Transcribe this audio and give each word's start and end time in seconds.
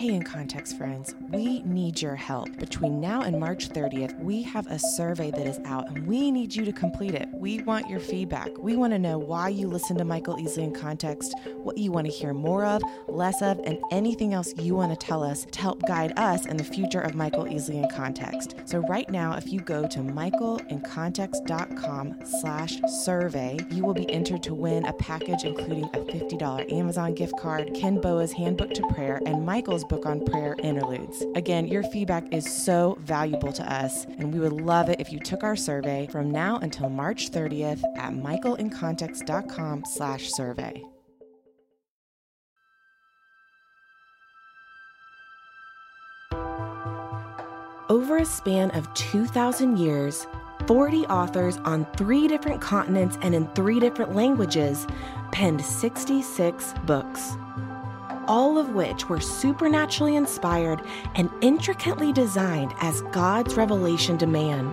Hey, 0.00 0.14
in 0.14 0.22
context, 0.22 0.78
friends, 0.78 1.14
we 1.28 1.60
need 1.64 2.00
your 2.00 2.14
help. 2.14 2.56
Between 2.56 3.02
now 3.02 3.20
and 3.20 3.38
March 3.38 3.68
30th, 3.68 4.18
we 4.18 4.40
have 4.44 4.66
a 4.68 4.78
survey 4.78 5.30
that 5.30 5.46
is 5.46 5.58
out 5.66 5.90
and 5.90 6.06
we 6.06 6.30
need 6.30 6.54
you 6.54 6.64
to 6.64 6.72
complete 6.72 7.14
it. 7.14 7.28
We 7.34 7.60
want 7.64 7.90
your 7.90 8.00
feedback. 8.00 8.48
We 8.56 8.76
want 8.76 8.94
to 8.94 8.98
know 8.98 9.18
why 9.18 9.50
you 9.50 9.68
listen 9.68 9.98
to 9.98 10.06
Michael 10.06 10.38
Easley 10.38 10.62
in 10.62 10.72
context, 10.72 11.34
what 11.62 11.76
you 11.76 11.92
want 11.92 12.06
to 12.06 12.10
hear 12.10 12.32
more 12.32 12.64
of, 12.64 12.82
less 13.08 13.42
of, 13.42 13.60
and 13.66 13.76
anything 13.90 14.32
else 14.32 14.54
you 14.56 14.74
want 14.74 14.90
to 14.90 14.96
tell 15.06 15.22
us 15.22 15.44
to 15.44 15.60
help 15.60 15.82
guide 15.82 16.18
us 16.18 16.46
in 16.46 16.56
the 16.56 16.64
future 16.64 17.02
of 17.02 17.14
Michael 17.14 17.44
Easley 17.44 17.74
in 17.74 17.86
context. 17.90 18.54
So 18.64 18.78
right 18.78 19.10
now, 19.10 19.34
if 19.34 19.52
you 19.52 19.60
go 19.60 19.86
to 19.86 19.98
michaelincontext.com 19.98 22.20
slash 22.24 22.80
survey, 22.88 23.58
you 23.70 23.84
will 23.84 23.92
be 23.92 24.10
entered 24.10 24.42
to 24.44 24.54
win 24.54 24.86
a 24.86 24.94
package 24.94 25.44
including 25.44 25.90
a 25.92 25.98
$50 25.98 26.72
Amazon 26.72 27.14
gift 27.14 27.36
card, 27.36 27.74
Ken 27.74 28.00
Boa's 28.00 28.32
Handbook 28.32 28.72
to 28.72 28.86
Prayer, 28.94 29.20
and 29.26 29.44
Michael's 29.44 29.84
book 29.90 30.06
on 30.06 30.24
prayer 30.24 30.56
interludes. 30.62 31.22
Again, 31.34 31.66
your 31.66 31.82
feedback 31.82 32.32
is 32.32 32.50
so 32.64 32.96
valuable 33.00 33.52
to 33.52 33.72
us, 33.72 34.04
and 34.04 34.32
we 34.32 34.38
would 34.38 34.52
love 34.52 34.88
it 34.88 35.00
if 35.00 35.12
you 35.12 35.18
took 35.18 35.42
our 35.42 35.56
survey 35.56 36.08
from 36.10 36.30
now 36.30 36.56
until 36.58 36.88
March 36.88 37.30
30th 37.30 37.82
at 37.98 38.12
michaelincontext.com 38.14 39.84
slash 39.84 40.30
survey. 40.30 40.82
Over 47.90 48.18
a 48.18 48.24
span 48.24 48.70
of 48.70 48.92
2,000 48.94 49.76
years, 49.76 50.24
40 50.68 51.06
authors 51.06 51.56
on 51.58 51.84
three 51.96 52.28
different 52.28 52.60
continents 52.60 53.18
and 53.22 53.34
in 53.34 53.48
three 53.54 53.80
different 53.80 54.14
languages 54.14 54.86
penned 55.32 55.60
66 55.60 56.74
books 56.84 57.32
all 58.30 58.58
of 58.58 58.76
which 58.76 59.08
were 59.08 59.18
supernaturally 59.18 60.14
inspired 60.14 60.80
and 61.16 61.28
intricately 61.40 62.12
designed 62.12 62.72
as 62.78 63.02
God's 63.10 63.56
revelation 63.56 64.16
to 64.18 64.26
man. 64.28 64.72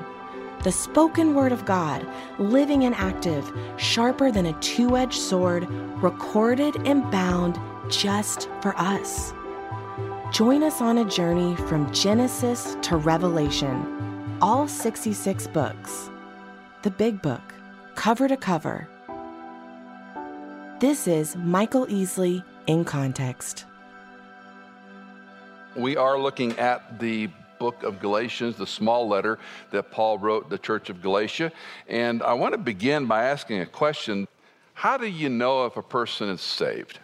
The 0.61 0.71
spoken 0.71 1.33
word 1.33 1.51
of 1.51 1.65
God, 1.65 2.07
living 2.37 2.83
and 2.83 2.93
active, 2.93 3.51
sharper 3.77 4.31
than 4.31 4.45
a 4.45 4.59
two 4.59 4.95
edged 4.95 5.19
sword, 5.19 5.67
recorded 6.03 6.75
and 6.87 7.09
bound 7.09 7.59
just 7.89 8.47
for 8.61 8.77
us. 8.77 9.33
Join 10.31 10.61
us 10.61 10.79
on 10.79 10.99
a 10.99 11.09
journey 11.09 11.55
from 11.55 11.91
Genesis 11.91 12.77
to 12.83 12.95
Revelation, 12.95 14.37
all 14.39 14.67
66 14.67 15.47
books. 15.47 16.11
The 16.83 16.91
Big 16.91 17.23
Book, 17.23 17.55
cover 17.95 18.27
to 18.27 18.37
cover. 18.37 18.87
This 20.79 21.07
is 21.07 21.35
Michael 21.35 21.87
Easley 21.87 22.43
in 22.67 22.85
context. 22.85 23.65
We 25.75 25.95
are 25.97 26.19
looking 26.19 26.57
at 26.59 26.99
the 26.99 27.29
book 27.59 27.83
of 27.83 27.99
Galatians, 27.99 28.55
the 28.55 28.67
small 28.67 29.07
letter 29.07 29.39
that 29.71 29.91
Paul 29.91 30.17
wrote 30.17 30.49
the 30.49 30.57
church 30.57 30.89
of 30.89 31.01
Galatia. 31.01 31.51
And 31.87 32.21
I 32.21 32.33
want 32.33 32.53
to 32.53 32.57
begin 32.57 33.05
by 33.05 33.25
asking 33.25 33.61
a 33.61 33.65
question 33.65 34.27
How 34.73 34.97
do 34.97 35.07
you 35.07 35.29
know 35.29 35.65
if 35.65 35.77
a 35.77 35.81
person 35.81 36.29
is 36.29 36.41
saved? 36.41 36.99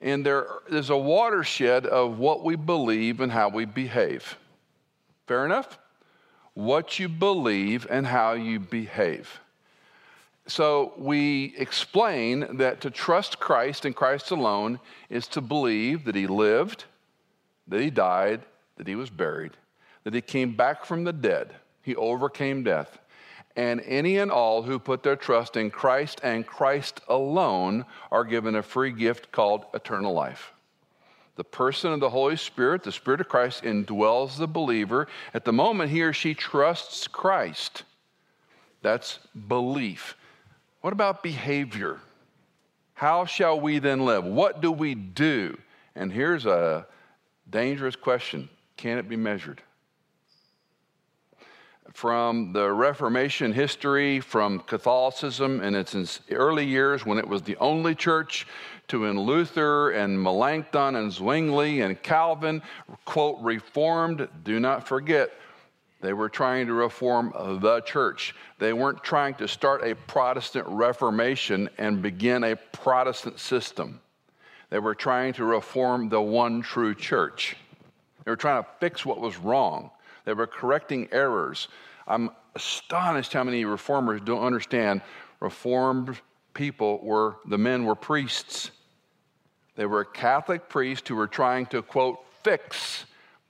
And 0.00 0.24
there, 0.24 0.46
there's 0.68 0.90
a 0.90 0.96
watershed 0.96 1.86
of 1.86 2.18
what 2.18 2.44
we 2.44 2.56
believe 2.56 3.20
and 3.20 3.32
how 3.32 3.48
we 3.48 3.64
behave. 3.64 4.36
Fair 5.26 5.44
enough? 5.44 5.78
What 6.52 6.98
you 6.98 7.08
believe 7.08 7.86
and 7.88 8.06
how 8.06 8.32
you 8.32 8.60
behave. 8.60 9.40
So 10.46 10.92
we 10.98 11.54
explain 11.56 12.58
that 12.58 12.82
to 12.82 12.90
trust 12.90 13.40
Christ 13.40 13.86
and 13.86 13.96
Christ 13.96 14.30
alone 14.30 14.78
is 15.08 15.26
to 15.28 15.40
believe 15.40 16.04
that 16.04 16.14
he 16.14 16.26
lived, 16.26 16.84
that 17.66 17.80
he 17.80 17.90
died, 17.90 18.42
that 18.76 18.86
he 18.86 18.94
was 18.94 19.08
buried, 19.08 19.52
that 20.04 20.12
he 20.12 20.20
came 20.20 20.54
back 20.54 20.84
from 20.84 21.04
the 21.04 21.12
dead, 21.12 21.54
he 21.82 21.96
overcame 21.96 22.62
death. 22.62 22.98
And 23.56 23.80
any 23.82 24.18
and 24.18 24.30
all 24.30 24.62
who 24.62 24.78
put 24.78 25.02
their 25.02 25.16
trust 25.16 25.56
in 25.56 25.70
Christ 25.70 26.20
and 26.24 26.46
Christ 26.46 27.00
alone 27.08 27.86
are 28.10 28.24
given 28.24 28.56
a 28.56 28.62
free 28.62 28.90
gift 28.90 29.30
called 29.30 29.64
eternal 29.72 30.12
life. 30.12 30.52
The 31.36 31.44
person 31.44 31.92
of 31.92 32.00
the 32.00 32.10
Holy 32.10 32.36
Spirit, 32.36 32.82
the 32.82 32.92
Spirit 32.92 33.20
of 33.20 33.28
Christ, 33.28 33.62
indwells 33.62 34.36
the 34.36 34.46
believer. 34.46 35.06
At 35.32 35.44
the 35.44 35.52
moment 35.52 35.90
he 35.90 36.02
or 36.02 36.12
she 36.12 36.34
trusts 36.34 37.08
Christ, 37.08 37.84
that's 38.82 39.20
belief. 39.48 40.16
What 40.84 40.92
about 40.92 41.22
behavior? 41.22 41.98
How 42.92 43.24
shall 43.24 43.58
we 43.58 43.78
then 43.78 44.04
live? 44.04 44.22
What 44.22 44.60
do 44.60 44.70
we 44.70 44.94
do? 44.94 45.56
And 45.94 46.12
here's 46.12 46.44
a 46.44 46.86
dangerous 47.48 47.96
question 47.96 48.50
can 48.76 48.98
it 48.98 49.08
be 49.08 49.16
measured? 49.16 49.62
From 51.94 52.52
the 52.52 52.70
Reformation 52.70 53.50
history, 53.50 54.20
from 54.20 54.60
Catholicism 54.60 55.62
in 55.62 55.74
its 55.74 56.20
early 56.30 56.66
years 56.66 57.06
when 57.06 57.16
it 57.16 57.26
was 57.26 57.40
the 57.40 57.56
only 57.56 57.94
church, 57.94 58.46
to 58.88 59.06
in 59.06 59.18
Luther 59.18 59.92
and 59.92 60.22
Melanchthon 60.22 60.96
and 60.96 61.10
Zwingli 61.10 61.80
and 61.80 62.02
Calvin, 62.02 62.60
quote, 63.06 63.38
reformed, 63.40 64.28
do 64.44 64.60
not 64.60 64.86
forget, 64.86 65.32
they 66.04 66.12
were 66.12 66.28
trying 66.28 66.66
to 66.66 66.74
reform 66.74 67.32
the 67.62 67.80
church. 67.80 68.34
They 68.58 68.74
weren't 68.74 69.02
trying 69.02 69.36
to 69.36 69.48
start 69.48 69.82
a 69.82 69.94
Protestant 69.94 70.66
reformation 70.68 71.70
and 71.78 72.02
begin 72.02 72.44
a 72.44 72.56
Protestant 72.56 73.40
system. 73.40 74.02
They 74.68 74.80
were 74.80 74.94
trying 74.94 75.32
to 75.34 75.44
reform 75.46 76.10
the 76.10 76.20
one 76.20 76.60
true 76.60 76.94
church. 76.94 77.56
They 78.22 78.30
were 78.30 78.36
trying 78.36 78.62
to 78.62 78.68
fix 78.80 79.06
what 79.06 79.18
was 79.18 79.38
wrong. 79.38 79.90
They 80.26 80.34
were 80.34 80.46
correcting 80.46 81.08
errors. 81.10 81.68
I'm 82.06 82.30
astonished 82.54 83.32
how 83.32 83.44
many 83.44 83.64
reformers 83.64 84.20
don't 84.20 84.44
understand 84.44 85.00
reformed 85.40 86.20
people 86.52 87.00
were 87.02 87.36
the 87.46 87.56
men 87.56 87.86
were 87.86 87.94
priests. 87.94 88.70
They 89.74 89.86
were 89.86 90.04
Catholic 90.04 90.68
priests 90.68 91.08
who 91.08 91.16
were 91.16 91.28
trying 91.28 91.64
to 91.66 91.80
quote 91.80 92.18
fix 92.42 93.06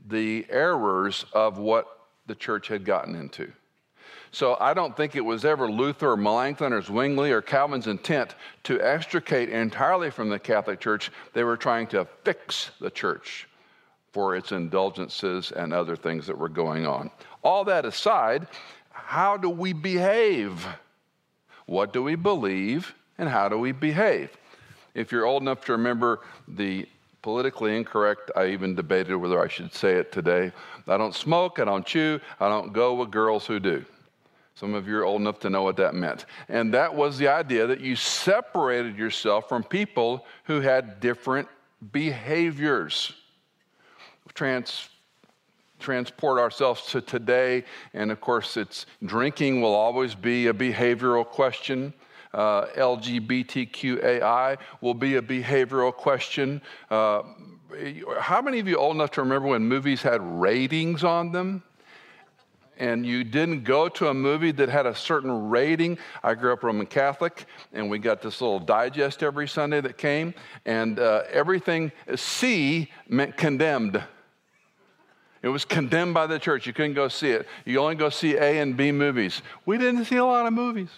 the 0.06 0.46
errors 0.48 1.26
of 1.32 1.58
what 1.58 1.93
the 2.26 2.34
church 2.34 2.68
had 2.68 2.84
gotten 2.84 3.14
into. 3.14 3.52
So 4.30 4.56
I 4.58 4.74
don't 4.74 4.96
think 4.96 5.14
it 5.14 5.24
was 5.24 5.44
ever 5.44 5.70
Luther 5.70 6.10
or 6.10 6.16
Melanchthon 6.16 6.72
or 6.72 6.82
Zwingli 6.82 7.30
or 7.30 7.40
Calvin's 7.40 7.86
intent 7.86 8.34
to 8.64 8.80
extricate 8.80 9.48
entirely 9.48 10.10
from 10.10 10.28
the 10.28 10.40
Catholic 10.40 10.80
Church. 10.80 11.12
They 11.34 11.44
were 11.44 11.56
trying 11.56 11.86
to 11.88 12.06
fix 12.24 12.72
the 12.80 12.90
church 12.90 13.48
for 14.12 14.34
its 14.34 14.52
indulgences 14.52 15.52
and 15.52 15.72
other 15.72 15.96
things 15.96 16.26
that 16.26 16.36
were 16.38 16.48
going 16.48 16.86
on. 16.86 17.10
All 17.42 17.64
that 17.64 17.84
aside, 17.84 18.46
how 18.90 19.36
do 19.36 19.48
we 19.48 19.72
behave? 19.72 20.66
What 21.66 21.92
do 21.92 22.02
we 22.02 22.14
believe 22.14 22.94
and 23.18 23.28
how 23.28 23.48
do 23.48 23.58
we 23.58 23.72
behave? 23.72 24.36
If 24.94 25.12
you're 25.12 25.26
old 25.26 25.42
enough 25.42 25.64
to 25.66 25.72
remember 25.72 26.20
the 26.46 26.88
politically 27.24 27.74
incorrect. 27.74 28.30
I 28.36 28.48
even 28.48 28.74
debated 28.74 29.16
whether 29.16 29.42
I 29.42 29.48
should 29.48 29.72
say 29.72 29.92
it 29.94 30.12
today. 30.12 30.52
I 30.86 30.98
don't 30.98 31.14
smoke, 31.14 31.58
I 31.58 31.64
don't 31.64 31.86
chew, 31.86 32.20
I 32.38 32.50
don't 32.50 32.74
go 32.74 32.92
with 32.92 33.10
girls 33.10 33.46
who 33.46 33.58
do. 33.58 33.82
Some 34.56 34.74
of 34.74 34.86
you 34.86 34.98
are 34.98 35.06
old 35.06 35.22
enough 35.22 35.40
to 35.40 35.48
know 35.48 35.62
what 35.62 35.76
that 35.78 35.94
meant. 35.94 36.26
And 36.50 36.74
that 36.74 36.94
was 36.94 37.16
the 37.16 37.28
idea 37.28 37.66
that 37.66 37.80
you 37.80 37.96
separated 37.96 38.98
yourself 38.98 39.48
from 39.48 39.64
people 39.64 40.26
who 40.44 40.60
had 40.60 41.00
different 41.00 41.48
behaviors. 41.92 43.14
Trans, 44.34 44.90
transport 45.78 46.38
ourselves 46.38 46.84
to 46.88 47.00
today, 47.00 47.64
and 47.94 48.12
of 48.12 48.20
course, 48.20 48.58
it's 48.58 48.84
drinking 49.02 49.62
will 49.62 49.74
always 49.74 50.14
be 50.14 50.48
a 50.48 50.52
behavioral 50.52 51.24
question 51.24 51.94
uh, 52.34 52.66
LGBTQAI 52.76 54.58
will 54.80 54.94
be 54.94 55.16
a 55.16 55.22
behavioral 55.22 55.94
question. 55.94 56.60
Uh, 56.90 57.22
how 58.18 58.42
many 58.42 58.58
of 58.58 58.68
you 58.68 58.76
old 58.76 58.96
enough 58.96 59.12
to 59.12 59.22
remember 59.22 59.48
when 59.48 59.62
movies 59.62 60.02
had 60.02 60.20
ratings 60.22 61.04
on 61.04 61.32
them? 61.32 61.62
and 62.76 63.06
you 63.06 63.22
didn't 63.22 63.62
go 63.62 63.88
to 63.88 64.08
a 64.08 64.14
movie 64.14 64.50
that 64.50 64.68
had 64.68 64.84
a 64.84 64.94
certain 64.96 65.48
rating. 65.48 65.96
I 66.24 66.34
grew 66.34 66.52
up 66.52 66.64
Roman 66.64 66.86
Catholic, 66.86 67.46
and 67.72 67.88
we 67.88 68.00
got 68.00 68.20
this 68.20 68.40
little 68.40 68.58
digest 68.58 69.22
every 69.22 69.46
Sunday 69.46 69.80
that 69.80 69.96
came, 69.96 70.34
and 70.66 70.98
uh, 70.98 71.22
everything 71.30 71.92
C 72.16 72.90
meant 73.08 73.36
condemned. 73.36 74.02
It 75.42 75.48
was 75.48 75.64
condemned 75.64 76.14
by 76.14 76.26
the 76.26 76.38
church. 76.38 76.66
You 76.66 76.72
couldn't 76.72 76.94
go 76.94 77.06
see 77.08 77.30
it. 77.30 77.46
You 77.64 77.78
only 77.78 77.96
go 77.96 78.08
see 78.08 78.34
A 78.34 78.60
and 78.60 78.76
B 78.76 78.90
movies. 78.90 79.42
We 79.66 79.76
didn't 79.76 80.06
see 80.06 80.16
a 80.16 80.24
lot 80.24 80.46
of 80.46 80.52
movies 80.52 80.88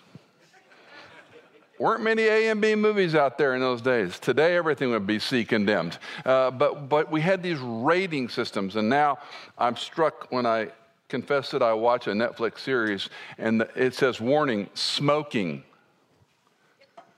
weren't 1.78 2.02
many 2.02 2.23
A 2.23 2.50
and 2.50 2.61
B 2.61 2.75
movies 2.75 3.14
out 3.14 3.38
there 3.38 3.55
in 3.55 3.61
those 3.61 3.82
days. 3.82 4.19
Today, 4.19 4.56
everything 4.56 4.90
would 4.90 5.06
be 5.06 5.19
C 5.19 5.44
condemned. 5.44 5.99
Uh, 6.25 6.50
but, 6.50 6.88
but 6.88 7.11
we 7.11 7.20
had 7.20 7.43
these 7.43 7.58
rating 7.58 8.28
systems, 8.28 8.76
and 8.76 8.88
now 8.88 9.19
I'm 9.58 9.76
struck 9.76 10.26
when 10.31 10.46
I 10.46 10.69
confess 11.08 11.50
that 11.52 11.62
I 11.62 11.73
watch 11.73 12.06
a 12.06 12.11
Netflix 12.11 12.61
series 12.61 13.08
and 13.38 13.67
it 13.76 13.94
says, 13.94 14.20
warning, 14.20 14.69
smoking. 14.75 15.62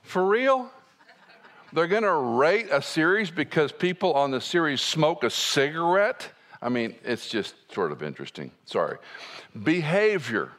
For 0.02 0.26
real? 0.26 0.70
they're 1.72 1.86
going 1.86 2.02
to 2.02 2.12
rate 2.12 2.68
a 2.70 2.80
series 2.80 3.30
because 3.30 3.72
people 3.72 4.14
on 4.14 4.30
the 4.30 4.40
series 4.40 4.80
smoke 4.80 5.24
a 5.24 5.30
cigarette. 5.30 6.28
I 6.62 6.68
mean, 6.68 6.94
it's 7.04 7.28
just 7.28 7.54
sort 7.72 7.92
of 7.92 8.02
interesting. 8.02 8.50
Sorry. 8.64 8.98
Behavior. 9.62 10.50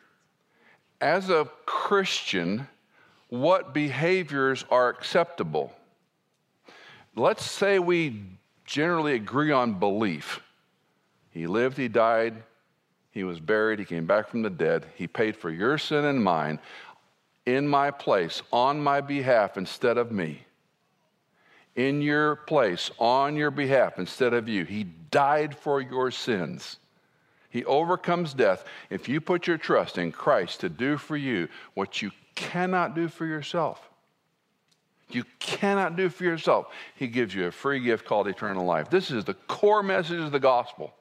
As 1.02 1.30
a 1.30 1.50
Christian, 1.66 2.68
what 3.30 3.74
behaviors 3.74 4.66
are 4.70 4.90
acceptable? 4.90 5.72
Let's 7.16 7.50
say 7.50 7.80
we 7.80 8.24
generally 8.66 9.14
agree 9.14 9.52
on 9.52 9.80
belief. 9.80 10.42
He 11.32 11.48
lived, 11.48 11.78
he 11.78 11.88
died, 11.88 12.44
he 13.12 13.24
was 13.24 13.40
buried, 13.40 13.80
he 13.80 13.86
came 13.86 14.06
back 14.06 14.30
from 14.30 14.42
the 14.42 14.50
dead, 14.50 14.86
he 14.96 15.08
paid 15.08 15.36
for 15.36 15.50
your 15.50 15.78
sin 15.78 16.06
and 16.06 16.24
mine 16.24 16.60
in 17.46 17.68
my 17.68 17.92
place, 17.92 18.42
on 18.52 18.82
my 18.82 19.02
behalf, 19.02 19.58
instead 19.58 19.98
of 19.98 20.12
me. 20.12 20.44
In 21.76 22.02
your 22.02 22.36
place, 22.36 22.92
on 23.00 23.36
your 23.36 23.52
behalf, 23.52 23.98
instead 23.98 24.34
of 24.34 24.48
you. 24.48 24.66
He 24.66 24.84
died 24.84 25.56
for 25.56 25.82
your 25.82 26.12
sins. 26.12 26.78
He 27.50 27.66
overcomes 27.66 28.34
death 28.34 28.66
if 28.90 29.10
you 29.10 29.22
put 29.22 29.48
your 29.48 29.58
trust 29.58 29.98
in 29.98 30.12
Christ 30.12 30.60
to 30.60 30.70
do 30.70 30.98
for 30.98 31.18
you 31.18 31.48
what 31.74 32.02
you 32.02 32.12
cannot 32.40 32.96
do 32.96 33.10
for 33.10 33.26
yourself. 33.26 33.90
You 35.10 35.26
cannot 35.40 35.98
do 35.98 36.08
for 36.08 36.24
yourself. 36.24 36.68
He 36.96 37.08
gives 37.08 37.36
you 37.36 37.48
a 37.48 37.52
free 37.52 37.82
gift 37.82 38.06
called 38.06 38.28
eternal 38.28 38.66
life. 38.66 38.90
This 38.90 39.12
is 39.12 39.26
the 39.26 39.34
core 39.34 39.84
message 39.84 40.20
of 40.20 40.32
the 40.32 40.40
gospel. 40.40 40.94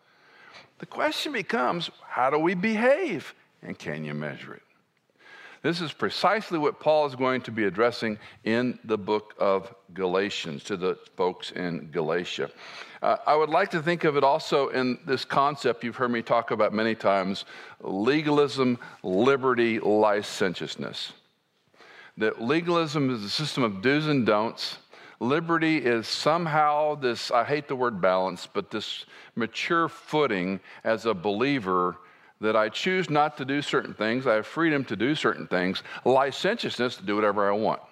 The 0.78 0.86
question 0.86 1.32
becomes 1.32 1.90
how 2.08 2.30
do 2.30 2.38
we 2.38 2.54
behave? 2.54 3.34
And 3.62 3.78
can 3.78 4.04
you 4.04 4.14
measure 4.14 4.54
it? 4.54 4.62
This 5.62 5.80
is 5.80 5.92
precisely 5.92 6.58
what 6.58 6.80
Paul 6.80 7.06
is 7.06 7.14
going 7.14 7.42
to 7.42 7.50
be 7.50 7.64
addressing 7.64 8.18
in 8.44 8.78
the 8.84 8.98
book 8.98 9.34
of 9.38 9.74
Galatians 9.92 10.62
to 10.64 10.76
the 10.76 10.96
folks 11.16 11.50
in 11.50 11.90
Galatia. 11.90 12.50
Uh, 13.02 13.16
I 13.26 13.34
would 13.36 13.50
like 13.50 13.70
to 13.72 13.82
think 13.82 14.04
of 14.04 14.16
it 14.16 14.24
also 14.24 14.68
in 14.68 14.98
this 15.04 15.24
concept 15.24 15.84
you've 15.84 15.96
heard 15.96 16.10
me 16.10 16.22
talk 16.22 16.52
about 16.52 16.72
many 16.72 16.94
times 16.94 17.44
legalism, 17.80 18.78
liberty, 19.02 19.80
licentiousness. 19.80 21.12
That 22.18 22.42
legalism 22.42 23.10
is 23.10 23.22
a 23.22 23.30
system 23.30 23.62
of 23.62 23.80
do's 23.80 24.08
and 24.08 24.26
don'ts. 24.26 24.78
Liberty 25.20 25.78
is 25.78 26.06
somehow 26.06 26.96
this, 26.96 27.30
I 27.30 27.44
hate 27.44 27.68
the 27.68 27.76
word 27.76 28.00
balance, 28.00 28.46
but 28.52 28.70
this 28.70 29.06
mature 29.36 29.88
footing 29.88 30.60
as 30.84 31.06
a 31.06 31.14
believer 31.14 31.96
that 32.40 32.56
I 32.56 32.68
choose 32.68 33.08
not 33.08 33.36
to 33.38 33.44
do 33.44 33.62
certain 33.62 33.94
things. 33.94 34.26
I 34.26 34.34
have 34.34 34.46
freedom 34.46 34.84
to 34.86 34.96
do 34.96 35.14
certain 35.14 35.46
things. 35.46 35.82
Licentiousness 36.04 36.96
to 36.96 37.04
do 37.04 37.14
whatever 37.14 37.48
I 37.48 37.56
want. 37.56 37.82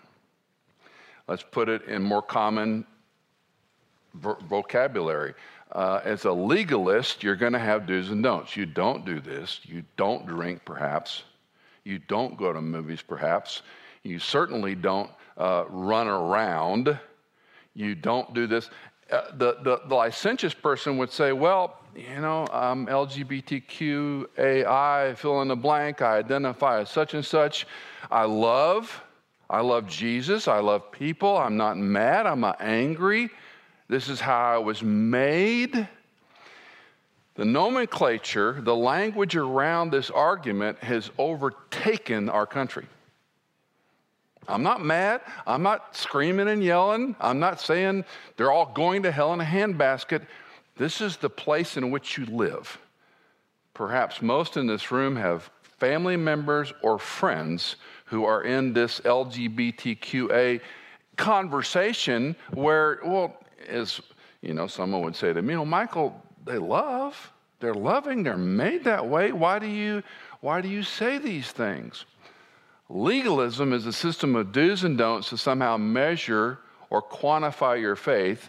Let's 1.28 1.42
put 1.42 1.68
it 1.68 1.84
in 1.86 2.02
more 2.02 2.22
common 2.22 2.84
vocabulary. 4.14 5.34
Uh, 5.70 6.00
as 6.04 6.24
a 6.24 6.32
legalist, 6.32 7.22
you're 7.22 7.36
going 7.36 7.52
to 7.52 7.58
have 7.58 7.86
do's 7.86 8.10
and 8.10 8.22
don'ts. 8.22 8.56
You 8.56 8.66
don't 8.66 9.04
do 9.04 9.20
this. 9.20 9.60
You 9.64 9.82
don't 9.96 10.26
drink, 10.26 10.64
perhaps. 10.64 11.22
You 11.84 11.98
don't 11.98 12.36
go 12.36 12.52
to 12.52 12.60
movies, 12.60 13.02
perhaps. 13.02 13.62
You 14.06 14.18
certainly 14.20 14.74
don't 14.74 15.10
uh, 15.36 15.64
run 15.68 16.06
around. 16.06 16.98
You 17.74 17.94
don't 17.94 18.32
do 18.34 18.46
this. 18.46 18.70
Uh, 19.10 19.32
the, 19.32 19.58
the, 19.62 19.80
the 19.88 19.94
licentious 19.94 20.54
person 20.54 20.96
would 20.98 21.10
say, 21.10 21.32
well, 21.32 21.80
you 21.94 22.20
know, 22.20 22.46
I'm 22.52 22.86
LGBTQAI, 22.86 24.26
fill 25.16 25.42
in 25.42 25.48
the 25.48 25.56
blank, 25.56 26.02
I 26.02 26.18
identify 26.18 26.80
as 26.80 26.90
such 26.90 27.14
and 27.14 27.24
such. 27.24 27.66
I 28.10 28.24
love, 28.24 29.02
I 29.48 29.60
love 29.60 29.86
Jesus, 29.88 30.46
I 30.48 30.58
love 30.58 30.92
people, 30.92 31.36
I'm 31.36 31.56
not 31.56 31.76
mad, 31.76 32.26
I'm 32.26 32.40
not 32.40 32.60
angry. 32.60 33.30
This 33.88 34.08
is 34.08 34.20
how 34.20 34.54
I 34.54 34.58
was 34.58 34.82
made. 34.82 35.88
The 37.36 37.44
nomenclature, 37.44 38.60
the 38.60 38.74
language 38.74 39.36
around 39.36 39.90
this 39.90 40.10
argument 40.10 40.78
has 40.78 41.10
overtaken 41.18 42.28
our 42.28 42.46
country. 42.46 42.86
I'm 44.48 44.62
not 44.62 44.84
mad. 44.84 45.20
I'm 45.46 45.62
not 45.62 45.96
screaming 45.96 46.48
and 46.48 46.62
yelling. 46.62 47.16
I'm 47.20 47.38
not 47.38 47.60
saying 47.60 48.04
they're 48.36 48.52
all 48.52 48.72
going 48.74 49.02
to 49.02 49.10
hell 49.10 49.32
in 49.32 49.40
a 49.40 49.44
handbasket. 49.44 50.22
This 50.76 51.00
is 51.00 51.16
the 51.16 51.30
place 51.30 51.76
in 51.76 51.90
which 51.90 52.18
you 52.18 52.26
live. 52.26 52.78
Perhaps 53.74 54.22
most 54.22 54.56
in 54.56 54.66
this 54.66 54.90
room 54.90 55.16
have 55.16 55.50
family 55.78 56.16
members 56.16 56.72
or 56.82 56.98
friends 56.98 57.76
who 58.06 58.24
are 58.24 58.42
in 58.42 58.72
this 58.72 59.00
LGBTQA 59.00 60.60
conversation 61.16 62.36
where, 62.52 63.00
well, 63.04 63.36
as 63.68 64.00
you 64.42 64.54
know, 64.54 64.66
someone 64.66 65.02
would 65.02 65.16
say 65.16 65.32
to 65.32 65.42
me, 65.42 65.56
"Well, 65.56 65.64
Michael, 65.64 66.22
they 66.44 66.58
love. 66.58 67.32
They're 67.58 67.74
loving. 67.74 68.22
They're 68.22 68.36
made 68.36 68.84
that 68.84 69.06
way. 69.06 69.32
Why 69.32 69.58
do 69.58 69.66
you, 69.66 70.02
why 70.40 70.60
do 70.60 70.68
you 70.68 70.82
say 70.82 71.18
these 71.18 71.50
things?" 71.50 72.04
Legalism 72.88 73.72
is 73.72 73.86
a 73.86 73.92
system 73.92 74.36
of 74.36 74.52
do's 74.52 74.84
and 74.84 74.96
don'ts 74.96 75.30
to 75.30 75.36
somehow 75.36 75.76
measure 75.76 76.58
or 76.90 77.02
quantify 77.02 77.80
your 77.80 77.96
faith. 77.96 78.48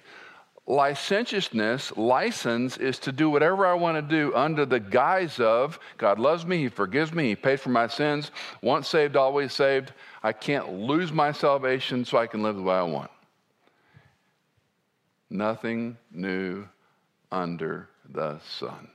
Licentiousness, 0.68 1.96
license, 1.96 2.78
is 2.78 3.00
to 3.00 3.12
do 3.12 3.30
whatever 3.30 3.66
I 3.66 3.74
want 3.74 3.96
to 3.96 4.02
do 4.02 4.36
under 4.36 4.66
the 4.66 4.82
guise 4.82 5.40
of 5.40 5.80
God 5.98 6.20
loves 6.20 6.46
me, 6.46 6.58
He 6.58 6.68
forgives 6.68 7.14
me, 7.14 7.30
He 7.30 7.36
paid 7.36 7.62
for 7.62 7.70
my 7.70 7.88
sins. 7.88 8.32
Once 8.62 8.90
saved, 8.90 9.16
always 9.16 9.54
saved. 9.54 9.94
I 10.22 10.34
can't 10.34 10.74
lose 10.74 11.12
my 11.12 11.32
salvation 11.32 12.04
so 12.04 12.18
I 12.18 12.28
can 12.28 12.44
live 12.44 12.58
the 12.58 12.62
way 12.62 12.76
I 12.76 12.84
want. 12.84 13.12
Nothing 15.30 15.98
new 16.12 16.68
under 17.32 17.90
the 18.10 18.40
sun. 18.40 18.90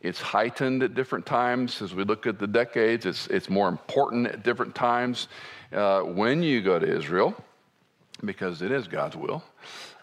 It's 0.00 0.20
heightened 0.20 0.82
at 0.82 0.94
different 0.94 1.26
times 1.26 1.82
as 1.82 1.94
we 1.94 2.04
look 2.04 2.26
at 2.26 2.38
the 2.38 2.46
decades. 2.46 3.04
It's, 3.04 3.26
it's 3.28 3.50
more 3.50 3.68
important 3.68 4.28
at 4.28 4.44
different 4.44 4.74
times. 4.74 5.28
Uh, 5.72 6.02
when 6.02 6.42
you 6.42 6.62
go 6.62 6.78
to 6.78 6.86
Israel, 6.86 7.34
because 8.24 8.62
it 8.62 8.70
is 8.70 8.86
God's 8.86 9.16
will, 9.16 9.42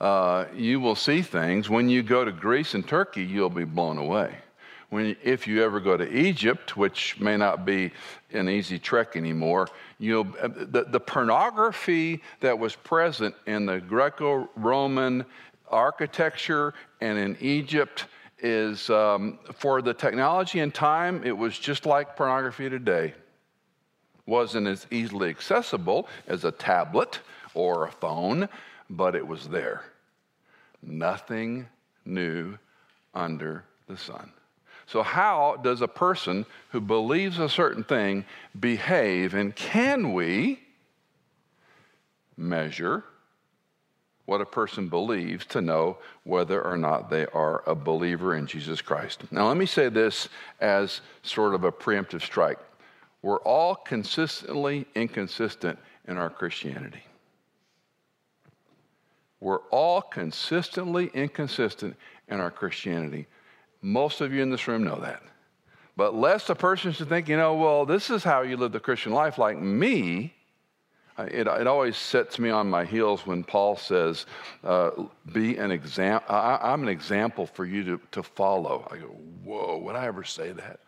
uh, 0.01 0.45
you 0.53 0.79
will 0.79 0.95
see 0.95 1.21
things. 1.21 1.69
When 1.69 1.87
you 1.87 2.03
go 2.03 2.25
to 2.25 2.31
Greece 2.31 2.73
and 2.73 2.85
Turkey, 2.85 3.23
you'll 3.23 3.49
be 3.49 3.63
blown 3.63 3.97
away. 3.97 4.35
When, 4.89 5.15
if 5.23 5.47
you 5.47 5.63
ever 5.63 5.79
go 5.79 5.97
to 5.97 6.09
Egypt, 6.09 6.77
which 6.77 7.19
may 7.19 7.37
not 7.37 7.65
be 7.65 7.91
an 8.31 8.49
easy 8.49 8.77
trek 8.77 9.15
anymore, 9.15 9.69
you'll, 9.97 10.27
uh, 10.41 10.49
the, 10.49 10.85
the 10.89 10.99
pornography 10.99 12.21
that 12.41 12.59
was 12.59 12.75
present 12.75 13.33
in 13.47 13.65
the 13.65 13.79
Greco 13.79 14.49
Roman 14.55 15.25
architecture 15.69 16.73
and 17.01 17.17
in 17.17 17.37
Egypt 17.39 18.05
is 18.39 18.89
um, 18.89 19.39
for 19.53 19.81
the 19.81 19.93
technology 19.93 20.59
and 20.59 20.73
time, 20.73 21.21
it 21.23 21.37
was 21.37 21.57
just 21.57 21.85
like 21.85 22.15
pornography 22.15 22.69
today. 22.69 23.13
Wasn't 24.25 24.67
as 24.67 24.87
easily 24.91 25.29
accessible 25.29 26.07
as 26.27 26.43
a 26.43 26.51
tablet 26.51 27.19
or 27.53 27.85
a 27.85 27.91
phone, 27.91 28.49
but 28.89 29.15
it 29.15 29.25
was 29.25 29.47
there. 29.47 29.83
Nothing 30.81 31.67
new 32.05 32.57
under 33.13 33.63
the 33.87 33.97
sun. 33.97 34.31
So, 34.87 35.01
how 35.01 35.59
does 35.63 35.81
a 35.81 35.87
person 35.87 36.45
who 36.69 36.79
believes 36.79 37.39
a 37.39 37.49
certain 37.49 37.83
thing 37.83 38.25
behave, 38.59 39.33
and 39.33 39.55
can 39.55 40.13
we 40.13 40.59
measure 42.37 43.03
what 44.25 44.41
a 44.41 44.45
person 44.45 44.89
believes 44.89 45.45
to 45.45 45.61
know 45.61 45.97
whether 46.23 46.61
or 46.61 46.77
not 46.77 47.09
they 47.09 47.25
are 47.27 47.63
a 47.67 47.75
believer 47.75 48.35
in 48.35 48.47
Jesus 48.47 48.81
Christ. 48.81 49.23
Now, 49.31 49.47
let 49.47 49.57
me 49.57 49.65
say 49.65 49.89
this 49.89 50.29
as 50.59 51.01
sort 51.21 51.53
of 51.53 51.63
a 51.63 51.71
preemptive 51.71 52.21
strike. 52.21 52.59
We're 53.21 53.39
all 53.39 53.75
consistently 53.75 54.85
inconsistent 54.95 55.79
in 56.07 56.17
our 56.17 56.29
Christianity. 56.29 57.03
We're 59.39 59.61
all 59.71 60.01
consistently 60.01 61.09
inconsistent 61.13 61.95
in 62.27 62.39
our 62.39 62.51
Christianity. 62.51 63.27
Most 63.81 64.21
of 64.21 64.33
you 64.33 64.41
in 64.41 64.51
this 64.51 64.67
room 64.67 64.83
know 64.83 64.99
that. 64.99 65.21
But 65.97 66.13
lest 66.13 66.49
a 66.49 66.55
person 66.55 66.91
should 66.91 67.09
think, 67.09 67.29
you 67.29 67.37
know, 67.37 67.55
well, 67.55 67.85
this 67.85 68.09
is 68.09 68.23
how 68.23 68.41
you 68.41 68.57
live 68.57 68.73
the 68.73 68.79
Christian 68.79 69.13
life 69.13 69.37
like 69.37 69.57
me, 69.57 70.34
it, 71.17 71.47
it 71.47 71.67
always 71.67 71.95
sets 71.95 72.39
me 72.39 72.49
on 72.49 72.69
my 72.69 72.83
heels 72.85 73.25
when 73.25 73.43
Paul 73.43 73.77
says, 73.77 74.25
uh, 74.63 74.91
be 75.31 75.57
an 75.57 75.71
example. 75.71 76.35
I'm 76.35 76.83
an 76.83 76.89
example 76.89 77.45
for 77.45 77.65
you 77.65 77.83
to, 77.85 78.01
to 78.11 78.23
follow. 78.23 78.87
I 78.91 78.97
go, 78.97 79.07
whoa, 79.43 79.77
would 79.77 79.95
I 79.95 80.05
ever 80.07 80.23
say 80.23 80.51
that? 80.51 80.79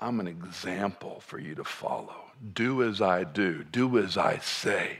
I'm 0.00 0.18
an 0.18 0.26
example 0.26 1.20
for 1.20 1.38
you 1.38 1.54
to 1.54 1.64
follow. 1.64 2.16
Do 2.54 2.82
as 2.82 3.00
I 3.00 3.22
do, 3.22 3.62
do 3.62 3.98
as 3.98 4.16
I 4.16 4.38
say. 4.38 4.98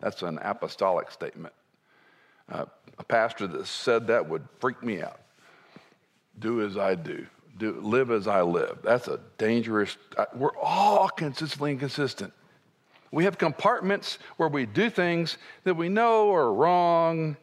That's 0.00 0.22
an 0.22 0.38
apostolic 0.40 1.10
statement. 1.10 1.54
Uh, 2.50 2.64
a 2.98 3.04
pastor 3.04 3.46
that 3.46 3.66
said 3.66 4.06
that 4.06 4.28
would 4.28 4.46
freak 4.58 4.82
me 4.82 5.02
out. 5.02 5.20
Do 6.38 6.64
as 6.66 6.78
I 6.78 6.94
do, 6.94 7.26
do 7.58 7.78
live 7.80 8.10
as 8.10 8.26
I 8.26 8.42
live. 8.42 8.78
That's 8.82 9.08
a 9.08 9.20
dangerous. 9.38 9.96
We're 10.34 10.56
all 10.56 11.08
consistently 11.08 11.72
inconsistent. 11.72 12.32
We 13.14 13.24
have 13.24 13.38
compartments 13.38 14.18
where 14.38 14.48
we 14.48 14.66
do 14.66 14.90
things 14.90 15.38
that 15.62 15.74
we 15.74 15.88
know 15.88 16.34
are 16.34 16.52
wrong, 16.52 17.36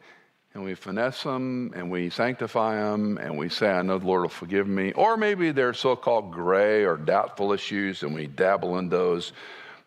and 0.52 0.62
we 0.62 0.74
finesse 0.74 1.22
them 1.22 1.72
and 1.74 1.90
we 1.90 2.10
sanctify 2.10 2.76
them 2.76 3.16
and 3.16 3.38
we 3.38 3.48
say, 3.48 3.70
I 3.70 3.80
know 3.80 3.98
the 3.98 4.06
Lord 4.06 4.22
will 4.22 4.28
forgive 4.28 4.68
me. 4.68 4.92
Or 4.92 5.16
maybe 5.16 5.50
they're 5.50 5.72
so 5.72 5.96
called 5.96 6.30
gray 6.30 6.84
or 6.84 6.98
doubtful 6.98 7.52
issues 7.52 8.02
and 8.02 8.14
we 8.14 8.26
dabble 8.26 8.76
in 8.76 8.90
those. 8.90 9.32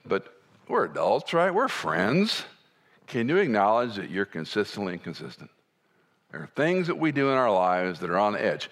But 0.07 0.33
we're 0.67 0.85
adults, 0.85 1.33
right? 1.33 1.53
We're 1.53 1.67
friends. 1.67 2.45
Can 3.05 3.29
you 3.29 3.37
acknowledge 3.37 3.95
that 3.97 4.09
you're 4.09 4.25
consistently 4.25 4.93
inconsistent? 4.93 5.51
There 6.31 6.41
are 6.41 6.49
things 6.55 6.87
that 6.87 6.97
we 6.97 7.11
do 7.11 7.29
in 7.29 7.37
our 7.37 7.51
lives 7.51 7.99
that 7.99 8.09
are 8.09 8.17
on 8.17 8.33
the 8.33 8.43
edge. 8.43 8.71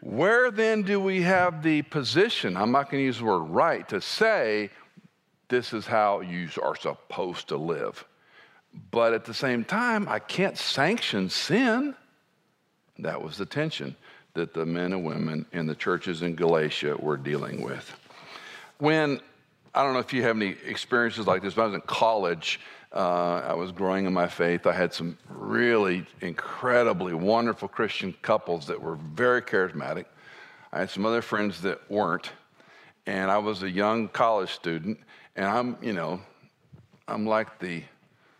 Where 0.00 0.50
then 0.50 0.80
do 0.80 0.98
we 0.98 1.20
have 1.22 1.62
the 1.62 1.82
position? 1.82 2.56
I'm 2.56 2.72
not 2.72 2.90
going 2.90 3.02
to 3.02 3.04
use 3.04 3.18
the 3.18 3.24
word 3.26 3.40
right 3.40 3.86
to 3.90 4.00
say 4.00 4.70
this 5.48 5.72
is 5.72 5.86
how 5.86 6.20
you 6.20 6.48
are 6.62 6.76
supposed 6.76 7.48
to 7.48 7.56
live. 7.56 8.04
But 8.90 9.14
at 9.14 9.24
the 9.24 9.34
same 9.34 9.64
time, 9.64 10.08
I 10.08 10.18
can't 10.18 10.58
sanction 10.58 11.30
sin. 11.30 11.94
That 12.98 13.22
was 13.22 13.36
the 13.36 13.46
tension 13.46 13.96
that 14.34 14.52
the 14.52 14.66
men 14.66 14.92
and 14.92 15.04
women 15.04 15.46
in 15.52 15.66
the 15.66 15.74
churches 15.74 16.22
in 16.22 16.34
Galatia 16.34 16.96
were 16.98 17.16
dealing 17.16 17.62
with. 17.62 17.94
When, 18.78 19.20
I 19.74 19.82
don't 19.82 19.94
know 19.94 19.98
if 19.98 20.12
you 20.12 20.22
have 20.22 20.36
any 20.36 20.54
experiences 20.66 21.26
like 21.26 21.42
this, 21.42 21.56
when 21.56 21.64
I 21.64 21.66
was 21.68 21.74
in 21.74 21.80
college, 21.82 22.60
uh, 22.92 23.42
I 23.46 23.54
was 23.54 23.72
growing 23.72 24.06
in 24.06 24.12
my 24.12 24.28
faith. 24.28 24.66
I 24.66 24.72
had 24.72 24.92
some 24.92 25.18
really 25.28 26.06
incredibly 26.20 27.14
wonderful 27.14 27.68
Christian 27.68 28.14
couples 28.22 28.66
that 28.66 28.80
were 28.80 28.96
very 28.96 29.42
charismatic. 29.42 30.04
I 30.72 30.80
had 30.80 30.90
some 30.90 31.06
other 31.06 31.22
friends 31.22 31.62
that 31.62 31.90
weren't. 31.90 32.30
And 33.06 33.30
I 33.30 33.38
was 33.38 33.62
a 33.62 33.70
young 33.70 34.08
college 34.08 34.50
student, 34.50 34.98
and 35.36 35.46
I'm, 35.46 35.76
you 35.82 35.92
know, 35.92 36.20
I'm 37.06 37.26
like 37.26 37.58
the 37.58 37.82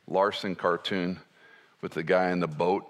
Larson 0.09 0.57
cartoon 0.57 1.21
with 1.83 1.93
the 1.93 2.03
guy 2.03 2.31
in 2.31 2.41
the 2.41 2.49
boat, 2.49 2.85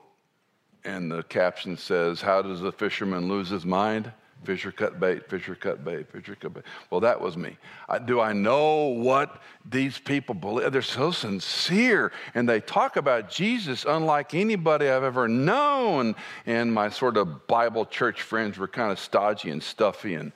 and 0.84 1.10
the 1.10 1.22
caption 1.24 1.76
says, 1.76 2.20
How 2.20 2.40
does 2.40 2.62
a 2.62 2.72
fisherman 2.72 3.28
lose 3.28 3.48
his 3.48 3.66
mind? 3.66 4.12
Fisher 4.44 4.70
cut 4.70 5.00
bait, 5.00 5.28
fisher 5.28 5.54
cut 5.54 5.84
bait, 5.84 6.10
fisher 6.12 6.36
cut 6.36 6.54
bait. 6.54 6.64
Well, 6.90 7.00
that 7.00 7.20
was 7.20 7.36
me. 7.36 7.56
I, 7.88 7.98
do 7.98 8.20
I 8.20 8.32
know 8.32 8.86
what 8.88 9.42
these 9.68 9.98
people 9.98 10.34
believe? 10.34 10.70
They're 10.70 10.82
so 10.82 11.10
sincere 11.10 12.12
and 12.34 12.48
they 12.48 12.60
talk 12.60 12.96
about 12.96 13.30
Jesus 13.30 13.84
unlike 13.88 14.34
anybody 14.34 14.88
I've 14.88 15.02
ever 15.02 15.26
known. 15.26 16.14
And 16.44 16.72
my 16.72 16.90
sort 16.90 17.16
of 17.16 17.46
Bible 17.48 17.86
church 17.86 18.22
friends 18.22 18.58
were 18.58 18.68
kind 18.68 18.92
of 18.92 19.00
stodgy 19.00 19.50
and 19.50 19.62
stuffy 19.62 20.14
and, 20.14 20.30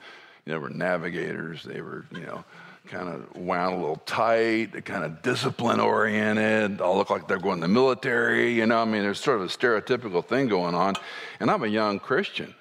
you 0.45 0.53
know, 0.53 0.59
were 0.59 0.69
navigators. 0.69 1.63
They 1.63 1.79
were, 1.79 2.05
you 2.11 2.21
know, 2.21 2.43
kind 2.91 3.07
of 3.07 3.37
wound 3.37 3.75
a 3.75 3.77
little 3.77 4.01
tight, 4.05 4.73
they're 4.73 4.81
kind 4.81 5.05
of 5.05 5.21
discipline 5.21 5.79
oriented, 5.79 6.81
all 6.81 6.97
look 6.97 7.09
like 7.09 7.27
they're 7.27 7.39
going 7.39 7.61
to 7.61 7.67
the 7.67 7.73
military, 7.73 8.53
you 8.53 8.65
know. 8.65 8.81
I 8.81 8.85
mean, 8.85 9.01
there's 9.01 9.19
sort 9.19 9.39
of 9.39 9.45
a 9.45 9.49
stereotypical 9.49 10.23
thing 10.23 10.49
going 10.49 10.75
on. 10.75 10.95
And 11.39 11.49
I'm 11.49 11.63
a 11.63 11.67
young 11.67 11.99
Christian 11.99 12.53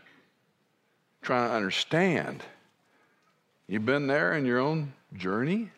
trying 1.21 1.49
to 1.49 1.55
understand. 1.55 2.43
You've 3.67 3.85
been 3.85 4.07
there 4.07 4.35
in 4.35 4.47
your 4.47 4.61
own 4.61 4.93
journey? 5.15 5.71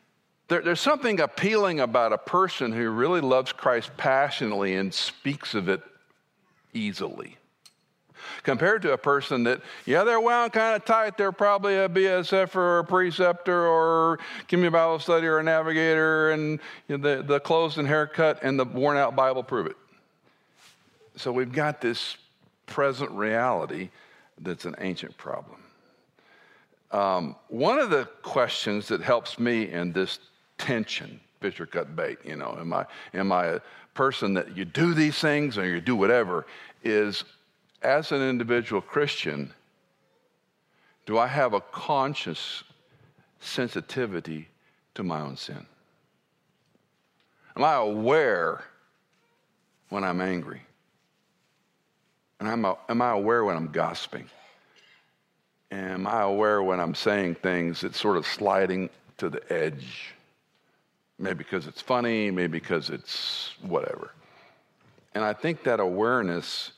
There, 0.48 0.60
there's 0.60 0.80
something 0.80 1.18
appealing 1.18 1.80
about 1.80 2.12
a 2.12 2.18
person 2.18 2.72
who 2.72 2.90
really 2.90 3.22
loves 3.22 3.52
Christ 3.52 3.90
passionately 3.96 4.76
and 4.76 4.92
speaks 4.92 5.54
of 5.54 5.70
it 5.70 5.80
easily 6.74 7.38
compared 8.42 8.82
to 8.82 8.92
a 8.92 8.98
person 8.98 9.44
that, 9.44 9.60
yeah, 9.86 10.04
they're 10.04 10.20
wound 10.20 10.52
kind 10.52 10.74
of 10.74 10.84
tight. 10.84 11.16
They're 11.16 11.32
probably 11.32 11.76
a 11.76 11.88
BSF 11.88 12.54
or 12.54 12.80
a 12.80 12.84
preceptor 12.84 13.66
or 13.66 14.18
give 14.48 14.60
me 14.60 14.66
a 14.66 14.70
Bible 14.70 14.98
study 14.98 15.26
or 15.26 15.38
a 15.38 15.42
navigator, 15.42 16.30
and 16.30 16.58
you 16.88 16.98
know, 16.98 17.16
the, 17.16 17.22
the 17.22 17.40
clothes 17.40 17.78
and 17.78 17.86
haircut 17.86 18.40
and 18.42 18.58
the 18.58 18.64
worn 18.64 18.96
out 18.96 19.14
Bible 19.14 19.42
prove 19.42 19.66
it. 19.66 19.76
So 21.16 21.30
we've 21.30 21.52
got 21.52 21.80
this 21.80 22.16
present 22.66 23.10
reality 23.10 23.90
that's 24.40 24.64
an 24.64 24.74
ancient 24.78 25.16
problem. 25.16 25.62
Um, 26.90 27.36
one 27.48 27.78
of 27.78 27.90
the 27.90 28.04
questions 28.22 28.88
that 28.88 29.00
helps 29.00 29.38
me 29.38 29.70
in 29.70 29.92
this 29.92 30.18
tension, 30.58 31.20
fisher 31.40 31.66
cut 31.66 31.94
bait, 31.96 32.18
you 32.24 32.36
know, 32.36 32.56
am 32.58 32.72
I, 32.72 32.86
am 33.14 33.32
I 33.32 33.46
a 33.46 33.60
person 33.94 34.34
that 34.34 34.56
you 34.56 34.64
do 34.64 34.94
these 34.94 35.18
things 35.18 35.56
or 35.56 35.66
you 35.66 35.80
do 35.80 35.96
whatever, 35.96 36.46
is 36.84 37.24
as 37.82 38.12
an 38.12 38.22
individual 38.22 38.80
Christian, 38.80 39.52
do 41.06 41.18
I 41.18 41.26
have 41.26 41.52
a 41.52 41.60
conscious 41.60 42.62
sensitivity 43.40 44.48
to 44.94 45.02
my 45.02 45.20
own 45.20 45.36
sin? 45.36 45.66
Am 47.56 47.64
I 47.64 47.74
aware 47.74 48.64
when 49.88 50.04
I'm 50.04 50.20
angry? 50.20 50.62
And 52.40 52.48
am 52.48 52.64
I, 52.64 52.74
am 52.88 53.02
I 53.02 53.10
aware 53.10 53.44
when 53.44 53.56
I'm 53.56 53.70
gossiping? 53.70 54.28
Am 55.70 56.06
I 56.06 56.22
aware 56.22 56.62
when 56.62 56.80
I'm 56.80 56.94
saying 56.94 57.36
things 57.36 57.80
that's 57.80 58.00
sort 58.00 58.16
of 58.16 58.26
sliding 58.26 58.90
to 59.18 59.28
the 59.28 59.52
edge? 59.52 60.14
Maybe 61.18 61.38
because 61.38 61.66
it's 61.66 61.80
funny, 61.80 62.30
maybe 62.30 62.58
because 62.58 62.90
it's 62.90 63.52
whatever. 63.62 64.12
And 65.14 65.24
I 65.24 65.32
think 65.32 65.62
that 65.64 65.78
awareness 65.78 66.72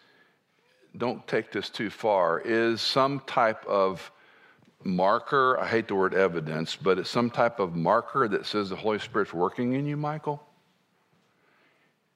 don't 0.96 1.26
take 1.26 1.50
this 1.50 1.70
too 1.70 1.90
far, 1.90 2.40
is 2.40 2.80
some 2.80 3.20
type 3.26 3.64
of 3.66 4.12
marker. 4.84 5.58
I 5.58 5.66
hate 5.66 5.88
the 5.88 5.94
word 5.94 6.14
evidence, 6.14 6.76
but 6.76 6.98
it's 6.98 7.10
some 7.10 7.30
type 7.30 7.58
of 7.58 7.74
marker 7.74 8.28
that 8.28 8.46
says 8.46 8.70
the 8.70 8.76
Holy 8.76 8.98
Spirit's 8.98 9.32
working 9.32 9.72
in 9.72 9.86
you, 9.86 9.96
Michael. 9.96 10.42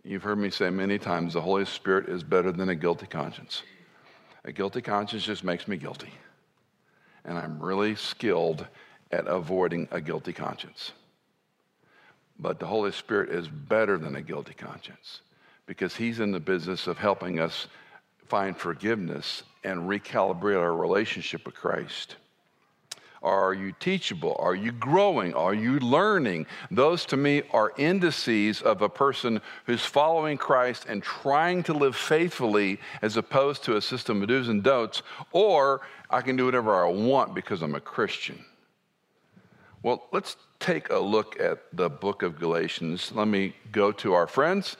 You've 0.04 0.22
heard 0.22 0.38
me 0.38 0.50
say 0.50 0.70
many 0.70 0.98
times 0.98 1.34
the 1.34 1.40
Holy 1.40 1.64
Spirit 1.64 2.08
is 2.08 2.22
better 2.22 2.52
than 2.52 2.68
a 2.68 2.74
guilty 2.74 3.06
conscience. 3.06 3.62
A 4.44 4.52
guilty 4.52 4.80
conscience 4.80 5.24
just 5.24 5.44
makes 5.44 5.66
me 5.66 5.76
guilty. 5.76 6.12
And 7.24 7.36
I'm 7.36 7.60
really 7.60 7.94
skilled 7.96 8.66
at 9.10 9.26
avoiding 9.26 9.88
a 9.90 10.00
guilty 10.00 10.32
conscience. 10.32 10.92
But 12.38 12.60
the 12.60 12.66
Holy 12.66 12.92
Spirit 12.92 13.30
is 13.30 13.48
better 13.48 13.98
than 13.98 14.14
a 14.16 14.22
guilty 14.22 14.54
conscience 14.54 15.22
because 15.66 15.96
He's 15.96 16.20
in 16.20 16.30
the 16.30 16.40
business 16.40 16.86
of 16.86 16.96
helping 16.96 17.40
us 17.40 17.66
find 18.28 18.56
forgiveness 18.56 19.42
and 19.64 19.88
recalibrate 19.88 20.60
our 20.60 20.74
relationship 20.74 21.46
with 21.46 21.54
Christ? 21.54 22.16
Are 23.22 23.52
you 23.52 23.72
teachable? 23.80 24.36
Are 24.38 24.54
you 24.54 24.70
growing? 24.70 25.34
Are 25.34 25.54
you 25.54 25.80
learning? 25.80 26.46
Those 26.70 27.04
to 27.06 27.16
me 27.16 27.42
are 27.52 27.72
indices 27.76 28.62
of 28.62 28.80
a 28.80 28.88
person 28.88 29.40
who's 29.66 29.84
following 29.84 30.38
Christ 30.38 30.86
and 30.88 31.02
trying 31.02 31.64
to 31.64 31.72
live 31.72 31.96
faithfully 31.96 32.78
as 33.02 33.16
opposed 33.16 33.64
to 33.64 33.76
a 33.76 33.82
system 33.82 34.22
of 34.22 34.28
do's 34.28 34.48
and 34.48 34.62
don'ts, 34.62 35.02
or 35.32 35.80
I 36.10 36.20
can 36.20 36.36
do 36.36 36.44
whatever 36.44 36.84
I 36.84 36.88
want 36.88 37.34
because 37.34 37.60
I'm 37.60 37.74
a 37.74 37.80
Christian. 37.80 38.44
Well, 39.82 40.06
let's 40.12 40.36
take 40.60 40.90
a 40.90 40.98
look 40.98 41.40
at 41.40 41.58
the 41.72 41.88
book 41.88 42.22
of 42.22 42.38
Galatians. 42.38 43.12
Let 43.12 43.28
me 43.28 43.54
go 43.72 43.90
to 43.92 44.12
our 44.12 44.26
friends 44.26 44.76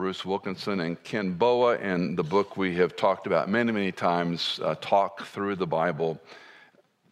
Bruce 0.00 0.24
Wilkinson 0.24 0.80
and 0.80 1.04
Ken 1.04 1.34
Boa, 1.34 1.76
and 1.76 2.16
the 2.16 2.22
book 2.22 2.56
we 2.56 2.74
have 2.76 2.96
talked 2.96 3.26
about 3.26 3.50
many, 3.50 3.70
many 3.70 3.92
times, 3.92 4.58
uh, 4.64 4.74
Talk 4.80 5.26
Through 5.26 5.56
the 5.56 5.66
Bible. 5.66 6.18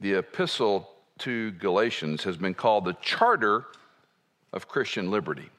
The 0.01 0.15
epistle 0.15 0.89
to 1.19 1.51
Galatians 1.51 2.25
has 2.25 2.39
been 2.39 2.55
called 2.55 2.87
the 2.87 2.97
Charter 3.03 3.67
of 4.55 4.69
Christian 4.69 5.11
Liberty. 5.11 5.51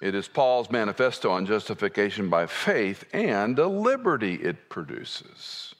It 0.00 0.14
is 0.14 0.28
Paul's 0.28 0.70
manifesto 0.70 1.30
on 1.30 1.44
justification 1.44 2.30
by 2.30 2.46
faith 2.46 3.04
and 3.12 3.54
the 3.54 3.68
liberty 3.68 4.36
it 4.36 4.70
produces. 4.70 5.74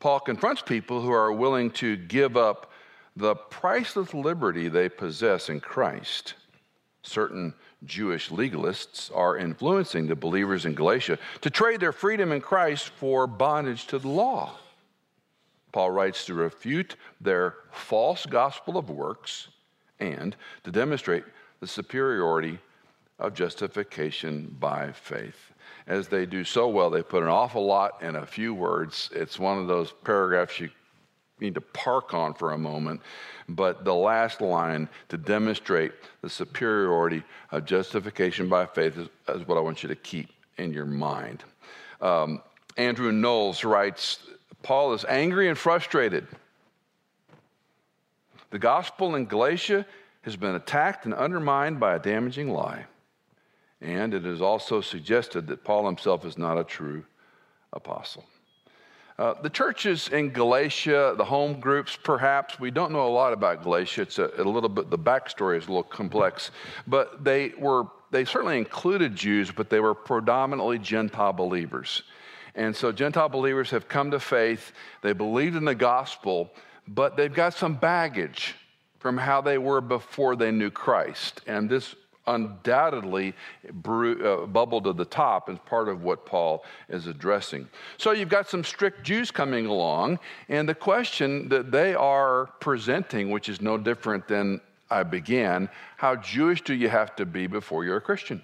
Paul 0.00 0.20
confronts 0.20 0.62
people 0.62 1.02
who 1.02 1.12
are 1.12 1.30
willing 1.30 1.70
to 1.72 1.94
give 1.94 2.38
up 2.38 2.72
the 3.16 3.34
priceless 3.34 4.14
liberty 4.14 4.68
they 4.68 4.88
possess 4.88 5.50
in 5.50 5.60
Christ. 5.60 6.32
Certain 7.02 7.52
Jewish 7.84 8.30
legalists 8.30 9.14
are 9.14 9.36
influencing 9.36 10.06
the 10.06 10.16
believers 10.16 10.64
in 10.64 10.74
Galatia 10.74 11.18
to 11.42 11.50
trade 11.50 11.80
their 11.80 11.92
freedom 11.92 12.32
in 12.32 12.40
Christ 12.40 12.88
for 12.88 13.26
bondage 13.26 13.86
to 13.88 13.98
the 13.98 14.08
law. 14.08 14.58
Paul 15.72 15.90
writes 15.90 16.24
to 16.26 16.34
refute 16.34 16.96
their 17.20 17.54
false 17.70 18.24
gospel 18.24 18.78
of 18.78 18.88
works 18.88 19.48
and 20.00 20.34
to 20.64 20.70
demonstrate 20.70 21.24
the 21.60 21.66
superiority 21.66 22.58
of 23.18 23.34
justification 23.34 24.56
by 24.58 24.92
faith. 24.92 25.52
As 25.86 26.08
they 26.08 26.26
do 26.26 26.44
so 26.44 26.68
well, 26.68 26.90
they 26.90 27.02
put 27.02 27.22
an 27.22 27.28
awful 27.28 27.64
lot 27.64 28.02
in 28.02 28.16
a 28.16 28.26
few 28.26 28.54
words. 28.54 29.10
It's 29.12 29.38
one 29.38 29.58
of 29.58 29.68
those 29.68 29.92
paragraphs 30.04 30.60
you 30.60 30.70
need 31.40 31.54
to 31.54 31.60
park 31.60 32.14
on 32.14 32.34
for 32.34 32.52
a 32.52 32.58
moment. 32.58 33.00
But 33.48 33.84
the 33.84 33.94
last 33.94 34.40
line 34.40 34.88
to 35.08 35.18
demonstrate 35.18 35.92
the 36.22 36.30
superiority 36.30 37.22
of 37.50 37.64
justification 37.64 38.48
by 38.48 38.66
faith 38.66 38.96
is, 38.96 39.08
is 39.28 39.46
what 39.46 39.58
I 39.58 39.60
want 39.60 39.82
you 39.82 39.88
to 39.88 39.96
keep 39.96 40.30
in 40.56 40.72
your 40.72 40.86
mind. 40.86 41.44
Um, 42.00 42.42
Andrew 42.76 43.12
Knowles 43.12 43.64
writes 43.64 44.18
Paul 44.62 44.94
is 44.94 45.04
angry 45.08 45.48
and 45.48 45.56
frustrated. 45.56 46.26
The 48.50 48.58
gospel 48.58 49.14
in 49.14 49.26
Galatia 49.26 49.86
has 50.22 50.36
been 50.36 50.54
attacked 50.54 51.04
and 51.04 51.14
undermined 51.14 51.78
by 51.78 51.94
a 51.94 51.98
damaging 51.98 52.50
lie. 52.50 52.86
And 53.80 54.14
it 54.14 54.24
is 54.24 54.40
also 54.40 54.80
suggested 54.80 55.46
that 55.48 55.64
Paul 55.64 55.86
himself 55.86 56.24
is 56.24 56.38
not 56.38 56.58
a 56.58 56.64
true 56.64 57.04
apostle. 57.72 58.24
Uh, 59.18 59.32
the 59.40 59.48
churches 59.48 60.08
in 60.08 60.28
Galatia, 60.28 61.14
the 61.16 61.24
home 61.24 61.58
groups, 61.58 61.96
perhaps, 61.96 62.60
we 62.60 62.70
don't 62.70 62.92
know 62.92 63.06
a 63.06 63.08
lot 63.08 63.32
about 63.32 63.62
Galatia. 63.62 64.02
It's 64.02 64.18
a, 64.18 64.30
a 64.36 64.44
little 64.44 64.68
bit, 64.68 64.90
the 64.90 64.98
backstory 64.98 65.56
is 65.56 65.64
a 65.64 65.68
little 65.68 65.82
complex, 65.82 66.50
but 66.86 67.24
they 67.24 67.54
were, 67.58 67.86
they 68.10 68.26
certainly 68.26 68.58
included 68.58 69.16
Jews, 69.16 69.50
but 69.50 69.70
they 69.70 69.80
were 69.80 69.94
predominantly 69.94 70.78
Gentile 70.78 71.32
believers. 71.32 72.02
And 72.54 72.76
so 72.76 72.92
Gentile 72.92 73.30
believers 73.30 73.70
have 73.70 73.88
come 73.88 74.10
to 74.10 74.20
faith, 74.20 74.72
they 75.02 75.14
believed 75.14 75.56
in 75.56 75.64
the 75.64 75.74
gospel, 75.74 76.52
but 76.86 77.16
they've 77.16 77.32
got 77.32 77.54
some 77.54 77.74
baggage 77.74 78.54
from 78.98 79.16
how 79.16 79.40
they 79.40 79.56
were 79.56 79.80
before 79.80 80.36
they 80.36 80.50
knew 80.50 80.70
Christ. 80.70 81.40
And 81.46 81.70
this 81.70 81.94
undoubtedly 82.26 83.34
uh, 83.68 84.46
bubbled 84.46 84.84
to 84.84 84.92
the 84.92 85.04
top 85.04 85.48
as 85.48 85.58
part 85.66 85.88
of 85.88 86.02
what 86.02 86.26
Paul 86.26 86.64
is 86.88 87.06
addressing. 87.06 87.68
So 87.98 88.12
you've 88.12 88.28
got 88.28 88.48
some 88.48 88.64
strict 88.64 89.04
Jews 89.04 89.30
coming 89.30 89.66
along, 89.66 90.18
and 90.48 90.68
the 90.68 90.74
question 90.74 91.48
that 91.48 91.70
they 91.70 91.94
are 91.94 92.46
presenting, 92.60 93.30
which 93.30 93.48
is 93.48 93.60
no 93.60 93.78
different 93.78 94.28
than 94.28 94.60
I 94.90 95.02
began 95.02 95.68
how 95.96 96.16
Jewish 96.16 96.62
do 96.62 96.74
you 96.74 96.88
have 96.88 97.16
to 97.16 97.26
be 97.26 97.46
before 97.46 97.84
you're 97.84 97.96
a 97.96 98.00
Christian? 98.00 98.42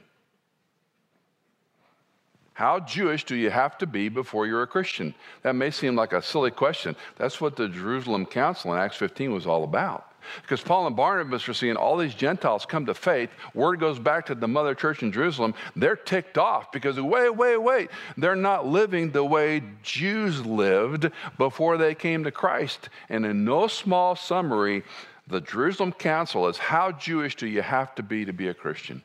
How 2.54 2.80
Jewish 2.80 3.24
do 3.24 3.34
you 3.34 3.50
have 3.50 3.78
to 3.78 3.86
be 3.86 4.08
before 4.08 4.46
you're 4.46 4.62
a 4.62 4.66
Christian? 4.66 5.14
That 5.42 5.54
may 5.54 5.70
seem 5.70 5.96
like 5.96 6.12
a 6.12 6.22
silly 6.22 6.50
question. 6.50 6.96
That's 7.16 7.40
what 7.40 7.56
the 7.56 7.68
Jerusalem 7.68 8.26
Council 8.26 8.72
in 8.72 8.78
Acts 8.78 8.96
15 8.96 9.32
was 9.32 9.46
all 9.46 9.64
about. 9.64 10.12
Because 10.43 10.61
Paul 10.61 10.87
and 10.87 10.97
Barnabas 10.97 11.49
are 11.49 11.55
seeing 11.55 11.76
all 11.76 11.97
these 11.97 12.14
Gentiles 12.14 12.67
come 12.67 12.87
to 12.87 12.95
faith. 12.95 13.31
Word 13.55 13.81
goes 13.81 13.99
back 13.99 14.26
to 14.26 14.35
the 14.35 14.49
mother 14.49 14.75
church 14.75 15.02
in 15.02 15.12
Jerusalem. 15.12 15.55
They're 15.76 15.97
ticked 15.97 16.38
off 16.38 16.73
because, 16.73 17.00
wait, 17.00 17.31
wait, 17.31 17.57
wait. 17.57 17.91
They're 18.17 18.37
not 18.37 18.67
living 18.67 19.11
the 19.11 19.25
way 19.25 19.62
Jews 19.83 20.45
lived 20.45 21.11
before 21.38 21.76
they 21.76 21.95
came 21.95 22.25
to 22.25 22.31
Christ. 22.31 22.88
And 23.09 23.25
in 23.25 23.45
no 23.45 23.67
small 23.67 24.17
summary, 24.17 24.83
the 25.26 25.41
Jerusalem 25.41 25.93
Council 25.93 26.49
is 26.49 26.59
how 26.59 26.93
Jewish 26.93 27.37
do 27.37 27.47
you 27.47 27.62
have 27.62 27.95
to 27.95 28.02
be 28.02 28.25
to 28.25 28.33
be 28.33 28.49
a 28.49 28.55
Christian? 28.55 29.02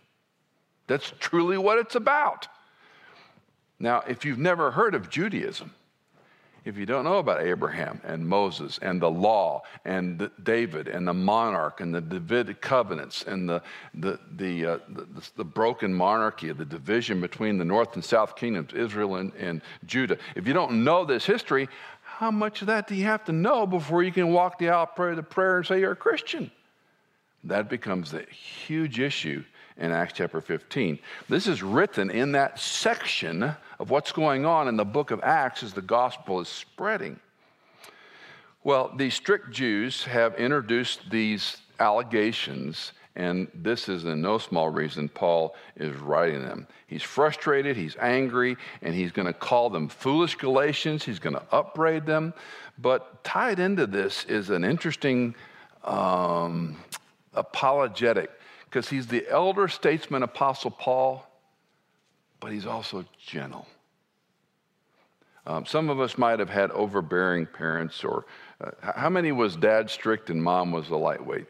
That's 0.87 1.13
truly 1.19 1.57
what 1.57 1.79
it's 1.79 1.95
about. 1.95 2.47
Now, 3.79 4.03
if 4.07 4.25
you've 4.25 4.39
never 4.39 4.71
heard 4.71 4.95
of 4.95 5.09
Judaism, 5.09 5.73
if 6.67 6.77
you 6.77 6.85
don't 6.85 7.05
know 7.05 7.19
about 7.19 7.41
Abraham 7.41 8.01
and 8.03 8.27
Moses 8.27 8.77
and 8.81 9.01
the 9.01 9.09
law 9.09 9.63
and 9.85 10.29
David 10.43 10.89
and 10.89 11.07
the 11.07 11.13
monarch 11.13 11.79
and 11.79 11.95
the 11.95 12.01
Davidic 12.01 12.59
covenants 12.59 13.23
and 13.23 13.47
the, 13.47 13.61
the, 13.93 14.19
the, 14.35 14.65
uh, 14.65 14.79
the, 14.89 15.07
the, 15.37 15.45
broken 15.45 15.93
monarchy 15.93 16.49
of 16.49 16.57
the 16.57 16.65
division 16.65 17.21
between 17.21 17.57
the 17.57 17.63
north 17.63 17.95
and 17.95 18.03
south 18.03 18.35
kingdoms, 18.35 18.73
Israel 18.73 19.15
and, 19.15 19.33
and 19.35 19.61
Judah, 19.85 20.17
if 20.35 20.45
you 20.45 20.51
don't 20.53 20.83
know 20.83 21.05
this 21.05 21.25
history, 21.25 21.69
how 22.03 22.31
much 22.31 22.59
of 22.59 22.67
that 22.67 22.87
do 22.87 22.95
you 22.95 23.05
have 23.05 23.23
to 23.25 23.31
know 23.31 23.65
before 23.65 24.03
you 24.03 24.11
can 24.11 24.33
walk 24.33 24.59
the 24.59 24.67
aisle, 24.67 24.87
pray 24.87 25.15
the 25.15 25.23
prayer, 25.23 25.57
and 25.57 25.65
say 25.65 25.79
you're 25.79 25.93
a 25.93 25.95
Christian? 25.95 26.51
That 27.45 27.69
becomes 27.69 28.13
a 28.13 28.23
huge 28.23 28.99
issue 28.99 29.45
in 29.77 29.91
Acts 29.91 30.13
chapter 30.13 30.41
15. 30.41 30.99
This 31.29 31.47
is 31.47 31.61
written 31.61 32.09
in 32.09 32.31
that 32.33 32.59
section 32.59 33.43
of 33.79 33.89
what's 33.89 34.11
going 34.11 34.45
on 34.45 34.67
in 34.67 34.75
the 34.75 34.85
book 34.85 35.11
of 35.11 35.21
Acts 35.23 35.63
as 35.63 35.73
the 35.73 35.81
gospel 35.81 36.39
is 36.39 36.47
spreading. 36.47 37.19
Well, 38.63 38.91
these 38.95 39.13
strict 39.13 39.51
Jews 39.51 40.03
have 40.05 40.35
introduced 40.35 41.09
these 41.09 41.57
allegations, 41.79 42.91
and 43.15 43.47
this 43.53 43.87
is 43.87 44.05
in 44.05 44.21
no 44.21 44.39
small 44.39 44.69
reason 44.69 45.09
Paul 45.09 45.55
is 45.75 45.95
writing 45.95 46.41
them. 46.41 46.67
He's 46.87 47.03
frustrated, 47.03 47.77
he's 47.77 47.95
angry, 47.97 48.57
and 48.81 48.93
he's 48.93 49.11
going 49.11 49.27
to 49.27 49.33
call 49.33 49.69
them 49.69 49.87
foolish 49.87 50.35
Galatians. 50.35 51.03
He's 51.03 51.19
going 51.19 51.35
to 51.35 51.43
upbraid 51.51 52.05
them. 52.05 52.33
But 52.79 53.23
tied 53.23 53.59
into 53.59 53.87
this 53.87 54.25
is 54.25 54.49
an 54.49 54.63
interesting 54.63 55.35
um, 55.83 56.77
apologetic 57.33 58.31
because 58.69 58.89
he's 58.89 59.07
the 59.07 59.27
elder 59.29 59.67
statesman 59.67 60.23
apostle 60.23 60.71
Paul, 60.71 61.25
but 62.39 62.51
he's 62.51 62.65
also 62.65 63.05
gentle. 63.25 63.67
Um, 65.45 65.65
some 65.65 65.89
of 65.89 66.01
us 66.01 66.17
might 66.17 66.39
have 66.39 66.49
had 66.49 66.71
overbearing 66.71 67.45
parents, 67.45 68.03
or 68.03 68.25
uh, 68.59 68.71
how 68.81 69.09
many 69.09 69.31
was 69.31 69.55
dad 69.55 69.89
strict 69.89 70.29
and 70.29 70.43
mom 70.43 70.71
was 70.71 70.89
a 70.89 70.95
lightweight? 70.97 71.47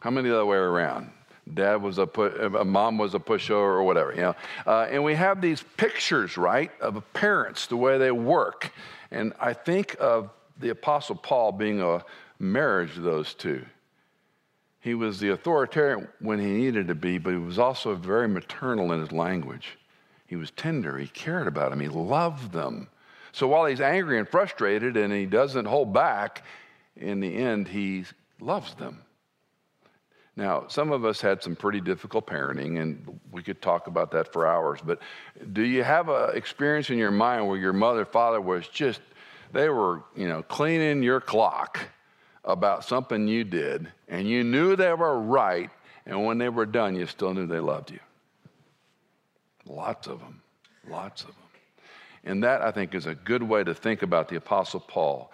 How 0.00 0.10
many 0.10 0.30
the 0.30 0.36
other 0.36 0.46
way 0.46 0.56
around? 0.56 1.10
Dad 1.52 1.82
was 1.82 1.98
a 1.98 2.06
pu- 2.06 2.56
uh, 2.58 2.64
mom 2.64 2.98
was 2.98 3.14
a 3.14 3.18
pushover 3.18 3.76
or 3.76 3.82
whatever, 3.84 4.12
you 4.12 4.22
know. 4.22 4.34
Uh, 4.66 4.88
and 4.90 5.04
we 5.04 5.14
have 5.14 5.40
these 5.40 5.62
pictures, 5.76 6.36
right, 6.36 6.70
of 6.80 7.00
parents, 7.12 7.66
the 7.66 7.76
way 7.76 7.98
they 7.98 8.10
work. 8.10 8.72
And 9.10 9.32
I 9.38 9.52
think 9.52 9.94
of 10.00 10.30
the 10.58 10.70
Apostle 10.70 11.14
Paul 11.16 11.52
being 11.52 11.80
a 11.82 12.02
marriage 12.38 12.96
of 12.96 13.04
those 13.04 13.34
two. 13.34 13.64
He 14.86 14.94
was 14.94 15.18
the 15.18 15.30
authoritarian 15.30 16.06
when 16.20 16.38
he 16.38 16.46
needed 16.46 16.86
to 16.86 16.94
be, 16.94 17.18
but 17.18 17.32
he 17.32 17.40
was 17.40 17.58
also 17.58 17.96
very 17.96 18.28
maternal 18.28 18.92
in 18.92 19.00
his 19.00 19.10
language. 19.10 19.78
He 20.28 20.36
was 20.36 20.52
tender. 20.52 20.96
He 20.96 21.08
cared 21.08 21.48
about 21.48 21.70
them. 21.70 21.80
He 21.80 21.88
loved 21.88 22.52
them. 22.52 22.86
So 23.32 23.48
while 23.48 23.66
he's 23.66 23.80
angry 23.80 24.16
and 24.20 24.28
frustrated 24.28 24.96
and 24.96 25.12
he 25.12 25.26
doesn't 25.26 25.64
hold 25.64 25.92
back, 25.92 26.44
in 26.94 27.18
the 27.18 27.34
end, 27.34 27.66
he 27.66 28.04
loves 28.38 28.76
them. 28.76 29.02
Now, 30.36 30.68
some 30.68 30.92
of 30.92 31.04
us 31.04 31.20
had 31.20 31.42
some 31.42 31.56
pretty 31.56 31.80
difficult 31.80 32.28
parenting, 32.28 32.80
and 32.80 33.18
we 33.32 33.42
could 33.42 33.60
talk 33.60 33.88
about 33.88 34.12
that 34.12 34.32
for 34.32 34.46
hours. 34.46 34.78
But 34.84 35.00
do 35.52 35.62
you 35.62 35.82
have 35.82 36.08
an 36.08 36.36
experience 36.36 36.90
in 36.90 36.98
your 36.98 37.10
mind 37.10 37.48
where 37.48 37.58
your 37.58 37.72
mother, 37.72 38.04
father 38.04 38.40
was 38.40 38.68
just, 38.68 39.00
they 39.52 39.68
were, 39.68 40.04
you 40.14 40.28
know, 40.28 40.44
cleaning 40.44 41.02
your 41.02 41.20
clock 41.20 41.80
about 42.46 42.84
something 42.84 43.26
you 43.26 43.44
did, 43.44 43.88
and 44.08 44.28
you 44.28 44.44
knew 44.44 44.76
they 44.76 44.92
were 44.92 45.20
right, 45.20 45.70
and 46.06 46.24
when 46.24 46.38
they 46.38 46.48
were 46.48 46.66
done, 46.66 46.94
you 46.94 47.06
still 47.06 47.34
knew 47.34 47.46
they 47.46 47.60
loved 47.60 47.90
you. 47.90 47.98
Lots 49.66 50.06
of 50.06 50.20
them, 50.20 50.40
lots 50.88 51.22
of 51.22 51.28
them. 51.28 51.36
And 52.24 52.42
that, 52.44 52.62
I 52.62 52.70
think, 52.70 52.94
is 52.94 53.06
a 53.06 53.14
good 53.14 53.42
way 53.42 53.64
to 53.64 53.74
think 53.74 54.02
about 54.02 54.28
the 54.28 54.36
Apostle 54.36 54.80
Paul. 54.80 55.32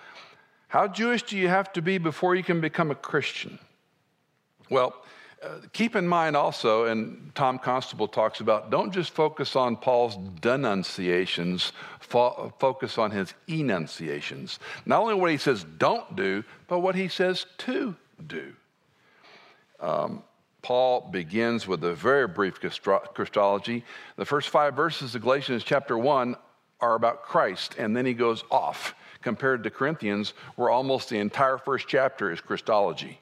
How 0.68 0.88
Jewish 0.88 1.22
do 1.22 1.36
you 1.36 1.48
have 1.48 1.72
to 1.74 1.82
be 1.82 1.98
before 1.98 2.34
you 2.34 2.42
can 2.42 2.60
become 2.60 2.90
a 2.90 2.94
Christian? 2.94 3.58
Well, 4.70 4.94
uh, 5.42 5.58
keep 5.72 5.96
in 5.96 6.06
mind 6.06 6.36
also, 6.36 6.84
and 6.84 7.32
Tom 7.34 7.58
Constable 7.58 8.06
talks 8.06 8.40
about, 8.40 8.70
don't 8.70 8.92
just 8.92 9.10
focus 9.10 9.56
on 9.56 9.76
Paul's 9.76 10.16
denunciations, 10.40 11.72
fo- 12.00 12.52
focus 12.58 12.96
on 12.96 13.10
his 13.10 13.34
enunciations. 13.48 14.60
Not 14.86 15.00
only 15.00 15.14
what 15.14 15.30
he 15.30 15.36
says 15.36 15.64
don't 15.78 16.14
do, 16.14 16.44
but 16.68 16.78
what 16.78 16.94
he 16.94 17.08
says 17.08 17.46
to 17.58 17.96
do. 18.26 18.52
Um, 19.80 20.22
Paul 20.62 21.08
begins 21.10 21.66
with 21.66 21.82
a 21.82 21.94
very 21.94 22.28
brief 22.28 22.60
Christology. 22.60 23.84
The 24.16 24.24
first 24.24 24.48
five 24.48 24.74
verses 24.74 25.16
of 25.16 25.22
Galatians 25.22 25.64
chapter 25.64 25.98
1 25.98 26.36
are 26.80 26.94
about 26.94 27.22
Christ, 27.22 27.74
and 27.78 27.96
then 27.96 28.06
he 28.06 28.14
goes 28.14 28.44
off. 28.50 28.94
Compared 29.22 29.62
to 29.62 29.70
Corinthians, 29.70 30.34
where 30.56 30.68
almost 30.68 31.08
the 31.08 31.18
entire 31.18 31.56
first 31.56 31.86
chapter 31.86 32.32
is 32.32 32.40
Christology. 32.40 33.20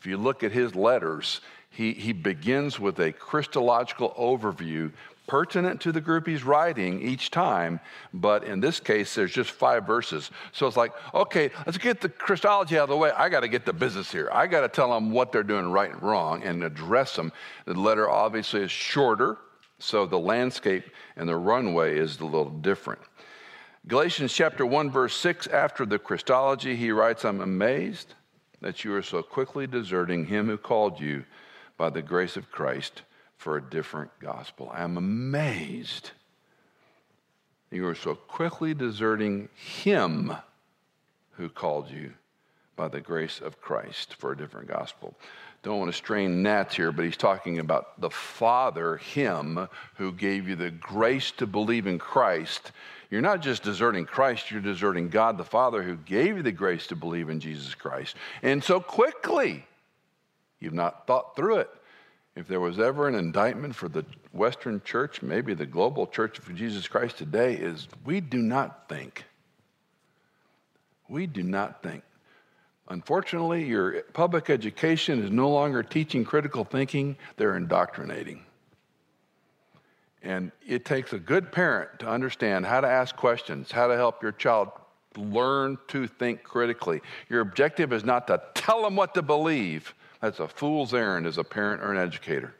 If 0.00 0.06
you 0.06 0.16
look 0.16 0.42
at 0.42 0.50
his 0.50 0.74
letters, 0.74 1.42
he, 1.68 1.92
he 1.92 2.12
begins 2.12 2.80
with 2.80 2.98
a 2.98 3.12
Christological 3.12 4.14
overview 4.18 4.92
pertinent 5.26 5.80
to 5.82 5.92
the 5.92 6.00
group 6.00 6.26
he's 6.26 6.42
writing 6.42 7.00
each 7.02 7.30
time, 7.30 7.78
but 8.12 8.42
in 8.42 8.58
this 8.58 8.80
case, 8.80 9.14
there's 9.14 9.30
just 9.30 9.52
five 9.52 9.86
verses. 9.86 10.30
So 10.50 10.66
it's 10.66 10.76
like, 10.76 10.92
okay, 11.14 11.50
let's 11.66 11.78
get 11.78 12.00
the 12.00 12.08
Christology 12.08 12.76
out 12.76 12.84
of 12.84 12.88
the 12.88 12.96
way. 12.96 13.12
I 13.12 13.28
got 13.28 13.40
to 13.40 13.48
get 13.48 13.64
the 13.64 13.72
business 13.72 14.10
here. 14.10 14.28
I 14.32 14.48
got 14.48 14.62
to 14.62 14.68
tell 14.68 14.92
them 14.92 15.12
what 15.12 15.30
they're 15.30 15.44
doing 15.44 15.70
right 15.70 15.92
and 15.92 16.02
wrong 16.02 16.42
and 16.42 16.64
address 16.64 17.14
them. 17.14 17.30
The 17.66 17.74
letter 17.74 18.10
obviously 18.10 18.62
is 18.62 18.72
shorter, 18.72 19.36
so 19.78 20.04
the 20.04 20.18
landscape 20.18 20.90
and 21.14 21.28
the 21.28 21.36
runway 21.36 21.96
is 21.96 22.18
a 22.18 22.24
little 22.24 22.50
different. 22.50 23.00
Galatians 23.86 24.32
chapter 24.32 24.66
1, 24.66 24.90
verse 24.90 25.14
6, 25.14 25.46
after 25.46 25.86
the 25.86 25.98
Christology, 25.98 26.74
he 26.74 26.90
writes, 26.90 27.24
I'm 27.24 27.40
amazed 27.40 28.14
that 28.60 28.84
you 28.84 28.94
are 28.94 29.02
so 29.02 29.22
quickly 29.22 29.66
deserting 29.66 30.26
him 30.26 30.48
who 30.48 30.58
called 30.58 31.00
you 31.00 31.24
by 31.76 31.90
the 31.90 32.02
grace 32.02 32.36
of 32.36 32.50
Christ 32.50 33.02
for 33.36 33.56
a 33.56 33.62
different 33.62 34.10
gospel. 34.20 34.70
I 34.72 34.82
am 34.82 34.96
amazed 34.96 36.10
you 37.70 37.86
are 37.86 37.94
so 37.94 38.14
quickly 38.14 38.74
deserting 38.74 39.48
him 39.54 40.32
who 41.32 41.48
called 41.48 41.88
you 41.90 42.12
by 42.74 42.88
the 42.88 43.00
grace 43.00 43.40
of 43.40 43.60
Christ 43.60 44.14
for 44.14 44.32
a 44.32 44.36
different 44.36 44.68
gospel. 44.68 45.14
Don't 45.62 45.78
want 45.78 45.90
to 45.90 45.96
strain 45.96 46.42
gnats 46.42 46.74
here, 46.74 46.90
but 46.90 47.04
he's 47.04 47.16
talking 47.16 47.58
about 47.58 48.00
the 48.00 48.10
Father, 48.10 48.96
Him, 48.96 49.68
who 49.96 50.10
gave 50.12 50.48
you 50.48 50.56
the 50.56 50.70
grace 50.70 51.30
to 51.32 51.46
believe 51.46 51.86
in 51.86 51.98
Christ 51.98 52.72
you're 53.10 53.20
not 53.20 53.42
just 53.42 53.62
deserting 53.62 54.04
Christ, 54.04 54.50
you're 54.50 54.60
deserting 54.60 55.08
God 55.08 55.36
the 55.36 55.44
Father 55.44 55.82
who 55.82 55.96
gave 55.96 56.36
you 56.36 56.42
the 56.42 56.52
grace 56.52 56.86
to 56.88 56.96
believe 56.96 57.28
in 57.28 57.40
Jesus 57.40 57.74
Christ. 57.74 58.16
And 58.42 58.62
so 58.62 58.80
quickly, 58.80 59.64
You've 60.60 60.74
not 60.74 61.06
thought 61.06 61.34
through 61.34 61.56
it. 61.56 61.70
If 62.36 62.46
there 62.46 62.60
was 62.60 62.78
ever 62.78 63.08
an 63.08 63.14
indictment 63.14 63.74
for 63.74 63.88
the 63.88 64.04
Western 64.32 64.80
church, 64.84 65.20
maybe 65.20 65.52
the 65.54 65.66
global 65.66 66.06
church 66.06 66.38
of 66.38 66.54
Jesus 66.54 66.86
Christ 66.86 67.18
today, 67.18 67.54
is 67.54 67.88
we 68.04 68.20
do 68.20 68.38
not 68.38 68.88
think. 68.88 69.24
We 71.08 71.26
do 71.26 71.42
not 71.42 71.82
think. 71.82 72.04
Unfortunately, 72.88 73.64
your 73.64 74.02
public 74.12 74.48
education 74.48 75.24
is 75.24 75.30
no 75.30 75.50
longer 75.50 75.82
teaching 75.82 76.24
critical 76.24 76.64
thinking, 76.64 77.16
they're 77.36 77.56
indoctrinating. 77.56 78.44
And 80.22 80.52
it 80.66 80.84
takes 80.84 81.12
a 81.12 81.18
good 81.18 81.50
parent 81.50 82.00
to 82.00 82.08
understand 82.08 82.66
how 82.66 82.80
to 82.80 82.88
ask 82.88 83.16
questions, 83.16 83.72
how 83.72 83.86
to 83.86 83.96
help 83.96 84.22
your 84.22 84.32
child 84.32 84.70
learn 85.16 85.78
to 85.88 86.06
think 86.06 86.42
critically. 86.42 87.00
Your 87.28 87.40
objective 87.40 87.92
is 87.92 88.04
not 88.04 88.26
to 88.26 88.40
tell 88.54 88.82
them 88.82 88.96
what 88.96 89.14
to 89.14 89.22
believe. 89.22 89.94
That's 90.20 90.40
a 90.40 90.48
fool's 90.48 90.92
errand 90.92 91.26
as 91.26 91.38
a 91.38 91.44
parent 91.44 91.82
or 91.82 91.90
an 91.90 91.98
educator. 91.98 92.54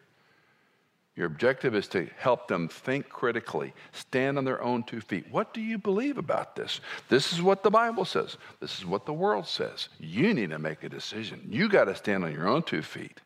Your 1.16 1.26
objective 1.26 1.74
is 1.74 1.86
to 1.88 2.08
help 2.16 2.48
them 2.48 2.68
think 2.68 3.10
critically, 3.10 3.74
stand 3.92 4.38
on 4.38 4.44
their 4.44 4.62
own 4.62 4.82
two 4.84 5.02
feet. 5.02 5.26
What 5.30 5.52
do 5.52 5.60
you 5.60 5.76
believe 5.76 6.16
about 6.16 6.56
this? 6.56 6.80
This 7.10 7.32
is 7.32 7.42
what 7.42 7.62
the 7.62 7.70
Bible 7.70 8.06
says. 8.06 8.38
This 8.60 8.78
is 8.78 8.86
what 8.86 9.04
the 9.04 9.12
world 9.12 9.46
says. 9.46 9.90
You 9.98 10.32
need 10.32 10.50
to 10.50 10.58
make 10.58 10.82
a 10.82 10.88
decision. 10.88 11.46
You 11.50 11.68
got 11.68 11.84
to 11.84 11.94
stand 11.94 12.24
on 12.24 12.32
your 12.32 12.48
own 12.48 12.62
two 12.62 12.80
feet. 12.80 13.20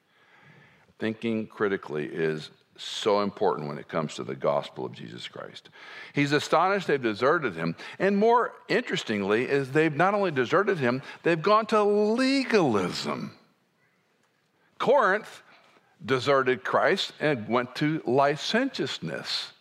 Thinking 0.98 1.46
critically 1.46 2.06
is 2.06 2.50
so 2.76 3.20
important 3.20 3.68
when 3.68 3.78
it 3.78 3.88
comes 3.88 4.14
to 4.14 4.24
the 4.24 4.34
gospel 4.34 4.84
of 4.84 4.92
Jesus 4.92 5.28
Christ. 5.28 5.70
He's 6.12 6.32
astonished 6.32 6.86
they've 6.86 7.00
deserted 7.00 7.54
him. 7.54 7.76
And 7.98 8.16
more 8.16 8.52
interestingly, 8.68 9.44
is 9.44 9.70
they've 9.70 9.94
not 9.94 10.14
only 10.14 10.30
deserted 10.30 10.78
him, 10.78 11.02
they've 11.22 11.40
gone 11.40 11.66
to 11.66 11.82
legalism. 11.82 13.36
Corinth 14.78 15.42
deserted 16.04 16.64
Christ 16.64 17.12
and 17.20 17.48
went 17.48 17.74
to 17.76 18.02
licentiousness. 18.04 19.52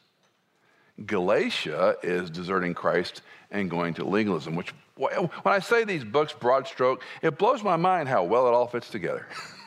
Galatia 1.06 1.95
is 2.04 2.30
deserting 2.30 2.73
Christ 2.73 3.21
and 3.52 3.69
going 3.69 3.93
to 3.95 4.04
legalism, 4.04 4.56
which, 4.56 4.73
when 4.95 5.30
I 5.45 5.60
say 5.60 5.84
these 5.84 6.04
books, 6.04 6.34
broad 6.34 6.67
stroke, 6.67 7.04
it 7.21 7.38
blows 7.38 7.63
my 7.63 7.76
mind 7.76 8.10
how 8.10 8.23
well 8.23 8.47
it 8.47 8.52
all 8.52 8.67
fits 8.67 8.89
together. 8.89 9.28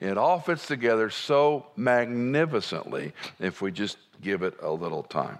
it 0.00 0.18
all 0.18 0.38
fits 0.40 0.66
together 0.66 1.10
so 1.10 1.66
magnificently 1.76 3.12
if 3.38 3.62
we 3.62 3.70
just 3.70 3.98
give 4.20 4.42
it 4.42 4.54
a 4.62 4.70
little 4.70 5.02
time. 5.02 5.38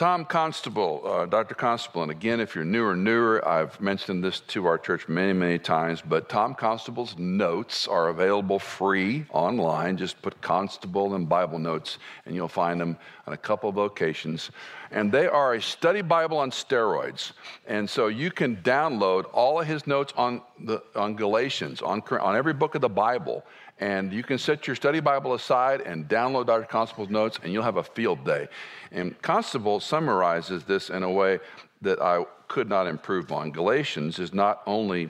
Tom 0.00 0.24
Constable, 0.24 1.02
uh, 1.04 1.26
Dr. 1.26 1.54
Constable, 1.54 2.00
and 2.00 2.10
again, 2.10 2.40
if 2.40 2.54
you're 2.54 2.64
newer, 2.64 2.96
newer, 2.96 3.46
I've 3.46 3.78
mentioned 3.82 4.24
this 4.24 4.40
to 4.48 4.64
our 4.64 4.78
church 4.78 5.08
many, 5.08 5.34
many 5.34 5.58
times, 5.58 6.00
but 6.00 6.26
Tom 6.26 6.54
Constable's 6.54 7.18
notes 7.18 7.86
are 7.86 8.08
available 8.08 8.58
free 8.58 9.26
online. 9.28 9.98
Just 9.98 10.22
put 10.22 10.40
Constable 10.40 11.16
and 11.16 11.28
Bible 11.28 11.58
notes, 11.58 11.98
and 12.24 12.34
you'll 12.34 12.48
find 12.48 12.80
them 12.80 12.96
on 13.26 13.34
a 13.34 13.36
couple 13.36 13.68
of 13.68 13.76
locations. 13.76 14.50
And 14.90 15.12
they 15.12 15.26
are 15.26 15.52
a 15.52 15.60
study 15.60 16.00
Bible 16.00 16.38
on 16.38 16.50
steroids. 16.50 17.32
And 17.66 17.88
so 17.88 18.06
you 18.06 18.30
can 18.30 18.56
download 18.56 19.26
all 19.34 19.60
of 19.60 19.66
his 19.66 19.86
notes 19.86 20.14
on, 20.16 20.40
the, 20.58 20.82
on 20.96 21.14
Galatians, 21.14 21.82
on, 21.82 22.02
on 22.18 22.36
every 22.36 22.54
book 22.54 22.74
of 22.74 22.80
the 22.80 22.88
Bible, 22.88 23.44
and 23.80 24.12
you 24.12 24.22
can 24.22 24.36
set 24.36 24.66
your 24.66 24.76
study 24.76 25.00
Bible 25.00 25.32
aside 25.32 25.80
and 25.80 26.06
download 26.06 26.46
Dr. 26.46 26.66
Constable's 26.66 27.08
notes, 27.08 27.38
and 27.42 27.52
you'll 27.52 27.62
have 27.62 27.78
a 27.78 27.82
field 27.82 28.24
day. 28.24 28.46
And 28.92 29.20
Constable 29.22 29.80
summarizes 29.80 30.64
this 30.64 30.90
in 30.90 31.02
a 31.02 31.10
way 31.10 31.40
that 31.80 32.00
I 32.00 32.24
could 32.46 32.68
not 32.68 32.86
improve 32.86 33.32
on. 33.32 33.50
Galatians 33.50 34.18
is 34.18 34.34
not 34.34 34.62
only 34.66 35.08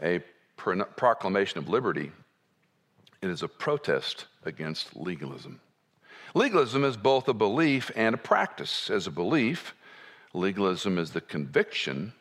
a 0.00 0.20
proclamation 0.56 1.58
of 1.58 1.68
liberty, 1.68 2.12
it 3.20 3.30
is 3.30 3.42
a 3.42 3.48
protest 3.48 4.26
against 4.44 4.94
legalism. 4.94 5.60
Legalism 6.34 6.84
is 6.84 6.96
both 6.96 7.28
a 7.28 7.34
belief 7.34 7.90
and 7.96 8.14
a 8.14 8.18
practice. 8.18 8.90
As 8.90 9.08
a 9.08 9.10
belief, 9.10 9.74
legalism 10.32 10.98
is 10.98 11.10
the 11.10 11.20
conviction 11.20 12.12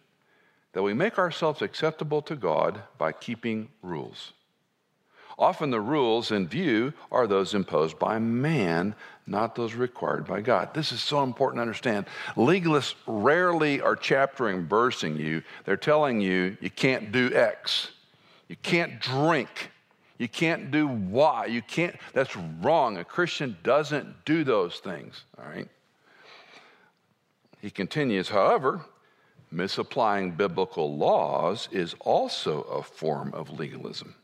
that 0.73 0.81
we 0.81 0.93
make 0.93 1.19
ourselves 1.19 1.61
acceptable 1.61 2.21
to 2.23 2.35
God 2.35 2.81
by 2.97 3.11
keeping 3.11 3.69
rules. 3.83 4.33
Often 5.37 5.71
the 5.71 5.81
rules 5.81 6.31
in 6.31 6.47
view 6.47 6.93
are 7.11 7.27
those 7.27 7.53
imposed 7.53 7.97
by 7.97 8.19
man, 8.19 8.95
not 9.25 9.55
those 9.55 9.73
required 9.73 10.27
by 10.27 10.41
God. 10.41 10.73
This 10.73 10.91
is 10.91 11.01
so 11.01 11.23
important 11.23 11.57
to 11.57 11.61
understand. 11.61 12.05
Legalists 12.35 12.95
rarely 13.07 13.81
are 13.81 13.95
chaptering 13.95 14.67
versing 14.67 15.17
you. 15.17 15.41
They're 15.65 15.77
telling 15.77 16.21
you 16.21 16.57
you 16.61 16.69
can't 16.69 17.11
do 17.11 17.33
X. 17.33 17.91
You 18.47 18.55
can't 18.57 18.99
drink. 18.99 19.71
You 20.19 20.27
can't 20.27 20.69
do 20.69 20.87
Y. 20.87 21.47
You 21.47 21.61
can't, 21.61 21.95
that's 22.13 22.35
wrong. 22.61 22.97
A 22.97 23.03
Christian 23.03 23.57
doesn't 23.63 24.25
do 24.25 24.43
those 24.43 24.79
things, 24.79 25.23
all 25.37 25.45
right? 25.45 25.67
He 27.61 27.71
continues, 27.71 28.29
however, 28.29 28.85
misapplying 29.49 30.31
biblical 30.31 30.95
laws 30.95 31.69
is 31.71 31.95
also 32.01 32.61
a 32.63 32.83
form 32.83 33.33
of 33.33 33.57
legalism. 33.57 34.15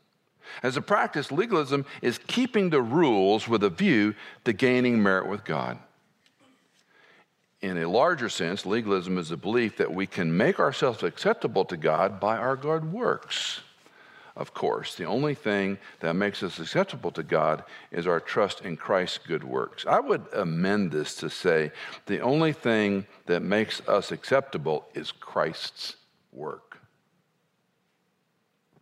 As 0.62 0.76
a 0.76 0.82
practice, 0.82 1.32
legalism 1.32 1.84
is 2.02 2.18
keeping 2.26 2.70
the 2.70 2.82
rules 2.82 3.48
with 3.48 3.62
a 3.62 3.70
view 3.70 4.14
to 4.44 4.52
gaining 4.52 5.02
merit 5.02 5.28
with 5.28 5.44
God. 5.44 5.78
In 7.60 7.76
a 7.78 7.88
larger 7.88 8.28
sense, 8.28 8.64
legalism 8.64 9.18
is 9.18 9.28
the 9.28 9.36
belief 9.36 9.76
that 9.76 9.92
we 9.92 10.06
can 10.06 10.34
make 10.34 10.58
ourselves 10.58 11.02
acceptable 11.02 11.64
to 11.66 11.76
God 11.76 12.18
by 12.18 12.36
our 12.36 12.56
good 12.56 12.90
works. 12.90 13.60
Of 14.36 14.54
course, 14.54 14.94
the 14.94 15.04
only 15.04 15.34
thing 15.34 15.76
that 15.98 16.14
makes 16.14 16.42
us 16.42 16.58
acceptable 16.58 17.10
to 17.12 17.22
God 17.22 17.64
is 17.90 18.06
our 18.06 18.20
trust 18.20 18.62
in 18.62 18.76
Christ's 18.76 19.18
good 19.18 19.44
works. 19.44 19.84
I 19.86 20.00
would 20.00 20.24
amend 20.32 20.92
this 20.92 21.14
to 21.16 21.28
say 21.28 21.72
the 22.06 22.20
only 22.20 22.54
thing 22.54 23.06
that 23.26 23.42
makes 23.42 23.86
us 23.86 24.12
acceptable 24.12 24.86
is 24.94 25.12
Christ's 25.12 25.96
work. 26.32 26.78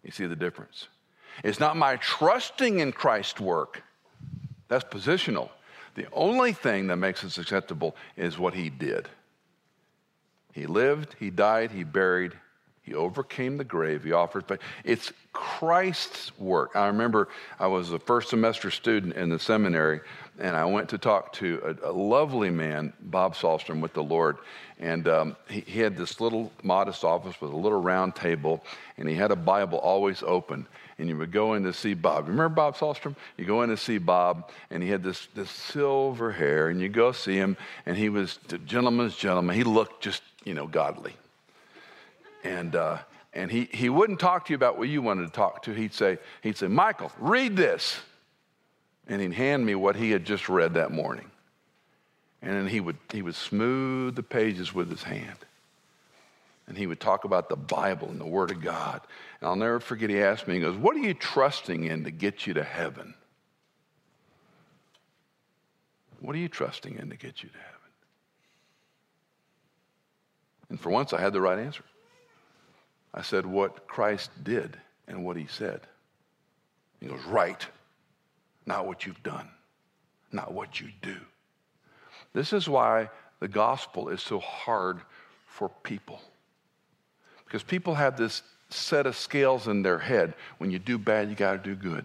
You 0.04 0.12
see 0.12 0.26
the 0.26 0.36
difference? 0.36 0.86
It's 1.44 1.60
not 1.60 1.76
my 1.76 1.96
trusting 1.96 2.80
in 2.80 2.92
Christ's 2.92 3.40
work. 3.40 3.82
That's 4.68 4.84
positional. 4.84 5.50
The 5.94 6.06
only 6.12 6.52
thing 6.52 6.86
that 6.88 6.96
makes 6.96 7.24
us 7.24 7.38
acceptable 7.38 7.96
is 8.16 8.38
what 8.38 8.54
he 8.54 8.70
did. 8.70 9.08
He 10.52 10.66
lived, 10.66 11.16
he 11.18 11.30
died, 11.30 11.70
he 11.70 11.84
buried, 11.84 12.32
he 12.82 12.94
overcame 12.94 13.58
the 13.58 13.64
grave, 13.64 14.04
he 14.04 14.12
offered 14.12 14.46
But 14.46 14.60
It's 14.82 15.12
Christ's 15.32 16.36
work. 16.38 16.74
I 16.74 16.86
remember 16.86 17.28
I 17.58 17.66
was 17.66 17.92
a 17.92 17.98
first 17.98 18.30
semester 18.30 18.70
student 18.70 19.14
in 19.14 19.28
the 19.28 19.38
seminary, 19.38 20.00
and 20.38 20.56
I 20.56 20.64
went 20.64 20.88
to 20.90 20.98
talk 20.98 21.32
to 21.34 21.78
a, 21.84 21.90
a 21.90 21.92
lovely 21.92 22.50
man, 22.50 22.92
Bob 23.00 23.36
Salstrom, 23.36 23.80
with 23.80 23.92
the 23.92 24.02
Lord. 24.02 24.38
And 24.78 25.06
um, 25.06 25.36
he, 25.48 25.60
he 25.60 25.80
had 25.80 25.96
this 25.96 26.20
little 26.20 26.50
modest 26.62 27.04
office 27.04 27.40
with 27.40 27.52
a 27.52 27.56
little 27.56 27.80
round 27.80 28.14
table, 28.14 28.64
and 28.96 29.08
he 29.08 29.14
had 29.14 29.30
a 29.30 29.36
Bible 29.36 29.78
always 29.78 30.22
open 30.22 30.66
and 30.98 31.08
you 31.08 31.16
would 31.16 31.30
go 31.30 31.54
in 31.54 31.62
to 31.62 31.72
see 31.72 31.94
Bob. 31.94 32.28
Remember 32.28 32.48
Bob 32.48 32.76
Salstrom? 32.76 33.14
You 33.36 33.44
go 33.44 33.62
in 33.62 33.70
to 33.70 33.76
see 33.76 33.98
Bob, 33.98 34.50
and 34.70 34.82
he 34.82 34.88
had 34.88 35.02
this, 35.02 35.28
this 35.34 35.50
silver 35.50 36.32
hair, 36.32 36.68
and 36.68 36.80
you 36.80 36.88
go 36.88 37.12
see 37.12 37.36
him, 37.36 37.56
and 37.86 37.96
he 37.96 38.08
was 38.08 38.38
the 38.48 38.58
gentleman's 38.58 39.14
gentleman. 39.14 39.54
He 39.54 39.64
looked 39.64 40.02
just, 40.02 40.22
you 40.44 40.54
know, 40.54 40.66
godly. 40.66 41.14
And, 42.42 42.74
uh, 42.74 42.98
and 43.32 43.50
he, 43.50 43.68
he 43.72 43.88
wouldn't 43.88 44.18
talk 44.18 44.46
to 44.46 44.52
you 44.52 44.56
about 44.56 44.76
what 44.78 44.88
you 44.88 45.00
wanted 45.00 45.26
to 45.26 45.32
talk 45.32 45.62
to. 45.64 45.72
He'd 45.72 45.94
say, 45.94 46.18
he'd 46.42 46.56
say, 46.56 46.66
Michael, 46.66 47.12
read 47.18 47.56
this. 47.56 48.00
And 49.06 49.22
he'd 49.22 49.32
hand 49.32 49.64
me 49.64 49.74
what 49.74 49.96
he 49.96 50.10
had 50.10 50.24
just 50.24 50.48
read 50.48 50.74
that 50.74 50.90
morning. 50.90 51.30
And 52.42 52.52
then 52.52 52.66
he 52.66 52.80
would, 52.80 52.98
he 53.12 53.22
would 53.22 53.34
smooth 53.34 54.16
the 54.16 54.22
pages 54.22 54.74
with 54.74 54.90
his 54.90 55.02
hand 55.02 55.38
and 56.68 56.76
he 56.76 56.86
would 56.86 57.00
talk 57.00 57.24
about 57.24 57.48
the 57.48 57.56
Bible 57.56 58.08
and 58.08 58.20
the 58.20 58.26
Word 58.26 58.50
of 58.50 58.60
God. 58.60 59.00
And 59.40 59.48
I'll 59.48 59.56
never 59.56 59.80
forget, 59.80 60.10
he 60.10 60.20
asked 60.20 60.48
me, 60.48 60.54
he 60.54 60.60
goes, 60.60 60.76
What 60.76 60.96
are 60.96 61.00
you 61.00 61.14
trusting 61.14 61.84
in 61.84 62.04
to 62.04 62.10
get 62.10 62.46
you 62.46 62.54
to 62.54 62.64
heaven? 62.64 63.14
What 66.20 66.34
are 66.34 66.40
you 66.40 66.48
trusting 66.48 66.98
in 66.98 67.10
to 67.10 67.16
get 67.16 67.42
you 67.42 67.48
to 67.48 67.56
heaven? 67.56 67.74
And 70.70 70.80
for 70.80 70.90
once, 70.90 71.12
I 71.12 71.20
had 71.20 71.32
the 71.32 71.40
right 71.40 71.58
answer. 71.58 71.84
I 73.14 73.22
said, 73.22 73.46
What 73.46 73.86
Christ 73.86 74.30
did 74.42 74.76
and 75.06 75.24
what 75.24 75.36
he 75.36 75.46
said. 75.46 75.80
He 77.00 77.06
goes, 77.06 77.24
Right. 77.24 77.64
Not 78.66 78.86
what 78.86 79.06
you've 79.06 79.22
done, 79.22 79.48
not 80.30 80.52
what 80.52 80.78
you 80.78 80.88
do. 81.00 81.16
This 82.34 82.52
is 82.52 82.68
why 82.68 83.08
the 83.40 83.48
gospel 83.48 84.10
is 84.10 84.20
so 84.20 84.40
hard 84.40 85.00
for 85.46 85.70
people. 85.82 86.20
Because 87.46 87.62
people 87.62 87.94
have 87.94 88.18
this 88.18 88.42
set 88.70 89.06
of 89.06 89.16
scales 89.16 89.68
in 89.68 89.82
their 89.82 89.98
head. 89.98 90.34
When 90.58 90.70
you 90.70 90.78
do 90.78 90.98
bad, 90.98 91.28
you 91.28 91.34
got 91.34 91.52
to 91.52 91.58
do 91.58 91.74
good. 91.74 92.04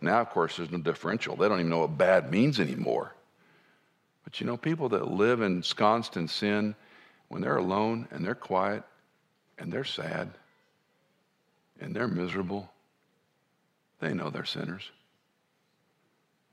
Now, 0.00 0.20
of 0.20 0.30
course, 0.30 0.56
there's 0.56 0.70
no 0.70 0.78
differential. 0.78 1.36
They 1.36 1.48
don't 1.48 1.58
even 1.58 1.70
know 1.70 1.80
what 1.80 1.98
bad 1.98 2.30
means 2.30 2.60
anymore. 2.60 3.14
But 4.24 4.40
you 4.40 4.46
know, 4.46 4.56
people 4.56 4.88
that 4.90 5.10
live 5.10 5.40
ensconced 5.40 6.16
in 6.16 6.28
sin, 6.28 6.74
when 7.28 7.42
they're 7.42 7.56
alone 7.56 8.06
and 8.10 8.24
they're 8.24 8.34
quiet 8.34 8.82
and 9.58 9.72
they're 9.72 9.84
sad 9.84 10.30
and 11.80 11.94
they're 11.94 12.08
miserable, 12.08 12.70
They 14.00 14.14
know 14.14 14.30
they're 14.30 14.44
sinners. 14.44 14.90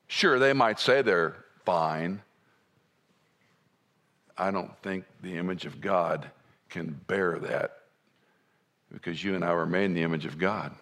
Sure, 0.08 0.40
they 0.40 0.54
might 0.54 0.80
say 0.80 1.02
they're 1.02 1.36
fine. 1.64 2.22
I 4.38 4.52
don't 4.52 4.76
think 4.82 5.06
the 5.22 5.38
image 5.38 5.66
of 5.66 5.80
God 5.80 6.30
can 6.70 7.00
bear 7.08 7.40
that 7.40 7.85
because 8.92 9.24
you 9.24 9.36
and 9.36 9.44
I 9.44 9.54
were 9.54 9.66
made 9.66 9.86
in 9.86 9.94
the 9.94 10.04
image 10.04 10.26
of 10.26 10.38
God 10.38 10.74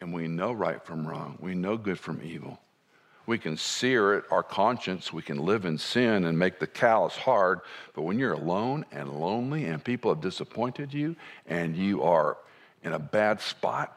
and 0.00 0.12
we 0.12 0.26
know 0.26 0.52
right 0.52 0.84
from 0.84 1.06
wrong. 1.06 1.38
We 1.40 1.54
know 1.54 1.76
good 1.76 1.98
from 1.98 2.20
evil. 2.24 2.58
We 3.24 3.38
can 3.38 3.56
sear 3.56 4.14
it, 4.14 4.24
our 4.32 4.42
conscience. 4.42 5.12
We 5.12 5.22
can 5.22 5.38
live 5.38 5.64
in 5.64 5.78
sin 5.78 6.24
and 6.24 6.36
make 6.36 6.58
the 6.58 6.66
callous 6.66 7.14
hard. 7.14 7.60
But 7.94 8.02
when 8.02 8.18
you're 8.18 8.32
alone 8.32 8.84
and 8.90 9.08
lonely 9.08 9.66
and 9.66 9.82
people 9.82 10.12
have 10.12 10.20
disappointed 10.20 10.92
you 10.92 11.14
and 11.46 11.76
you 11.76 12.02
are 12.02 12.36
in 12.82 12.92
a 12.92 12.98
bad 12.98 13.40
spot, 13.40 13.96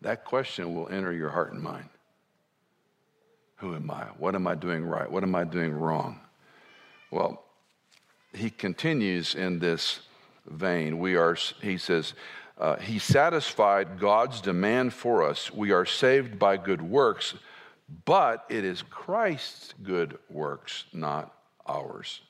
that 0.00 0.24
question 0.24 0.74
will 0.74 0.88
enter 0.88 1.12
your 1.12 1.30
heart 1.30 1.52
and 1.52 1.62
mind. 1.62 1.88
Who 3.56 3.74
am 3.74 3.90
I? 3.90 4.04
What 4.18 4.34
am 4.34 4.46
I 4.46 4.54
doing 4.54 4.84
right? 4.84 5.10
What 5.10 5.22
am 5.22 5.34
I 5.34 5.44
doing 5.44 5.72
wrong? 5.72 6.18
Well, 7.10 7.44
he 8.32 8.48
continues 8.50 9.34
in 9.34 9.58
this 9.58 10.00
vein. 10.46 10.98
We 10.98 11.16
are, 11.16 11.36
he 11.60 11.78
says, 11.78 12.14
uh, 12.58 12.76
he 12.76 12.98
satisfied 12.98 13.98
God's 13.98 14.40
demand 14.40 14.92
for 14.92 15.22
us. 15.22 15.52
We 15.52 15.72
are 15.72 15.84
saved 15.84 16.38
by 16.38 16.56
good 16.56 16.82
works, 16.82 17.34
but 18.04 18.44
it 18.48 18.64
is 18.64 18.82
Christ's 18.82 19.74
good 19.82 20.18
works, 20.30 20.84
not 20.92 21.34
ours. 21.66 22.20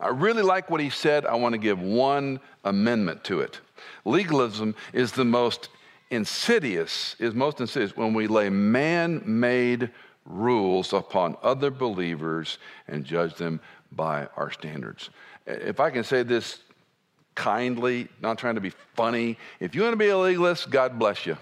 I 0.00 0.08
really 0.08 0.42
like 0.42 0.68
what 0.68 0.80
he 0.80 0.90
said. 0.90 1.24
I 1.24 1.36
want 1.36 1.52
to 1.52 1.58
give 1.58 1.80
one 1.80 2.40
amendment 2.64 3.24
to 3.24 3.40
it. 3.40 3.60
Legalism 4.04 4.74
is 4.92 5.12
the 5.12 5.24
most 5.24 5.68
insidious, 6.10 7.16
is 7.18 7.34
most 7.34 7.60
insidious 7.60 7.96
when 7.96 8.12
we 8.12 8.26
lay 8.26 8.50
man 8.50 9.22
made 9.24 9.90
rules 10.26 10.92
upon 10.92 11.36
other 11.42 11.70
believers 11.70 12.58
and 12.88 13.04
judge 13.04 13.34
them 13.36 13.60
by 13.92 14.26
our 14.36 14.50
standards. 14.50 15.10
If 15.46 15.80
I 15.80 15.90
can 15.90 16.04
say 16.04 16.22
this 16.22 16.58
kindly, 17.34 18.08
not 18.20 18.38
trying 18.38 18.54
to 18.56 18.60
be 18.60 18.72
funny, 18.94 19.38
if 19.60 19.74
you 19.74 19.82
want 19.82 19.92
to 19.92 19.96
be 19.96 20.08
a 20.08 20.18
legalist, 20.18 20.70
God 20.70 20.98
bless 20.98 21.26
you. 21.26 21.36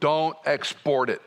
Don't 0.00 0.36
export 0.44 1.10
it. 1.10 1.22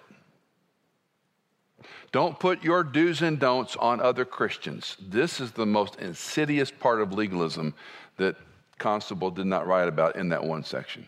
Don't 2.12 2.39
put 2.39 2.63
your 2.63 2.83
do's 2.83 3.21
and 3.21 3.39
don'ts 3.39 3.75
on 3.75 4.01
other 4.01 4.25
Christians. 4.25 4.97
This 4.99 5.39
is 5.39 5.51
the 5.51 5.65
most 5.65 5.95
insidious 5.97 6.71
part 6.71 7.01
of 7.01 7.13
legalism 7.13 7.73
that 8.17 8.35
Constable 8.79 9.29
did 9.29 9.45
not 9.45 9.67
write 9.67 9.88
about 9.88 10.15
in 10.15 10.29
that 10.29 10.43
one 10.43 10.63
section. 10.63 11.07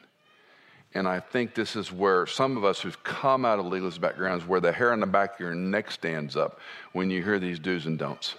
And 0.93 1.07
I 1.07 1.19
think 1.19 1.55
this 1.55 1.75
is 1.75 1.91
where 1.91 2.27
some 2.27 2.57
of 2.57 2.65
us 2.65 2.81
who've 2.81 3.01
come 3.03 3.45
out 3.45 3.59
of 3.59 3.65
legalist 3.65 4.01
backgrounds, 4.01 4.45
where 4.45 4.59
the 4.59 4.71
hair 4.71 4.91
on 4.91 4.99
the 4.99 5.07
back 5.07 5.35
of 5.35 5.39
your 5.39 5.55
neck 5.55 5.89
stands 5.89 6.35
up 6.35 6.59
when 6.91 7.09
you 7.09 7.23
hear 7.23 7.39
these 7.39 7.59
do's 7.59 7.85
and 7.85 7.97
don'ts. 7.97 8.35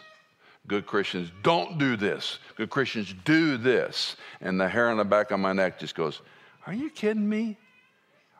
Good 0.66 0.86
Christians 0.86 1.30
don't 1.42 1.78
do 1.78 1.96
this. 1.96 2.38
Good 2.56 2.70
Christians 2.70 3.14
do 3.24 3.56
this. 3.56 4.16
And 4.40 4.60
the 4.60 4.68
hair 4.68 4.90
on 4.90 4.96
the 4.96 5.04
back 5.04 5.30
of 5.30 5.40
my 5.40 5.52
neck 5.52 5.78
just 5.78 5.94
goes, 5.94 6.22
Are 6.66 6.72
you 6.72 6.88
kidding 6.90 7.28
me? 7.28 7.56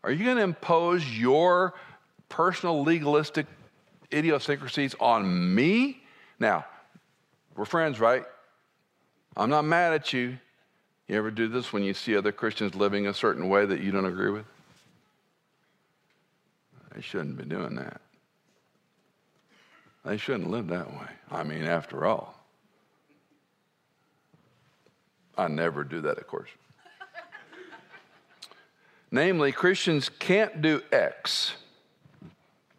Are 0.05 0.11
you 0.11 0.25
going 0.25 0.37
to 0.37 0.43
impose 0.43 1.07
your 1.07 1.75
personal 2.29 2.83
legalistic 2.83 3.47
idiosyncrasies 4.13 4.95
on 5.01 5.55
me? 5.55 6.03
Now, 6.39 6.65
we're 7.57 7.65
friends, 7.65 8.01
right? 8.01 8.25
I'm 9.37 9.51
not 9.51 9.65
mad 9.65 9.93
at 9.93 10.13
you. 10.13 10.39
You 11.09 11.19
ever 11.19 11.31
do 11.31 11.49
this 11.49 11.73
when 11.73 11.83
you 11.83 11.95
see 11.95 12.17
other 12.17 12.33
Christians 12.33 12.75
living 12.75 13.07
a 13.07 13.15
certain 13.15 13.49
way 13.49 13.67
that 13.67 13.81
you 13.81 13.91
don't 13.91 14.07
agree 14.07 14.31
with? 14.31 14.47
They 16.95 17.01
shouldn't 17.01 17.37
be 17.37 17.45
doing 17.45 17.75
that. 17.77 18.01
They 20.05 20.17
shouldn't 20.17 20.51
live 20.51 20.69
that 20.69 20.91
way. 20.91 21.09
I 21.31 21.45
mean, 21.45 21.65
after 21.65 22.07
all, 22.07 22.35
I 25.39 25.49
never 25.49 25.85
do 25.85 26.01
that, 26.03 26.19
of 26.19 26.27
course. 26.27 26.51
Namely, 29.11 29.53
Christians 29.53 30.09
can't 30.09 30.61
do 30.61 30.83
X. 30.91 31.55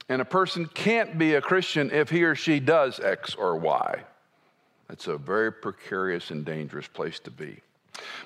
And 0.09 0.21
a 0.21 0.25
person 0.25 0.65
can't 0.65 1.17
be 1.17 1.35
a 1.35 1.41
Christian 1.41 1.89
if 1.91 2.09
he 2.09 2.23
or 2.23 2.35
she 2.35 2.59
does 2.59 2.99
X 2.99 3.35
or 3.35 3.55
Y. 3.55 4.03
That's 4.87 5.07
a 5.07 5.17
very 5.17 5.51
precarious 5.51 6.29
and 6.29 6.45
dangerous 6.45 6.87
place 6.87 7.19
to 7.21 7.31
be. 7.31 7.61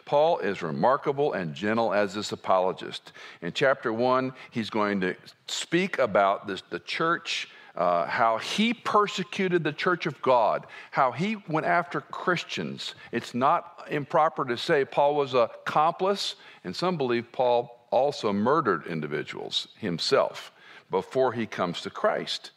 Paul 0.05 0.39
is 0.39 0.61
remarkable 0.61 1.33
and 1.33 1.53
gentle 1.53 1.93
as 1.93 2.13
this 2.13 2.31
apologist. 2.31 3.11
In 3.41 3.53
chapter 3.53 3.93
one, 3.93 4.33
he's 4.49 4.69
going 4.69 5.01
to 5.01 5.15
speak 5.47 5.99
about 5.99 6.47
this, 6.47 6.63
the 6.69 6.79
church 6.79 7.49
uh, 7.77 8.07
how 8.07 8.39
he 8.39 8.73
persecuted 8.73 9.63
the 9.63 9.71
church 9.71 10.07
of 10.07 10.19
God, 10.23 10.65
how 10.89 11.11
he 11.11 11.37
went 11.47 11.67
after 11.67 12.01
Christians. 12.01 12.95
It's 13.11 13.35
not 13.35 13.85
improper 13.89 14.43
to 14.45 14.57
say 14.57 14.83
Paul 14.83 15.15
was 15.15 15.35
a 15.35 15.47
accomplice, 15.67 16.35
and 16.63 16.75
some 16.75 16.97
believe 16.97 17.31
Paul 17.31 17.87
also 17.91 18.33
murdered 18.33 18.87
individuals 18.87 19.67
himself 19.77 20.51
before 20.89 21.33
he 21.33 21.45
comes 21.45 21.81
to 21.81 21.91
Christ. 21.91 22.51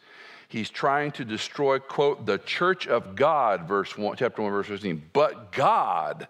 He's 0.49 0.71
trying 0.71 1.13
to 1.13 1.25
destroy, 1.25 1.79
quote, 1.79 2.25
the 2.25 2.39
church 2.39 2.89
of 2.89 3.15
God, 3.15 3.69
verse 3.69 3.97
1, 3.99 4.17
chapter 4.17 4.41
1, 4.41 4.51
verse 4.51 4.67
15. 4.67 5.03
But 5.13 5.53
God 5.53 6.29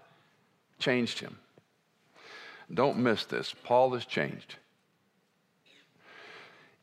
changed 0.79 1.21
him. 1.21 1.39
Don't 2.75 2.99
miss 2.99 3.25
this. 3.25 3.55
Paul 3.63 3.93
has 3.93 4.05
changed. 4.05 4.57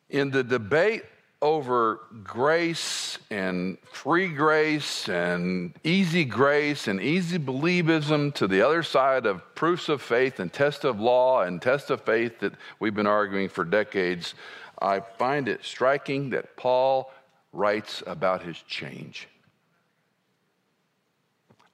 In 0.09 0.31
the 0.31 0.43
debate 0.43 1.03
over 1.41 2.01
grace 2.23 3.19
and 3.29 3.77
free 3.91 4.27
grace 4.27 5.07
and 5.07 5.73
easy 5.83 6.25
grace 6.25 6.87
and 6.87 6.99
easy 7.01 7.37
believism 7.37 8.33
to 8.33 8.47
the 8.47 8.61
other 8.61 8.81
side 8.81 9.25
of 9.25 9.43
proofs 9.53 9.87
of 9.87 10.01
faith 10.01 10.39
and 10.39 10.51
test 10.51 10.83
of 10.83 10.99
law 10.99 11.43
and 11.43 11.61
test 11.61 11.89
of 11.91 12.01
faith 12.01 12.39
that 12.39 12.53
we've 12.79 12.95
been 12.95 13.07
arguing 13.07 13.49
for 13.49 13.63
decades, 13.63 14.33
I 14.81 14.99
find 14.99 15.47
it 15.47 15.63
striking 15.63 16.31
that 16.31 16.55
Paul 16.57 17.11
writes 17.53 18.01
about 18.07 18.41
his 18.41 18.57
change. 18.63 19.27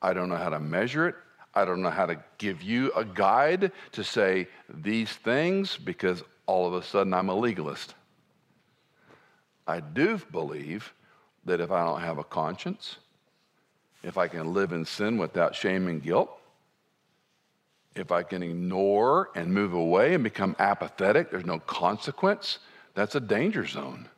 I 0.01 0.13
don't 0.13 0.27
know 0.27 0.35
how 0.35 0.49
to 0.49 0.59
measure 0.59 1.07
it. 1.07 1.15
I 1.55 1.65
don't 1.65 1.81
know 1.81 1.89
how 1.89 2.05
to 2.07 2.21
give 2.37 2.61
you 2.61 2.91
a 2.93 3.05
guide 3.05 3.71
to 3.93 4.03
say 4.03 4.47
these 4.67 5.11
things 5.11 5.77
because 5.77 6.23
all 6.45 6.67
of 6.67 6.73
a 6.73 6.83
sudden 6.83 7.13
I'm 7.13 7.29
a 7.29 7.35
legalist. 7.35 7.93
I 9.67 9.79
do 9.79 10.19
believe 10.31 10.93
that 11.45 11.59
if 11.59 11.71
I 11.71 11.85
don't 11.85 12.01
have 12.01 12.17
a 12.17 12.23
conscience, 12.23 12.97
if 14.03 14.17
I 14.17 14.27
can 14.27 14.53
live 14.53 14.71
in 14.71 14.85
sin 14.85 15.17
without 15.17 15.55
shame 15.55 15.87
and 15.87 16.01
guilt, 16.01 16.29
if 17.95 18.11
I 18.11 18.23
can 18.23 18.41
ignore 18.41 19.29
and 19.35 19.53
move 19.53 19.73
away 19.73 20.13
and 20.13 20.23
become 20.23 20.55
apathetic, 20.59 21.29
there's 21.29 21.45
no 21.45 21.59
consequence, 21.59 22.59
that's 22.95 23.15
a 23.15 23.19
danger 23.19 23.65
zone. 23.65 24.09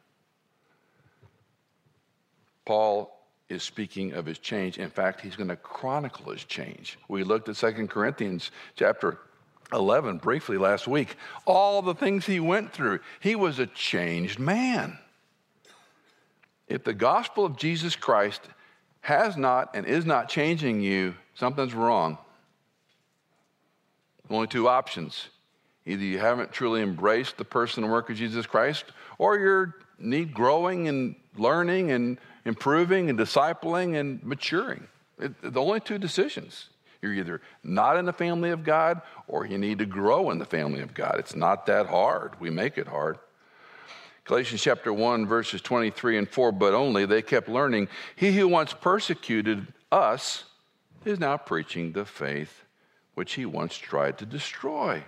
Paul 2.66 3.12
is 3.48 3.62
speaking 3.64 4.14
of 4.14 4.26
his 4.26 4.40
change. 4.40 4.78
In 4.78 4.90
fact, 4.90 5.22
he's 5.22 5.36
going 5.36 5.50
to 5.50 5.56
chronicle 5.56 6.32
his 6.32 6.44
change. 6.44 6.98
We 7.08 7.24
looked 7.24 7.48
at 7.48 7.58
2 7.58 7.88
Corinthians 7.88 8.50
chapter 8.76 9.20
11 9.72 10.18
briefly 10.18 10.58
last 10.58 10.88
week. 10.88 11.16
All 11.46 11.82
the 11.82 11.94
things 11.94 12.26
he 12.26 12.40
went 12.40 12.74
through. 12.74 13.00
He 13.20 13.36
was 13.36 13.60
a 13.60 13.68
changed 13.68 14.40
man. 14.40 14.98
If 16.68 16.84
the 16.84 16.94
gospel 16.94 17.46
of 17.46 17.58
Jesus 17.58 17.96
Christ 17.96 18.42
has 19.02 19.38
not 19.38 19.76
and 19.76 19.86
is 19.86 20.06
not 20.06 20.30
changing 20.30 20.82
you, 20.82 21.16
something's 21.36 21.74
wrong. 21.74 22.18
Only 24.30 24.48
two 24.48 24.68
options. 24.68 25.28
Either 25.86 26.04
you 26.04 26.18
haven't 26.18 26.52
truly 26.52 26.82
embraced 26.82 27.38
the 27.38 27.46
person 27.46 27.84
and 27.84 27.94
work 27.94 28.10
of 28.10 28.16
Jesus 28.16 28.48
Christ, 28.48 28.86
or 29.20 29.38
you 29.38 29.74
need 30.00 30.34
growing 30.34 30.88
and 30.88 31.16
learning 31.38 31.92
and 31.92 32.18
improving 32.46 33.10
and 33.10 33.20
discipling 33.20 34.00
and 34.00 34.24
maturing. 34.24 34.88
It, 35.20 35.54
the 35.54 35.62
only 35.62 35.80
two 35.80 36.00
decisions. 36.00 36.70
You're 37.02 37.14
either 37.14 37.42
not 37.64 37.98
in 37.98 38.06
the 38.06 38.14
family 38.14 38.50
of 38.50 38.64
God 38.64 39.02
or 39.28 39.46
you 39.46 39.60
need 39.60 39.78
to 39.78 39.86
grow 39.86 40.32
in 40.32 40.40
the 40.40 40.46
family 40.46 40.82
of 40.82 40.96
God. 40.96 41.18
It's 41.20 41.36
not 41.36 41.68
that 41.68 41.86
hard. 41.86 42.40
We 42.40 42.50
make 42.50 42.80
it 42.80 42.88
hard. 42.88 43.20
Galatians 44.26 44.64
chapter 44.64 44.92
1, 44.92 45.28
verses 45.28 45.62
23 45.62 46.18
and 46.18 46.28
4, 46.28 46.52
but 46.52 46.74
only 46.74 47.06
they 47.06 47.22
kept 47.22 47.48
learning. 47.48 47.88
He 48.16 48.32
who 48.32 48.48
once 48.48 48.74
persecuted 48.74 49.68
us 49.92 50.46
is 51.06 51.20
now 51.20 51.38
preaching 51.38 51.92
the 51.92 52.06
faith 52.06 52.64
which 53.14 53.34
he 53.34 53.46
once 53.46 53.78
tried 53.78 54.18
to 54.18 54.26
destroy. 54.26 55.04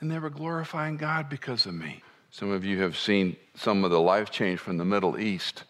And 0.00 0.10
they 0.10 0.18
were 0.18 0.30
glorifying 0.30 0.96
God 0.96 1.28
because 1.28 1.66
of 1.66 1.74
me. 1.74 2.02
Some 2.30 2.50
of 2.50 2.64
you 2.64 2.80
have 2.80 2.96
seen 2.96 3.36
some 3.54 3.84
of 3.84 3.90
the 3.90 4.00
life 4.00 4.30
change 4.30 4.58
from 4.58 4.78
the 4.78 4.86
Middle 4.86 5.18
East, 5.18 5.64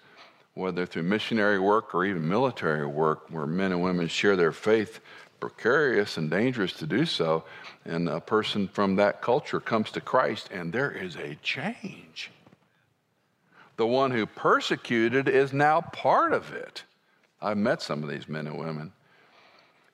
whether 0.54 0.86
through 0.86 1.02
missionary 1.02 1.58
work 1.58 1.92
or 1.92 2.04
even 2.04 2.28
military 2.28 2.86
work, 2.86 3.28
where 3.30 3.46
men 3.46 3.72
and 3.72 3.82
women 3.82 4.06
share 4.06 4.36
their 4.36 4.52
faith 4.52 5.00
precarious 5.40 6.18
and 6.18 6.30
dangerous 6.30 6.74
to 6.74 6.86
do 6.86 7.04
so. 7.04 7.42
And 7.84 8.08
a 8.08 8.20
person 8.20 8.68
from 8.68 8.94
that 8.96 9.22
culture 9.22 9.58
comes 9.58 9.90
to 9.92 10.00
Christ, 10.00 10.50
and 10.52 10.72
there 10.72 10.92
is 10.92 11.16
a 11.16 11.34
change. 11.42 12.30
The 13.80 13.86
one 13.86 14.10
who 14.10 14.26
persecuted 14.26 15.26
is 15.26 15.54
now 15.54 15.80
part 15.80 16.34
of 16.34 16.52
it. 16.52 16.84
I've 17.40 17.56
met 17.56 17.80
some 17.80 18.02
of 18.02 18.10
these 18.10 18.28
men 18.28 18.46
and 18.46 18.58
women. 18.58 18.92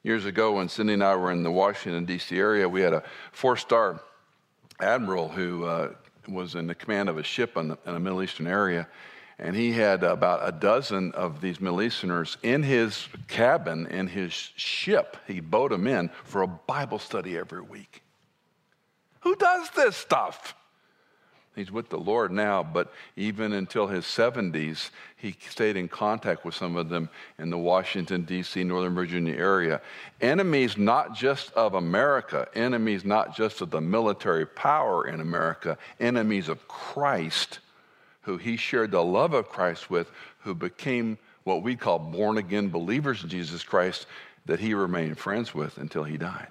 Years 0.03 0.25
ago, 0.25 0.55
when 0.55 0.69
Cindy 0.69 0.95
and 0.95 1.05
I 1.05 1.15
were 1.15 1.31
in 1.31 1.45
the 1.45 1.53
Washington, 1.53 2.05
D.C. 2.05 2.37
area, 2.37 2.69
we 2.69 2.81
had 2.81 2.93
a 2.93 3.05
four 3.31 3.57
star 3.57 4.01
admiral 4.81 5.29
who 5.29 5.67
uh, 5.67 5.93
was 6.27 6.57
in 6.57 6.67
the 6.67 6.75
command 6.75 7.09
of 7.09 7.17
a 7.17 7.23
ship 7.23 7.57
in, 7.57 7.69
the, 7.69 7.79
in 7.87 7.95
a 7.95 8.01
Middle 8.01 8.25
Eastern 8.25 8.49
area. 8.49 8.89
And 9.39 9.55
he 9.55 9.71
had 9.71 10.03
about 10.03 10.41
a 10.43 10.51
dozen 10.51 11.13
of 11.13 11.41
these 11.41 11.61
Middle 11.61 11.81
Easterners 11.81 12.39
in 12.43 12.65
his 12.65 13.07
cabin, 13.29 13.87
in 13.87 14.09
his 14.09 14.33
ship. 14.33 15.17
He 15.29 15.39
boat 15.39 15.71
them 15.71 15.87
in 15.87 16.11
for 16.25 16.43
a 16.43 16.49
Bible 16.49 16.99
study 16.99 17.39
every 17.39 17.63
week. 17.63 18.03
Who 19.21 19.37
does 19.37 19.71
this 19.77 19.95
stuff? 19.95 20.57
He's 21.57 21.73
with 21.73 21.89
the 21.89 21.99
Lord 21.99 22.31
now, 22.31 22.63
but 22.63 22.93
even 23.17 23.55
until 23.55 23.87
his 23.87 24.05
70s, 24.05 24.91
he 25.17 25.35
stayed 25.49 25.79
in 25.79 25.89
contact 25.89 26.45
with 26.45 26.55
some 26.55 26.77
of 26.77 26.91
them 26.91 27.09
in 27.39 27.49
the 27.49 27.57
Washington, 27.57 28.25
D.C., 28.25 28.63
Northern 28.63 28.95
Virginia 28.95 29.35
area. 29.35 29.81
Enemies 30.21 30.77
not 30.77 31.15
just 31.15 31.51
of 31.55 31.73
America, 31.73 32.47
enemies 32.55 33.07
not 33.07 33.35
just 33.35 33.63
of 33.63 33.71
the 33.71 33.81
military 33.81 34.45
power 34.47 35.09
in 35.09 35.21
America, 35.21 35.79
enemies 35.99 36.51
of 36.51 36.69
Christ, 36.69 37.61
who 38.21 38.37
he 38.37 38.59
shared 38.59 38.91
the 38.91 39.03
love 39.03 39.33
of 39.33 39.49
Christ 39.49 39.89
with, 39.89 40.11
who 40.41 40.55
became 40.55 41.17
what 41.45 41.63
we 41.63 41.75
call 41.75 41.99
born 41.99 42.37
again 42.37 42.69
believers 42.69 43.23
in 43.23 43.31
Jesus 43.31 43.63
Christ, 43.63 44.07
that 44.45 44.61
he 44.61 44.75
remained 44.75 45.19
friends 45.19 45.55
with 45.55 45.79
until 45.79 46.05
he 46.05 46.19
died. 46.19 46.49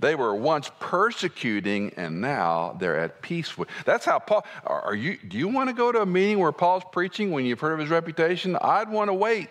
They 0.00 0.14
were 0.14 0.34
once 0.34 0.70
persecuting 0.78 1.92
and 1.96 2.20
now 2.20 2.76
they're 2.78 2.98
at 2.98 3.20
peace 3.20 3.58
with. 3.58 3.68
That's 3.84 4.04
how 4.04 4.20
Paul, 4.20 4.46
are 4.64 4.94
you, 4.94 5.18
do 5.26 5.36
you 5.36 5.48
want 5.48 5.68
to 5.70 5.74
go 5.74 5.90
to 5.90 6.02
a 6.02 6.06
meeting 6.06 6.38
where 6.38 6.52
Paul's 6.52 6.84
preaching 6.92 7.32
when 7.32 7.44
you've 7.44 7.58
heard 7.58 7.72
of 7.72 7.80
his 7.80 7.88
reputation? 7.88 8.56
I'd 8.60 8.88
want 8.88 9.08
to 9.08 9.14
wait. 9.14 9.48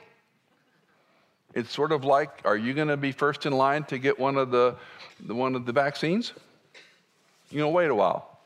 It's 1.53 1.71
sort 1.71 1.91
of 1.91 2.05
like, 2.05 2.29
are 2.45 2.55
you 2.55 2.73
going 2.73 2.87
to 2.87 2.97
be 2.97 3.11
first 3.11 3.45
in 3.45 3.53
line 3.53 3.83
to 3.85 3.97
get 3.97 4.17
one 4.17 4.37
of 4.37 4.51
the, 4.51 4.75
the 5.25 5.35
one 5.35 5.55
of 5.55 5.65
the 5.65 5.73
vaccines? 5.73 6.33
You 7.49 7.59
know, 7.59 7.69
wait 7.69 7.89
a 7.89 7.95
while. 7.95 8.39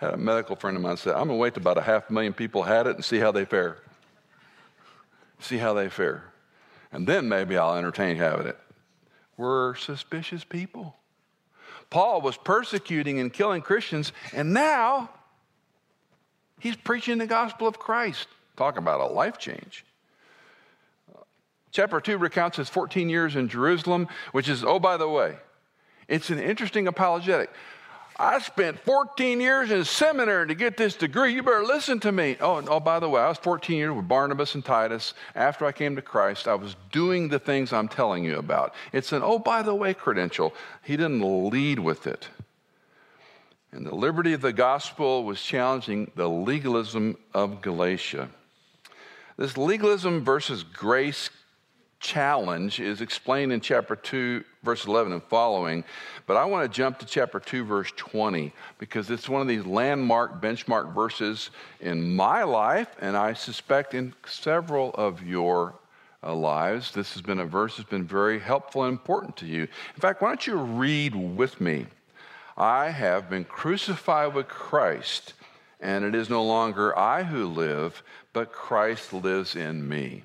I 0.00 0.06
had 0.06 0.14
a 0.14 0.18
medical 0.18 0.54
friend 0.54 0.76
of 0.76 0.82
mine 0.82 0.96
say, 0.96 1.10
I'm 1.10 1.26
going 1.26 1.28
to 1.30 1.34
wait 1.34 1.54
till 1.54 1.62
about 1.62 1.78
a 1.78 1.82
half 1.82 2.10
million 2.10 2.32
people 2.32 2.62
had 2.62 2.86
it 2.86 2.94
and 2.94 3.04
see 3.04 3.18
how 3.18 3.32
they 3.32 3.44
fare. 3.44 3.78
See 5.40 5.56
how 5.56 5.74
they 5.74 5.88
fare. 5.88 6.24
And 6.92 7.06
then 7.06 7.28
maybe 7.28 7.56
I'll 7.56 7.76
entertain 7.76 8.16
having 8.16 8.46
it. 8.46 8.58
We're 9.36 9.74
suspicious 9.74 10.44
people. 10.44 10.96
Paul 11.90 12.20
was 12.20 12.36
persecuting 12.36 13.18
and 13.18 13.32
killing 13.32 13.62
Christians, 13.62 14.12
and 14.32 14.52
now 14.52 15.10
he's 16.60 16.76
preaching 16.76 17.18
the 17.18 17.26
gospel 17.26 17.66
of 17.66 17.78
Christ. 17.78 18.28
Talk 18.56 18.76
about 18.76 19.00
a 19.00 19.06
life 19.06 19.38
change. 19.38 19.84
Chapter 21.70 22.00
2 22.00 22.18
recounts 22.18 22.56
his 22.56 22.68
14 22.68 23.08
years 23.08 23.36
in 23.36 23.48
Jerusalem, 23.48 24.08
which 24.32 24.48
is, 24.48 24.64
oh, 24.64 24.78
by 24.78 24.96
the 24.96 25.08
way, 25.08 25.36
it's 26.08 26.30
an 26.30 26.38
interesting 26.38 26.88
apologetic. 26.88 27.50
I 28.20 28.40
spent 28.40 28.80
14 28.80 29.40
years 29.40 29.70
in 29.70 29.84
seminary 29.84 30.48
to 30.48 30.54
get 30.56 30.76
this 30.76 30.96
degree. 30.96 31.34
You 31.34 31.44
better 31.44 31.62
listen 31.62 32.00
to 32.00 32.10
me. 32.10 32.36
Oh, 32.40 32.60
oh, 32.66 32.80
by 32.80 32.98
the 32.98 33.08
way, 33.08 33.20
I 33.20 33.28
was 33.28 33.38
14 33.38 33.76
years 33.76 33.94
with 33.94 34.08
Barnabas 34.08 34.56
and 34.56 34.64
Titus. 34.64 35.14
After 35.36 35.64
I 35.64 35.70
came 35.70 35.94
to 35.94 36.02
Christ, 36.02 36.48
I 36.48 36.56
was 36.56 36.74
doing 36.90 37.28
the 37.28 37.38
things 37.38 37.72
I'm 37.72 37.86
telling 37.86 38.24
you 38.24 38.36
about. 38.36 38.74
It's 38.92 39.12
an, 39.12 39.22
oh, 39.22 39.38
by 39.38 39.62
the 39.62 39.74
way, 39.74 39.94
credential. 39.94 40.52
He 40.82 40.96
didn't 40.96 41.50
lead 41.50 41.78
with 41.78 42.08
it. 42.08 42.28
And 43.70 43.86
the 43.86 43.94
liberty 43.94 44.32
of 44.32 44.40
the 44.40 44.52
gospel 44.52 45.22
was 45.22 45.40
challenging 45.40 46.10
the 46.16 46.28
legalism 46.28 47.18
of 47.34 47.60
Galatia. 47.60 48.30
This 49.36 49.56
legalism 49.56 50.24
versus 50.24 50.64
grace 50.64 51.30
challenge 52.00 52.80
is 52.80 53.00
explained 53.00 53.52
in 53.52 53.60
chapter 53.60 53.94
2, 53.94 54.42
verse 54.68 54.84
11 54.84 55.14
and 55.14 55.22
following. 55.22 55.82
But 56.26 56.36
I 56.36 56.44
want 56.44 56.70
to 56.70 56.76
jump 56.76 56.98
to 56.98 57.06
chapter 57.06 57.40
2, 57.40 57.64
verse 57.64 57.90
20, 57.96 58.52
because 58.76 59.08
it's 59.08 59.26
one 59.26 59.40
of 59.40 59.48
these 59.48 59.64
landmark, 59.64 60.42
benchmark 60.42 60.94
verses 60.94 61.48
in 61.80 62.14
my 62.14 62.42
life, 62.42 62.88
and 63.00 63.16
I 63.16 63.32
suspect 63.32 63.94
in 63.94 64.12
several 64.26 64.90
of 64.90 65.22
your 65.22 65.72
uh, 66.22 66.34
lives. 66.34 66.92
This 66.92 67.14
has 67.14 67.22
been 67.22 67.40
a 67.40 67.46
verse 67.46 67.78
that's 67.78 67.88
been 67.88 68.04
very 68.04 68.38
helpful 68.38 68.84
and 68.84 68.92
important 68.92 69.38
to 69.38 69.46
you. 69.46 69.62
In 69.62 70.00
fact, 70.00 70.20
why 70.20 70.28
don't 70.28 70.46
you 70.46 70.56
read 70.56 71.14
with 71.14 71.62
me? 71.62 71.86
I 72.54 72.90
have 72.90 73.30
been 73.30 73.44
crucified 73.44 74.34
with 74.34 74.48
Christ, 74.48 75.32
and 75.80 76.04
it 76.04 76.14
is 76.14 76.28
no 76.28 76.44
longer 76.44 76.94
I 76.98 77.22
who 77.22 77.46
live, 77.46 78.02
but 78.34 78.52
Christ 78.52 79.14
lives 79.14 79.56
in 79.56 79.88
me. 79.88 80.24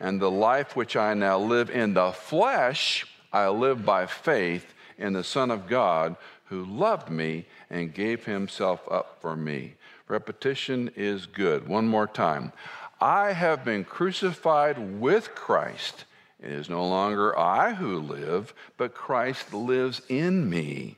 And 0.00 0.22
the 0.22 0.30
life 0.30 0.74
which 0.74 0.96
I 0.96 1.12
now 1.12 1.38
live 1.38 1.68
in 1.68 1.92
the 1.92 2.12
flesh, 2.12 3.04
I 3.34 3.48
live 3.48 3.84
by 3.84 4.06
faith 4.06 4.72
in 4.96 5.12
the 5.12 5.24
Son 5.24 5.50
of 5.50 5.66
God 5.66 6.14
who 6.44 6.64
loved 6.64 7.10
me 7.10 7.46
and 7.68 7.92
gave 7.92 8.26
himself 8.26 8.80
up 8.88 9.18
for 9.20 9.34
me. 9.34 9.74
Repetition 10.06 10.92
is 10.94 11.26
good. 11.26 11.66
One 11.66 11.88
more 11.88 12.06
time. 12.06 12.52
I 13.00 13.32
have 13.32 13.64
been 13.64 13.82
crucified 13.82 15.00
with 15.00 15.34
Christ. 15.34 16.04
It 16.40 16.52
is 16.52 16.70
no 16.70 16.86
longer 16.86 17.36
I 17.36 17.74
who 17.74 17.98
live, 17.98 18.54
but 18.76 18.94
Christ 18.94 19.52
lives 19.52 20.00
in 20.08 20.48
me. 20.48 20.96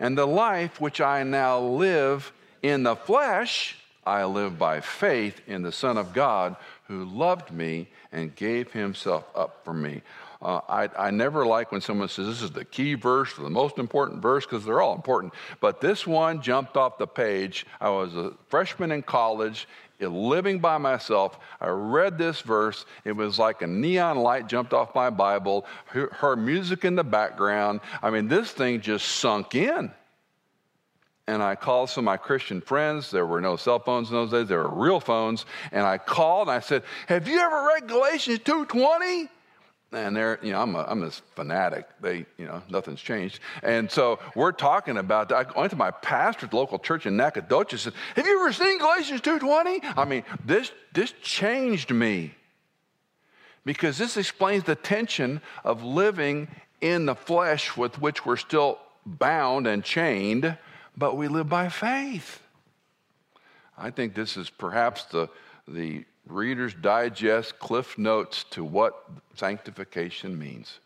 And 0.00 0.18
the 0.18 0.26
life 0.26 0.80
which 0.80 1.00
I 1.00 1.22
now 1.22 1.60
live 1.60 2.32
in 2.62 2.82
the 2.82 2.96
flesh, 2.96 3.76
I 4.04 4.24
live 4.24 4.58
by 4.58 4.80
faith 4.80 5.40
in 5.46 5.62
the 5.62 5.70
Son 5.70 5.96
of 5.96 6.14
God 6.14 6.56
who 6.88 7.04
loved 7.04 7.52
me 7.52 7.86
and 8.10 8.34
gave 8.34 8.72
himself 8.72 9.24
up 9.36 9.64
for 9.64 9.72
me. 9.72 10.02
Uh, 10.42 10.60
I, 10.68 10.88
I, 10.98 11.10
never 11.10 11.44
like 11.44 11.70
when 11.70 11.82
someone 11.82 12.08
says 12.08 12.26
this 12.26 12.40
is 12.40 12.50
the 12.50 12.64
key 12.64 12.94
verse 12.94 13.38
or 13.38 13.42
the 13.42 13.50
most 13.50 13.78
important 13.78 14.22
verse 14.22 14.46
because 14.46 14.64
they're 14.64 14.80
all 14.80 14.94
important. 14.94 15.34
But 15.60 15.82
this 15.82 16.06
one 16.06 16.40
jumped 16.40 16.78
off 16.78 16.96
the 16.96 17.06
page. 17.06 17.66
I 17.78 17.90
was 17.90 18.16
a 18.16 18.32
freshman 18.48 18.90
in 18.90 19.02
college, 19.02 19.68
living 20.00 20.58
by 20.58 20.78
myself. 20.78 21.38
I 21.60 21.68
read 21.68 22.16
this 22.16 22.40
verse. 22.40 22.86
It 23.04 23.12
was 23.12 23.38
like 23.38 23.60
a 23.60 23.66
neon 23.66 24.16
light 24.16 24.46
jumped 24.46 24.72
off 24.72 24.94
my 24.94 25.10
Bible, 25.10 25.66
her, 25.86 26.08
her 26.14 26.36
music 26.36 26.86
in 26.86 26.94
the 26.94 27.04
background. 27.04 27.80
I 28.02 28.08
mean, 28.08 28.26
this 28.26 28.50
thing 28.50 28.80
just 28.80 29.06
sunk 29.06 29.54
in 29.54 29.92
and 31.30 31.44
I 31.44 31.54
called 31.54 31.90
some 31.90 32.02
of 32.02 32.06
my 32.06 32.16
Christian 32.16 32.60
friends. 32.60 33.10
There 33.10 33.24
were 33.24 33.40
no 33.40 33.54
cell 33.54 33.78
phones 33.78 34.10
in 34.10 34.16
those 34.16 34.32
days, 34.32 34.48
there 34.48 34.64
were 34.64 34.84
real 34.84 34.98
phones. 34.98 35.46
And 35.70 35.86
I 35.86 35.96
called 35.96 36.48
and 36.48 36.56
I 36.56 36.60
said, 36.60 36.82
Have 37.06 37.28
you 37.28 37.38
ever 37.38 37.68
read 37.68 37.88
Galatians 37.88 38.40
2.20? 38.40 39.28
And 39.92 40.14
they're, 40.14 40.38
you 40.40 40.52
know, 40.52 40.62
I'm, 40.62 40.74
a, 40.76 40.84
I'm 40.88 41.00
this 41.00 41.20
fanatic. 41.34 41.86
They, 42.00 42.24
you 42.38 42.46
know, 42.46 42.62
nothing's 42.68 43.00
changed. 43.00 43.40
And 43.62 43.90
so 43.90 44.20
we're 44.36 44.52
talking 44.52 44.98
about. 44.98 45.32
I 45.32 45.44
went 45.56 45.70
to 45.70 45.76
my 45.76 45.90
pastor 45.90 46.46
at 46.46 46.50
the 46.50 46.56
local 46.56 46.78
church 46.78 47.06
in 47.06 47.16
Nacogdoches 47.16 47.82
said, 47.82 47.92
Have 48.14 48.26
you 48.26 48.40
ever 48.40 48.52
seen 48.52 48.78
Galatians 48.78 49.20
2.20? 49.20 49.94
I 49.96 50.04
mean, 50.04 50.22
this, 50.44 50.70
this 50.92 51.12
changed 51.22 51.90
me. 51.90 52.34
Because 53.64 53.98
this 53.98 54.16
explains 54.16 54.64
the 54.64 54.76
tension 54.76 55.40
of 55.64 55.82
living 55.82 56.48
in 56.80 57.06
the 57.06 57.14
flesh 57.14 57.76
with 57.76 58.00
which 58.00 58.24
we're 58.24 58.36
still 58.36 58.78
bound 59.04 59.66
and 59.66 59.82
chained 59.82 60.56
but 61.00 61.16
we 61.16 61.28
live 61.28 61.48
by 61.48 61.68
faith. 61.68 62.42
I 63.76 63.90
think 63.90 64.14
this 64.14 64.36
is 64.36 64.50
perhaps 64.50 65.04
the, 65.04 65.28
the 65.66 66.04
Reader's 66.30 66.74
Digest 66.74 67.58
cliff 67.58 67.98
notes 67.98 68.44
to 68.50 68.64
what 68.64 69.04
sanctification 69.34 70.38
means. 70.38 70.78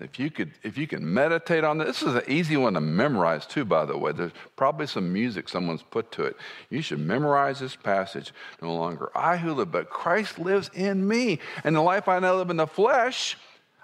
If 0.00 0.18
you 0.18 0.30
could, 0.30 0.52
if 0.62 0.78
you 0.78 0.86
can 0.86 1.12
meditate 1.12 1.64
on 1.64 1.78
this, 1.78 2.00
this 2.00 2.08
is 2.08 2.14
an 2.14 2.22
easy 2.26 2.56
one 2.56 2.74
to 2.74 2.80
memorize 2.80 3.46
too, 3.46 3.64
by 3.64 3.84
the 3.84 3.96
way. 3.96 4.12
There's 4.12 4.32
probably 4.56 4.86
some 4.86 5.12
music 5.12 5.48
someone's 5.48 5.82
put 5.82 6.10
to 6.12 6.24
it. 6.24 6.36
You 6.70 6.80
should 6.80 6.98
memorize 6.98 7.60
this 7.60 7.76
passage. 7.76 8.32
No 8.60 8.74
longer 8.74 9.10
I 9.14 9.36
who 9.36 9.52
live, 9.52 9.70
but 9.70 9.90
Christ 9.90 10.38
lives 10.38 10.70
in 10.74 11.06
me. 11.06 11.40
And 11.62 11.76
the 11.76 11.82
life 11.82 12.08
I 12.08 12.18
now 12.18 12.34
live 12.36 12.50
in 12.50 12.56
the 12.56 12.66
flesh, 12.66 13.36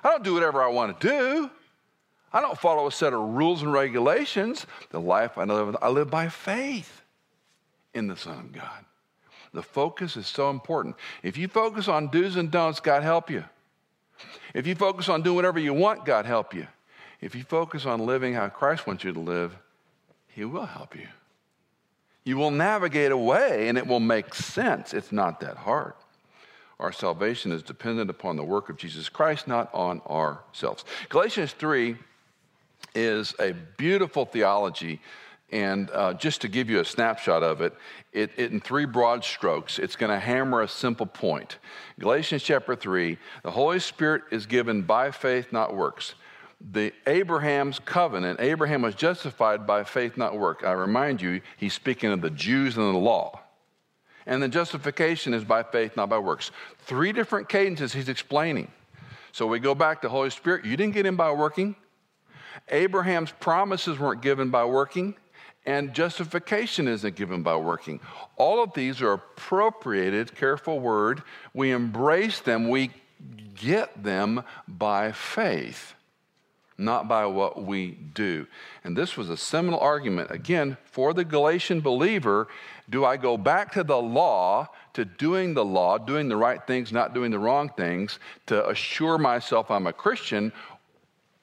I 0.02 0.10
don't 0.10 0.24
do 0.24 0.34
whatever 0.34 0.62
I 0.62 0.68
want 0.68 0.98
to 0.98 1.08
do. 1.08 1.50
I 2.32 2.40
don't 2.40 2.58
follow 2.58 2.86
a 2.86 2.92
set 2.92 3.12
of 3.12 3.20
rules 3.20 3.62
and 3.62 3.72
regulations. 3.72 4.66
The 4.90 5.00
life 5.00 5.36
I 5.36 5.44
live, 5.44 5.76
I 5.80 5.88
live 5.88 6.10
by 6.10 6.28
faith 6.30 7.02
in 7.94 8.06
the 8.06 8.16
Son 8.16 8.38
of 8.38 8.52
God. 8.52 8.84
The 9.52 9.62
focus 9.62 10.16
is 10.16 10.26
so 10.26 10.50
important. 10.50 10.96
If 11.22 11.36
you 11.36 11.48
focus 11.48 11.88
on 11.88 12.08
do's 12.08 12.36
and 12.36 12.50
don'ts, 12.50 12.80
God 12.80 13.02
help 13.02 13.30
you. 13.30 13.44
If 14.54 14.66
you 14.66 14.74
focus 14.74 15.08
on 15.08 15.22
doing 15.22 15.36
whatever 15.36 15.58
you 15.58 15.74
want, 15.74 16.04
God 16.04 16.26
help 16.26 16.54
you. 16.54 16.66
If 17.20 17.34
you 17.34 17.42
focus 17.42 17.86
on 17.86 18.04
living 18.06 18.34
how 18.34 18.48
Christ 18.48 18.86
wants 18.86 19.04
you 19.04 19.12
to 19.12 19.20
live, 19.20 19.56
He 20.28 20.44
will 20.44 20.66
help 20.66 20.94
you. 20.94 21.08
You 22.24 22.36
will 22.36 22.50
navigate 22.50 23.10
a 23.10 23.16
way 23.16 23.68
and 23.68 23.78
it 23.78 23.86
will 23.86 24.00
make 24.00 24.34
sense. 24.34 24.92
It's 24.92 25.12
not 25.12 25.40
that 25.40 25.56
hard. 25.56 25.94
Our 26.78 26.92
salvation 26.92 27.50
is 27.50 27.62
dependent 27.62 28.08
upon 28.10 28.36
the 28.36 28.44
work 28.44 28.68
of 28.68 28.76
Jesus 28.76 29.08
Christ, 29.08 29.48
not 29.48 29.72
on 29.74 30.00
ourselves. 30.02 30.84
Galatians 31.08 31.52
3 31.52 31.96
is 32.94 33.34
a 33.40 33.52
beautiful 33.76 34.24
theology. 34.24 35.00
And 35.50 35.90
uh, 35.92 36.14
just 36.14 36.42
to 36.42 36.48
give 36.48 36.68
you 36.68 36.80
a 36.80 36.84
snapshot 36.84 37.42
of 37.42 37.62
it, 37.62 37.74
it, 38.12 38.30
it 38.36 38.52
in 38.52 38.60
three 38.60 38.84
broad 38.84 39.24
strokes, 39.24 39.78
it's 39.78 39.96
going 39.96 40.10
to 40.10 40.18
hammer 40.18 40.60
a 40.60 40.68
simple 40.68 41.06
point. 41.06 41.56
Galatians 41.98 42.42
chapter 42.42 42.76
3 42.76 43.16
the 43.42 43.50
Holy 43.50 43.80
Spirit 43.80 44.24
is 44.30 44.46
given 44.46 44.82
by 44.82 45.10
faith, 45.10 45.52
not 45.52 45.74
works 45.74 46.14
the 46.60 46.92
Abraham's 47.06 47.78
covenant, 47.78 48.40
Abraham 48.40 48.82
was 48.82 48.94
justified 48.94 49.66
by 49.66 49.84
faith, 49.84 50.16
not 50.16 50.36
work. 50.36 50.64
I 50.64 50.72
remind 50.72 51.22
you, 51.22 51.40
he's 51.56 51.72
speaking 51.72 52.10
of 52.10 52.20
the 52.20 52.30
Jews 52.30 52.76
and 52.76 52.94
the 52.94 52.98
law. 52.98 53.40
And 54.26 54.42
the 54.42 54.48
justification 54.48 55.32
is 55.34 55.44
by 55.44 55.62
faith, 55.62 55.96
not 55.96 56.08
by 56.08 56.18
works. 56.18 56.50
Three 56.80 57.12
different 57.12 57.48
cadences 57.48 57.92
he's 57.92 58.08
explaining. 58.08 58.70
So 59.32 59.46
we 59.46 59.60
go 59.60 59.74
back 59.74 60.02
to 60.02 60.08
Holy 60.08 60.30
Spirit. 60.30 60.64
You 60.64 60.76
didn't 60.76 60.94
get 60.94 61.06
in 61.06 61.16
by 61.16 61.30
working. 61.30 61.76
Abraham's 62.68 63.30
promises 63.30 63.98
weren't 63.98 64.20
given 64.20 64.50
by 64.50 64.64
working, 64.64 65.14
and 65.68 65.92
justification 65.92 66.88
isn't 66.88 67.14
given 67.14 67.42
by 67.42 67.54
working. 67.54 68.00
All 68.36 68.62
of 68.62 68.72
these 68.72 69.02
are 69.02 69.12
appropriated, 69.12 70.34
careful 70.34 70.80
word. 70.80 71.22
We 71.52 71.72
embrace 71.72 72.40
them, 72.40 72.70
we 72.70 72.90
get 73.54 74.02
them 74.02 74.44
by 74.66 75.12
faith 75.12 75.94
not 76.80 77.08
by 77.08 77.26
what 77.26 77.64
we 77.64 77.90
do. 78.14 78.46
And 78.84 78.96
this 78.96 79.16
was 79.16 79.28
a 79.30 79.36
seminal 79.36 79.80
argument, 79.80 80.30
again, 80.30 80.76
for 80.84 81.12
the 81.12 81.24
Galatian 81.24 81.80
believer. 81.80 82.46
Do 82.88 83.04
I 83.04 83.16
go 83.16 83.36
back 83.36 83.72
to 83.72 83.82
the 83.82 84.00
law, 84.00 84.68
to 84.92 85.04
doing 85.04 85.54
the 85.54 85.64
law, 85.64 85.98
doing 85.98 86.28
the 86.28 86.36
right 86.36 86.64
things, 86.68 86.92
not 86.92 87.14
doing 87.14 87.32
the 87.32 87.38
wrong 87.38 87.68
things, 87.76 88.20
to 88.46 88.66
assure 88.68 89.18
myself 89.18 89.72
I'm 89.72 89.88
a 89.88 89.92
Christian? 89.92 90.52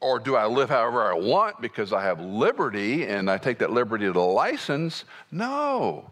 Or 0.06 0.20
do 0.20 0.36
I 0.36 0.46
live 0.46 0.70
however 0.70 1.02
I 1.02 1.16
want 1.16 1.60
because 1.60 1.92
I 1.92 2.04
have 2.04 2.22
liberty 2.22 3.08
and 3.08 3.28
I 3.28 3.40
take 3.40 3.58
that 3.58 3.72
liberty 3.72 4.06
to 4.06 4.22
license? 4.22 5.04
No. 5.32 6.12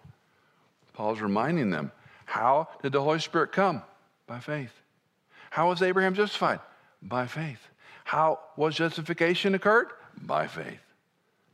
Paul's 0.94 1.22
reminding 1.22 1.70
them 1.70 1.92
how 2.26 2.70
did 2.82 2.92
the 2.94 3.04
Holy 3.04 3.20
Spirit 3.20 3.52
come? 3.52 3.84
By 4.26 4.40
faith. 4.40 4.72
How 5.52 5.70
was 5.70 5.84
Abraham 5.84 6.16
justified? 6.16 6.60
By 7.04 7.28
faith. 7.28 7.60
How 8.04 8.40
was 8.58 8.74
justification 8.74 9.54
occurred? 9.54 9.90
By 10.20 10.48
faith, 10.48 10.82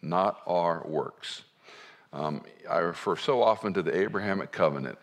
not 0.02 0.40
our 0.48 0.82
works. 0.88 1.44
Um, 2.14 2.44
I 2.70 2.78
refer 2.78 3.18
so 3.18 3.44
often 3.44 3.74
to 3.74 3.82
the 3.82 3.94
Abrahamic 3.94 4.54
covenant, 4.54 4.98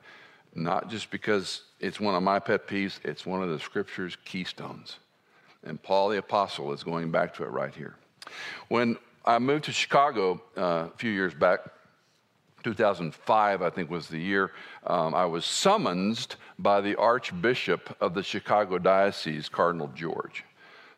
not 0.54 0.88
just 0.88 1.10
because 1.10 1.64
it's 1.80 2.00
one 2.00 2.14
of 2.14 2.22
my 2.22 2.38
pet 2.38 2.66
peeves, 2.66 2.98
it's 3.04 3.26
one 3.26 3.42
of 3.42 3.50
the 3.50 3.60
scripture's 3.60 4.16
keystones. 4.24 4.96
And 5.64 5.82
Paul 5.82 6.10
the 6.10 6.18
Apostle 6.18 6.72
is 6.72 6.82
going 6.82 7.10
back 7.10 7.34
to 7.34 7.44
it 7.44 7.50
right 7.50 7.74
here. 7.74 7.96
When 8.68 8.96
I 9.24 9.38
moved 9.38 9.64
to 9.64 9.72
Chicago 9.72 10.40
uh, 10.56 10.60
a 10.60 10.92
few 10.96 11.10
years 11.10 11.34
back, 11.34 11.60
2005, 12.62 13.62
I 13.62 13.70
think 13.70 13.90
was 13.90 14.08
the 14.08 14.18
year, 14.18 14.52
um, 14.86 15.14
I 15.14 15.24
was 15.24 15.44
summoned 15.44 16.34
by 16.58 16.80
the 16.80 16.96
Archbishop 16.96 17.96
of 18.00 18.14
the 18.14 18.22
Chicago 18.22 18.78
Diocese, 18.78 19.48
Cardinal 19.48 19.88
George. 19.94 20.44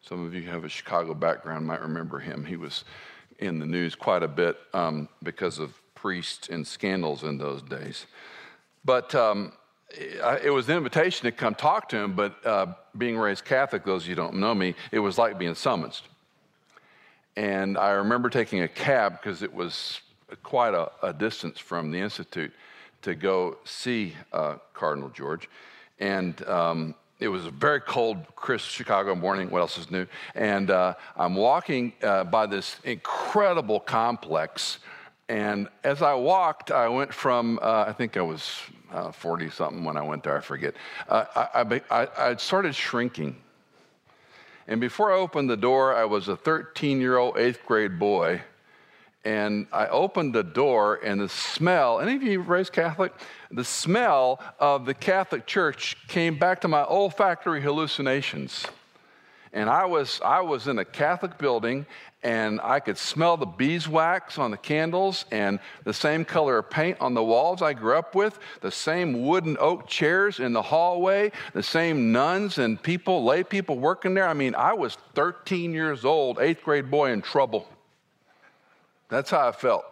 Some 0.01 0.25
of 0.25 0.35
you 0.35 0.43
have 0.43 0.65
a 0.65 0.69
Chicago 0.69 1.13
background 1.13 1.67
might 1.67 1.83
remember 1.83 2.19
him. 2.19 2.45
He 2.45 2.57
was 2.57 2.85
in 3.39 3.59
the 3.59 3.67
news 3.67 3.95
quite 3.95 4.23
a 4.23 4.29
bit 4.29 4.57
um, 4.73 5.09
because 5.23 5.59
of 5.59 5.75
priests 5.95 6.49
and 6.49 6.67
scandals 6.67 7.25
in 7.25 7.37
those 7.37 7.63
days. 7.63 8.07
But 8.85 9.15
um, 9.15 9.53
it 9.91 10.53
was 10.53 10.68
an 10.68 10.76
invitation 10.76 11.24
to 11.24 11.32
come 11.32 11.55
talk 11.55 11.89
to 11.91 11.97
him, 11.97 12.12
but 12.14 12.45
uh, 12.47 12.66
being 12.97 13.16
raised 13.16 13.45
Catholic, 13.45 13.84
those 13.84 14.03
of 14.03 14.09
you 14.09 14.14
don't 14.14 14.34
know 14.34 14.55
me, 14.55 14.74
it 14.93 14.99
was 14.99 15.18
like 15.18 15.39
being 15.39 15.55
summoned. 15.55 16.01
And 17.36 17.78
I 17.78 17.91
remember 17.91 18.28
taking 18.28 18.62
a 18.62 18.68
cab 18.68 19.20
because 19.20 19.43
it 19.43 19.53
was 19.53 20.01
quite 20.43 20.74
a, 20.74 20.91
a, 21.03 21.12
distance 21.12 21.59
from 21.59 21.91
the 21.91 21.99
Institute 21.99 22.53
to 23.03 23.14
go 23.14 23.57
see 23.64 24.14
uh, 24.32 24.57
Cardinal 24.74 25.09
George. 25.11 25.49
And 26.01 26.47
um, 26.49 26.95
it 27.20 27.28
was 27.28 27.47
a 27.47 27.51
very 27.51 27.80
cold, 27.80 28.18
crisp 28.36 28.68
Chicago 28.68 29.14
morning. 29.14 29.51
What 29.51 29.61
else 29.61 29.78
is 29.78 29.91
new? 29.91 30.07
And 30.34 30.70
uh, 30.70 30.95
I'm 31.16 31.34
walking 31.34 31.93
uh, 32.03 32.24
by 32.24 32.47
this 32.47 32.76
incredible 32.84 33.80
complex. 33.80 34.78
And 35.29 35.68
as 35.85 36.01
I 36.03 36.14
walked, 36.14 36.70
I 36.70 36.89
went 36.89 37.12
from, 37.12 37.59
uh, 37.62 37.85
I 37.87 37.93
think 37.93 38.16
I 38.16 38.22
was 38.22 38.62
40 39.12 39.47
uh, 39.47 39.51
something 39.51 39.85
when 39.85 39.97
I 39.97 40.03
went 40.03 40.24
there, 40.24 40.37
I 40.37 40.41
forget. 40.41 40.74
Uh, 41.09 41.24
I, 41.55 41.83
I, 41.91 42.09
I 42.16 42.37
started 42.37 42.74
shrinking. 42.74 43.37
And 44.66 44.81
before 44.81 45.12
I 45.12 45.16
opened 45.16 45.51
the 45.51 45.57
door, 45.57 45.95
I 45.95 46.05
was 46.05 46.29
a 46.29 46.37
13 46.37 47.01
year 47.01 47.18
old 47.18 47.37
eighth 47.37 47.64
grade 47.66 47.99
boy 47.99 48.43
and 49.24 49.66
I 49.72 49.89
opened 49.89 50.35
the 50.35 50.43
door, 50.43 51.01
and 51.05 51.20
the 51.20 51.29
smell, 51.29 52.01
any 52.01 52.14
of 52.14 52.22
you 52.22 52.41
raised 52.41 52.72
Catholic? 52.72 53.12
The 53.51 53.64
smell 53.64 54.41
of 54.59 54.87
the 54.87 54.95
Catholic 54.95 55.47
Church 55.47 55.97
came 56.09 56.39
back 56.39 56.62
to 56.62 56.68
my 56.68 56.85
olfactory 56.85 57.61
hallucinations. 57.61 58.64
And 59.53 59.71
I 59.71 59.87
was, 59.87 60.21
I 60.25 60.41
was 60.41 60.69
in 60.69 60.79
a 60.79 60.85
Catholic 60.85 61.39
building, 61.39 61.87
and 62.23 62.61
I 62.63 62.81
could 62.81 62.99
smell 62.99 63.37
the 63.37 63.47
beeswax 63.47 64.39
on 64.39 64.51
the 64.51 64.57
candles 64.57 65.25
and 65.31 65.61
the 65.85 65.95
same 65.95 66.25
color 66.25 66.59
of 66.59 66.69
paint 66.69 66.99
on 67.01 67.15
the 67.15 67.23
walls 67.23 67.63
I 67.63 67.73
grew 67.73 67.97
up 67.97 68.15
with, 68.15 68.39
the 68.61 68.71
same 68.71 69.25
wooden 69.25 69.57
oak 69.61 69.87
chairs 69.87 70.41
in 70.41 70.53
the 70.53 70.63
hallway, 70.63 71.33
the 71.53 71.63
same 71.63 72.13
nuns 72.13 72.59
and 72.59 72.83
people, 72.83 73.25
lay 73.25 73.45
people 73.45 73.79
working 73.79 74.15
there. 74.15 74.29
I 74.29 74.35
mean, 74.35 74.55
I 74.55 74.75
was 74.75 74.97
13 75.15 75.73
years 75.73 76.05
old, 76.05 76.39
eighth 76.41 76.63
grade 76.63 76.91
boy 76.91 77.13
in 77.13 77.23
trouble. 77.23 77.69
That's 79.09 79.31
how 79.31 79.49
I 79.49 79.53
felt. 79.53 79.85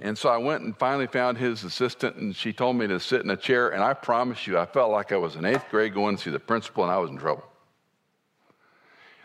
And 0.00 0.16
so 0.16 0.28
I 0.28 0.36
went 0.36 0.62
and 0.62 0.76
finally 0.76 1.08
found 1.08 1.38
his 1.38 1.64
assistant, 1.64 2.16
and 2.16 2.34
she 2.34 2.52
told 2.52 2.76
me 2.76 2.86
to 2.86 3.00
sit 3.00 3.22
in 3.22 3.30
a 3.30 3.36
chair. 3.36 3.70
And 3.70 3.82
I 3.82 3.94
promise 3.94 4.46
you, 4.46 4.58
I 4.58 4.64
felt 4.64 4.92
like 4.92 5.10
I 5.12 5.16
was 5.16 5.34
in 5.34 5.44
eighth 5.44 5.64
grade 5.70 5.92
going 5.92 6.16
to 6.16 6.22
see 6.22 6.30
the 6.30 6.38
principal, 6.38 6.84
and 6.84 6.92
I 6.92 6.98
was 6.98 7.10
in 7.10 7.18
trouble. 7.18 7.44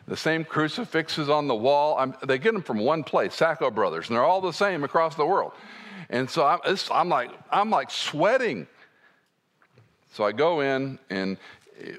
The 0.07 0.17
same 0.17 0.43
crucifixes 0.43 1.29
on 1.29 1.47
the 1.47 1.55
wall, 1.55 1.97
I'm, 1.97 2.15
they 2.25 2.37
get 2.37 2.53
them 2.53 2.63
from 2.63 2.79
one 2.79 3.03
place, 3.03 3.33
Sacco 3.33 3.71
Brothers, 3.71 4.09
and 4.09 4.15
they're 4.15 4.23
all 4.23 4.41
the 4.41 4.51
same 4.51 4.83
across 4.83 5.15
the 5.15 5.25
world. 5.25 5.53
And 6.09 6.29
so 6.29 6.45
I'm, 6.45 6.59
I'm 6.91 7.09
like, 7.09 7.31
I'm 7.49 7.69
like 7.69 7.89
sweating. 7.89 8.67
So 10.11 10.25
I 10.25 10.31
go 10.31 10.59
in, 10.59 10.99
and 11.09 11.37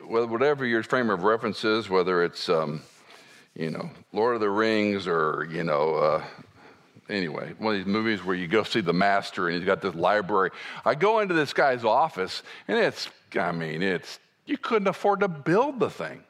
whatever 0.06 0.66
your 0.66 0.82
frame 0.82 1.10
of 1.10 1.22
reference 1.22 1.64
is, 1.64 1.88
whether 1.88 2.22
it's 2.22 2.48
um, 2.48 2.82
you 3.56 3.70
know 3.70 3.90
Lord 4.12 4.34
of 4.34 4.40
the 4.40 4.50
Rings 4.50 5.08
or 5.08 5.48
you 5.50 5.64
know 5.64 5.94
uh, 5.94 6.24
anyway, 7.08 7.52
one 7.58 7.74
of 7.74 7.80
these 7.80 7.92
movies 7.92 8.24
where 8.24 8.36
you 8.36 8.48
go 8.48 8.62
see 8.62 8.80
the 8.80 8.92
master 8.92 9.48
and 9.48 9.56
he's 9.56 9.66
got 9.66 9.80
this 9.80 9.94
library. 9.94 10.50
I 10.84 10.94
go 10.94 11.20
into 11.20 11.34
this 11.34 11.52
guy's 11.52 11.84
office 11.84 12.42
and 12.68 12.78
it's, 12.78 13.08
I 13.38 13.52
mean, 13.52 13.82
it's, 13.82 14.18
you 14.46 14.58
couldn't 14.58 14.88
afford 14.88 15.20
to 15.20 15.28
build 15.28 15.80
the 15.80 15.90
thing. 15.90 16.22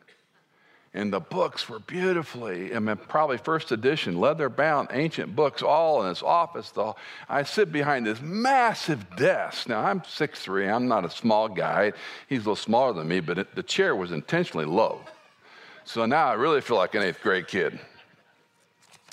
And 0.96 1.12
the 1.12 1.18
books 1.18 1.68
were 1.68 1.80
beautifully, 1.80 2.72
I 2.72 2.78
mean, 2.78 2.96
probably 2.96 3.36
first 3.36 3.72
edition, 3.72 4.20
leather 4.20 4.48
bound, 4.48 4.90
ancient 4.92 5.34
books, 5.34 5.60
all 5.60 6.02
in 6.02 6.08
his 6.08 6.22
office. 6.22 6.70
Though 6.70 6.94
I 7.28 7.42
sit 7.42 7.72
behind 7.72 8.06
this 8.06 8.20
massive 8.20 9.16
desk. 9.16 9.68
Now, 9.68 9.80
I'm 9.84 10.02
6'3, 10.02 10.72
I'm 10.72 10.86
not 10.86 11.04
a 11.04 11.10
small 11.10 11.48
guy. 11.48 11.94
He's 12.28 12.40
a 12.40 12.42
little 12.42 12.56
smaller 12.56 12.92
than 12.92 13.08
me, 13.08 13.18
but 13.18 13.38
it, 13.38 13.56
the 13.56 13.62
chair 13.64 13.96
was 13.96 14.12
intentionally 14.12 14.66
low. 14.66 15.00
So 15.84 16.06
now 16.06 16.28
I 16.28 16.34
really 16.34 16.60
feel 16.60 16.76
like 16.76 16.94
an 16.94 17.02
eighth 17.02 17.20
grade 17.20 17.48
kid. 17.48 17.80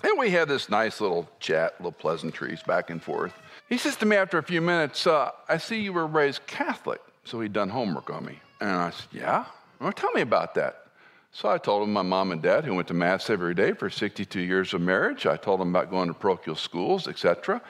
And 0.03 0.19
we 0.19 0.29
had 0.29 0.47
this 0.47 0.69
nice 0.69 1.01
little 1.01 1.27
chat, 1.39 1.73
little 1.79 1.91
pleasantries 1.91 2.61
back 2.61 2.91
and 2.91 3.01
forth. 3.01 3.33
He 3.69 3.79
says 3.79 3.95
to 3.97 4.05
me 4.05 4.17
after 4.17 4.37
a 4.37 4.43
few 4.43 4.61
minutes, 4.61 5.07
uh, 5.07 5.31
I 5.49 5.57
see 5.57 5.81
you 5.81 5.93
were 5.93 6.07
raised 6.07 6.45
Catholic. 6.45 7.01
So 7.23 7.39
he'd 7.41 7.53
done 7.53 7.69
homework 7.69 8.09
on 8.11 8.25
me. 8.25 8.39
And 8.59 8.69
I 8.69 8.89
said, 8.91 9.07
Yeah? 9.11 9.45
Well, 9.79 9.91
tell 9.91 10.11
me 10.11 10.21
about 10.21 10.53
that. 10.55 10.85
So 11.33 11.49
I 11.49 11.57
told 11.57 11.83
him 11.83 11.93
my 11.93 12.01
mom 12.01 12.31
and 12.31 12.41
dad, 12.41 12.65
who 12.65 12.75
went 12.75 12.89
to 12.89 12.93
Mass 12.93 13.29
every 13.29 13.53
day 13.53 13.71
for 13.71 13.89
62 13.89 14.39
years 14.41 14.73
of 14.73 14.81
marriage. 14.81 15.25
I 15.25 15.37
told 15.37 15.61
him 15.61 15.69
about 15.69 15.89
going 15.89 16.09
to 16.09 16.13
parochial 16.13 16.57
schools, 16.57 17.07
etc. 17.07 17.61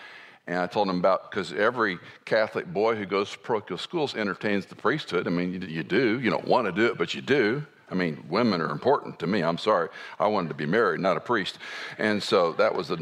And 0.47 0.57
I 0.57 0.65
told 0.65 0.89
him 0.89 0.97
about, 0.97 1.29
because 1.29 1.53
every 1.53 1.99
Catholic 2.25 2.65
boy 2.65 2.95
who 2.95 3.05
goes 3.05 3.31
to 3.31 3.37
parochial 3.37 3.77
schools 3.77 4.15
entertains 4.15 4.65
the 4.65 4.75
priesthood. 4.75 5.27
I 5.27 5.29
mean, 5.29 5.61
you, 5.69 5.83
do. 5.83 6.19
You 6.19 6.31
don't 6.31 6.47
want 6.47 6.65
to 6.65 6.71
do 6.71 6.87
it, 6.87 6.97
but 6.97 7.13
you 7.13 7.21
do. 7.21 7.63
I 7.91 7.93
mean, 7.93 8.23
women 8.29 8.61
are 8.61 8.71
important 8.71 9.19
to 9.19 9.27
me. 9.27 9.43
I'm 9.43 9.59
sorry. 9.59 9.89
I 10.19 10.25
wanted 10.25 10.47
to 10.47 10.55
be 10.55 10.65
married, 10.65 10.99
not 10.99 11.17
a 11.17 11.19
priest. 11.19 11.59
And 11.99 12.23
so 12.23 12.53
that 12.53 12.73
was 12.73 12.89
a 12.89 12.97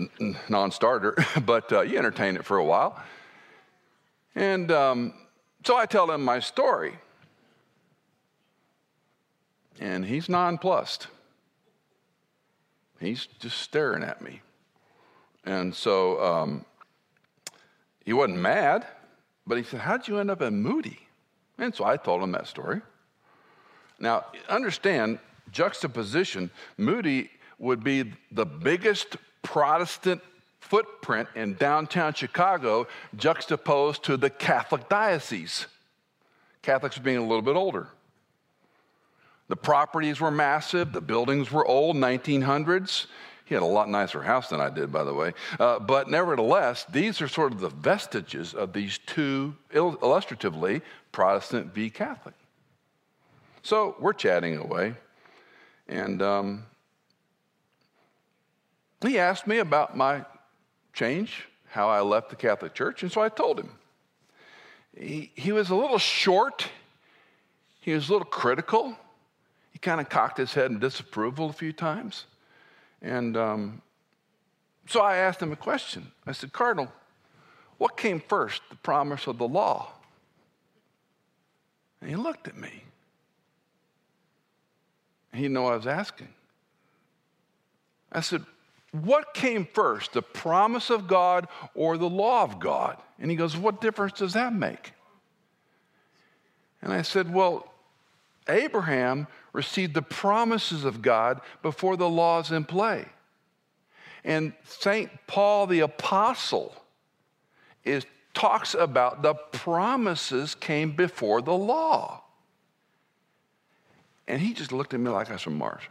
non 0.50 0.72
starter, 0.72 1.16
but 1.46 1.72
uh, 1.72 1.82
you 1.82 1.98
entertain 1.98 2.36
it 2.36 2.44
for 2.44 2.58
a 2.58 2.66
while. 2.66 3.02
And 4.36 4.72
um, 4.72 5.14
so 5.64 5.78
I 5.78 5.86
tell 5.86 6.12
him 6.12 6.24
my 6.26 6.40
story. 6.40 6.96
And 9.80 10.06
he's 10.06 10.30
nonplussed. 10.30 11.08
He's 13.00 13.28
just 13.40 13.58
staring 13.60 14.04
at 14.04 14.22
me. 14.22 14.42
And 15.46 15.74
so 15.74 16.22
um, 16.22 16.66
he 18.04 18.14
wasn't 18.14 18.40
mad, 18.40 18.86
but 19.48 19.58
he 19.58 19.64
said, 19.64 19.80
How'd 19.80 20.08
you 20.08 20.20
end 20.20 20.30
up 20.30 20.42
in 20.42 20.62
Moody? 20.62 21.00
And 21.58 21.74
so 21.74 21.86
I 21.86 21.98
told 21.98 22.22
him 22.22 22.34
that 22.34 22.48
story. 22.48 22.82
Now, 24.00 24.26
understand 24.48 25.20
juxtaposition. 25.52 26.52
Moody 26.78 27.30
would 27.58 27.84
be 27.84 28.14
the 28.32 28.46
biggest 28.46 29.18
Protestant 29.42 30.22
footprint 30.60 31.28
in 31.36 31.56
downtown 31.56 32.14
Chicago 32.14 32.88
juxtaposed 33.16 34.04
to 34.04 34.18
the 34.18 34.30
Catholic 34.30 34.88
diocese. 34.90 35.68
Catholics 36.62 36.98
being 36.98 37.18
a 37.18 37.22
little 37.22 37.42
bit 37.42 37.56
older. 37.56 37.88
The 39.50 39.56
properties 39.56 40.22
were 40.22 40.32
massive, 40.32 40.94
the 40.94 41.02
buildings 41.02 41.52
were 41.52 41.66
old, 41.66 41.96
1900s. 41.96 43.08
He 43.46 43.56
had 43.56 43.64
a 43.64 43.66
lot 43.66 43.90
nicer 43.90 44.22
house 44.22 44.50
than 44.50 44.62
I 44.62 44.70
did, 44.70 44.92
by 44.92 45.04
the 45.04 45.14
way. 45.14 45.34
Uh, 45.60 45.80
but 45.80 46.08
nevertheless, 46.08 46.86
these 46.86 47.20
are 47.20 47.28
sort 47.28 47.52
of 47.52 47.60
the 47.60 47.70
vestiges 47.70 48.54
of 48.54 48.74
these 48.74 49.00
two, 49.00 49.56
illustratively, 49.74 50.82
Protestant 51.12 51.74
v. 51.74 51.90
Catholic. 51.90 52.36
So 53.64 53.96
we're 54.00 54.14
chatting 54.14 54.58
away, 54.58 54.94
and 55.88 56.22
um, 56.22 56.66
he 59.02 59.18
asked 59.18 59.48
me 59.48 59.58
about 59.58 59.98
my 59.98 60.26
change, 60.94 61.48
how 61.70 61.90
I 61.90 62.02
left 62.02 62.30
the 62.30 62.36
Catholic 62.36 62.76
Church, 62.76 63.02
and 63.02 63.12
so 63.12 63.20
I 63.20 63.30
told 63.30 63.60
him. 63.60 63.72
He, 64.96 65.32
he 65.34 65.52
was 65.52 65.72
a 65.72 65.76
little 65.76 65.98
short, 65.98 66.68
he 67.82 67.94
was 67.94 68.10
a 68.10 68.12
little 68.12 68.28
critical. 68.28 68.96
He 69.80 69.82
kind 69.82 70.02
of 70.02 70.10
cocked 70.10 70.38
his 70.38 70.54
head 70.54 70.72
in 70.72 70.80
disapproval 70.80 71.50
a 71.50 71.54
few 71.54 71.72
times. 71.72 72.26
And 73.02 73.38
um, 73.38 73.82
so 74.88 75.00
I 75.00 75.16
asked 75.18 75.42
him 75.42 75.54
a 75.54 75.56
question. 75.56 76.12
I 76.28 76.34
said, 76.34 76.52
Cardinal, 76.52 76.92
what 77.78 77.96
came 77.96 78.20
first, 78.20 78.62
the 78.70 78.76
promise 78.76 79.26
of 79.26 79.38
the 79.38 79.48
law? 79.48 79.94
And 82.02 82.10
he 82.10 82.18
looked 82.18 82.50
at 82.50 82.58
me. 82.58 82.84
He 85.32 85.44
didn't 85.44 85.54
know 85.54 85.68
I 85.68 85.76
was 85.76 85.88
asking. 85.88 86.28
I 88.12 88.20
said, 88.20 88.44
What 88.92 89.34
came 89.34 89.66
first, 89.74 90.12
the 90.12 90.22
promise 90.22 90.90
of 90.90 91.08
God 91.08 91.48
or 91.74 91.98
the 91.98 92.10
law 92.10 92.44
of 92.44 92.60
God? 92.60 92.98
And 93.18 93.32
he 93.32 93.38
goes, 93.38 93.56
What 93.56 93.80
difference 93.80 94.20
does 94.20 94.34
that 94.34 94.54
make? 94.54 94.92
And 96.82 96.92
I 96.92 97.04
said, 97.04 97.34
Well, 97.34 97.72
Abraham 98.50 99.28
received 99.60 99.94
the 99.94 100.02
promises 100.02 100.86
of 100.86 101.02
God 101.02 101.42
before 101.62 101.98
the 101.98 102.08
law 102.08 102.40
is 102.40 102.50
in 102.50 102.64
play. 102.64 103.06
And 104.24 104.54
St. 104.64 105.10
Paul 105.28 105.68
the 105.68 105.82
Apostle 105.82 106.74
is, 107.84 108.06
talks 108.34 108.74
about 108.74 109.22
the 109.22 109.34
promises 109.34 110.56
came 110.56 110.94
before 110.94 111.42
the 111.42 111.54
law. 111.54 112.24
And 114.30 114.42
he 114.42 114.54
just 114.54 114.72
looked 114.72 114.94
at 114.94 115.02
me 115.02 115.10
like 115.10 115.30
I 115.30 115.34
was 115.34 115.42
from 115.42 115.58
Mars. 115.58 115.84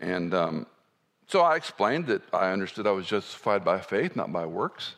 And 0.00 0.32
um, 0.32 0.66
so 1.26 1.42
I 1.42 1.56
explained 1.56 2.06
that 2.06 2.22
I 2.32 2.50
understood 2.50 2.86
I 2.86 2.92
was 2.92 3.06
justified 3.06 3.62
by 3.62 3.78
faith, 3.78 4.16
not 4.16 4.32
by 4.32 4.46
works. 4.46 4.94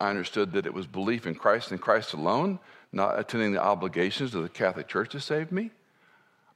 I 0.00 0.08
understood 0.08 0.52
that 0.52 0.64
it 0.64 0.72
was 0.72 0.86
belief 0.86 1.26
in 1.26 1.34
Christ 1.34 1.72
and 1.72 1.80
Christ 1.80 2.14
alone 2.14 2.58
not 2.96 3.18
attending 3.18 3.52
the 3.52 3.62
obligations 3.62 4.34
of 4.34 4.42
the 4.42 4.48
Catholic 4.48 4.88
Church 4.88 5.10
to 5.10 5.20
save 5.20 5.52
me. 5.52 5.70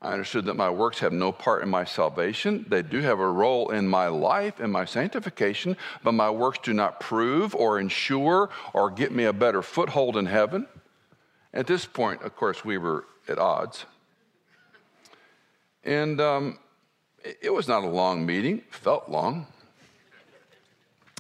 I 0.03 0.12
understood 0.12 0.47
that 0.47 0.57
my 0.57 0.70
works 0.70 1.01
have 1.01 1.12
no 1.12 1.30
part 1.30 1.62
in 1.62 1.68
my 1.68 1.84
salvation. 1.84 2.64
They 2.66 2.80
do 2.80 3.03
have 3.03 3.20
a 3.20 3.30
role 3.30 3.68
in 3.70 3.86
my 3.86 4.09
life 4.09 4.59
and 4.59 4.72
my 4.72 4.86
sanctification, 4.86 5.76
but 6.03 6.12
my 6.12 6.30
works 6.30 6.59
do 6.62 6.72
not 6.72 6.99
prove 6.99 7.55
or 7.55 7.78
ensure 7.78 8.49
or 8.72 8.91
get 8.91 9.12
me 9.12 9.24
a 9.24 9.32
better 9.34 9.61
foothold 9.61 10.16
in 10.16 10.24
heaven. 10.24 10.66
At 11.53 11.66
this 11.66 11.84
point, 11.84 12.22
of 12.22 12.34
course, 12.34 12.64
we 12.64 12.78
were 12.78 13.05
at 13.28 13.38
odds. 13.38 13.84
And 15.84 16.18
um, 16.22 16.59
it 17.43 17.53
was 17.53 17.68
not 17.68 17.84
a 17.84 17.88
long 17.88 18.24
meeting, 18.24 18.62
felt 18.70 19.11
long. 19.11 19.47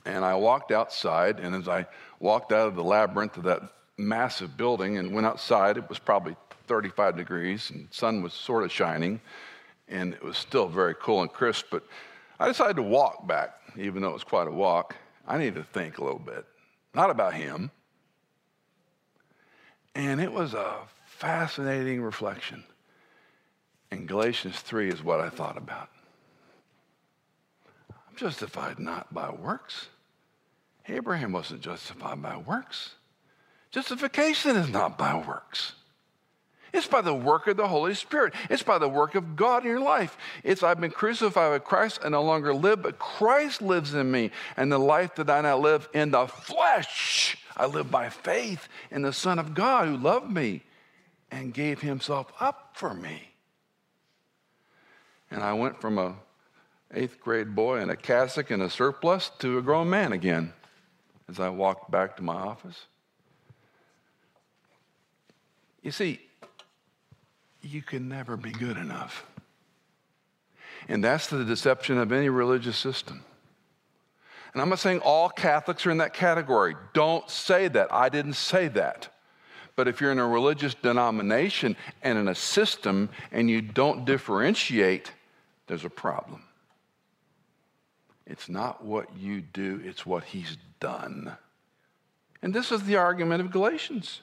And 0.06 0.24
I 0.24 0.34
walked 0.36 0.72
outside, 0.72 1.38
and 1.40 1.54
as 1.54 1.68
I 1.68 1.86
walked 2.18 2.52
out 2.52 2.68
of 2.68 2.76
the 2.76 2.84
labyrinth 2.84 3.36
of 3.36 3.42
that 3.42 3.62
massive 4.00 4.56
building 4.56 4.98
and 4.98 5.12
went 5.12 5.26
outside. 5.26 5.76
It 5.76 5.88
was 5.88 5.98
probably 5.98 6.36
35 6.66 7.16
degrees 7.16 7.70
and 7.70 7.88
sun 7.90 8.22
was 8.22 8.32
sort 8.32 8.64
of 8.64 8.72
shining 8.72 9.20
and 9.88 10.14
it 10.14 10.22
was 10.22 10.36
still 10.36 10.68
very 10.68 10.94
cool 11.00 11.22
and 11.22 11.32
crisp. 11.32 11.66
But 11.70 11.84
I 12.38 12.46
decided 12.46 12.76
to 12.76 12.82
walk 12.82 13.26
back, 13.26 13.60
even 13.76 14.02
though 14.02 14.10
it 14.10 14.14
was 14.14 14.24
quite 14.24 14.48
a 14.48 14.52
walk. 14.52 14.96
I 15.26 15.36
needed 15.38 15.56
to 15.56 15.64
think 15.64 15.98
a 15.98 16.04
little 16.04 16.18
bit, 16.18 16.44
not 16.94 17.10
about 17.10 17.34
him. 17.34 17.70
And 19.94 20.20
it 20.20 20.32
was 20.32 20.54
a 20.54 20.76
fascinating 21.04 22.00
reflection. 22.00 22.64
And 23.90 24.06
Galatians 24.06 24.58
3 24.60 24.88
is 24.88 25.02
what 25.02 25.20
I 25.20 25.28
thought 25.28 25.56
about. 25.56 25.88
I'm 27.90 28.16
justified 28.16 28.78
not 28.78 29.12
by 29.12 29.30
works. 29.30 29.88
Abraham 30.88 31.32
wasn't 31.32 31.60
justified 31.60 32.22
by 32.22 32.36
works. 32.36 32.94
Justification 33.70 34.56
is 34.56 34.68
not 34.68 34.98
by 34.98 35.14
works. 35.14 35.72
It's 36.72 36.86
by 36.86 37.00
the 37.00 37.14
work 37.14 37.46
of 37.46 37.56
the 37.56 37.66
Holy 37.66 37.94
Spirit. 37.94 38.34
It's 38.48 38.62
by 38.62 38.78
the 38.78 38.88
work 38.88 39.14
of 39.14 39.34
God 39.34 39.64
in 39.64 39.70
your 39.70 39.80
life. 39.80 40.16
It's 40.44 40.62
I've 40.62 40.80
been 40.80 40.90
crucified 40.90 41.52
with 41.52 41.64
Christ 41.64 42.00
and 42.02 42.12
no 42.12 42.22
longer 42.22 42.54
live, 42.54 42.82
but 42.82 42.98
Christ 42.98 43.60
lives 43.60 43.94
in 43.94 44.10
me. 44.10 44.30
And 44.56 44.70
the 44.70 44.78
life 44.78 45.16
that 45.16 45.30
I 45.30 45.40
now 45.40 45.58
live 45.58 45.88
in 45.92 46.12
the 46.12 46.26
flesh, 46.26 47.36
I 47.56 47.66
live 47.66 47.90
by 47.90 48.08
faith 48.08 48.68
in 48.90 49.02
the 49.02 49.12
Son 49.12 49.38
of 49.38 49.54
God 49.54 49.88
who 49.88 49.96
loved 49.96 50.30
me 50.30 50.62
and 51.30 51.54
gave 51.54 51.80
himself 51.80 52.32
up 52.38 52.70
for 52.74 52.94
me. 52.94 53.30
And 55.30 55.42
I 55.42 55.52
went 55.52 55.80
from 55.80 55.98
a 55.98 56.14
eighth 56.92 57.20
grade 57.20 57.54
boy 57.54 57.80
in 57.80 57.90
a 57.90 57.96
cassock 57.96 58.50
and 58.50 58.62
a 58.62 58.70
surplice 58.70 59.30
to 59.38 59.58
a 59.58 59.62
grown 59.62 59.88
man 59.90 60.12
again 60.12 60.52
as 61.28 61.38
I 61.38 61.48
walked 61.48 61.90
back 61.90 62.16
to 62.16 62.22
my 62.22 62.34
office. 62.34 62.86
You 65.82 65.90
see, 65.90 66.20
you 67.62 67.82
can 67.82 68.08
never 68.08 68.36
be 68.36 68.50
good 68.50 68.76
enough. 68.76 69.26
And 70.88 71.04
that's 71.04 71.28
the 71.28 71.44
deception 71.44 71.98
of 71.98 72.12
any 72.12 72.28
religious 72.28 72.76
system. 72.76 73.24
And 74.52 74.60
I'm 74.60 74.68
not 74.68 74.78
saying 74.78 75.00
all 75.00 75.28
Catholics 75.28 75.86
are 75.86 75.90
in 75.90 75.98
that 75.98 76.12
category. 76.12 76.74
Don't 76.92 77.28
say 77.30 77.68
that. 77.68 77.92
I 77.92 78.08
didn't 78.08 78.32
say 78.32 78.68
that. 78.68 79.08
But 79.76 79.88
if 79.88 80.00
you're 80.00 80.12
in 80.12 80.18
a 80.18 80.26
religious 80.26 80.74
denomination 80.74 81.76
and 82.02 82.18
in 82.18 82.28
a 82.28 82.34
system 82.34 83.08
and 83.30 83.48
you 83.48 83.62
don't 83.62 84.04
differentiate, 84.04 85.12
there's 85.68 85.84
a 85.84 85.90
problem. 85.90 86.42
It's 88.26 88.48
not 88.48 88.84
what 88.84 89.16
you 89.16 89.40
do, 89.40 89.80
it's 89.84 90.04
what 90.04 90.24
he's 90.24 90.56
done. 90.80 91.36
And 92.42 92.52
this 92.52 92.72
is 92.72 92.82
the 92.82 92.96
argument 92.96 93.40
of 93.40 93.50
Galatians. 93.50 94.22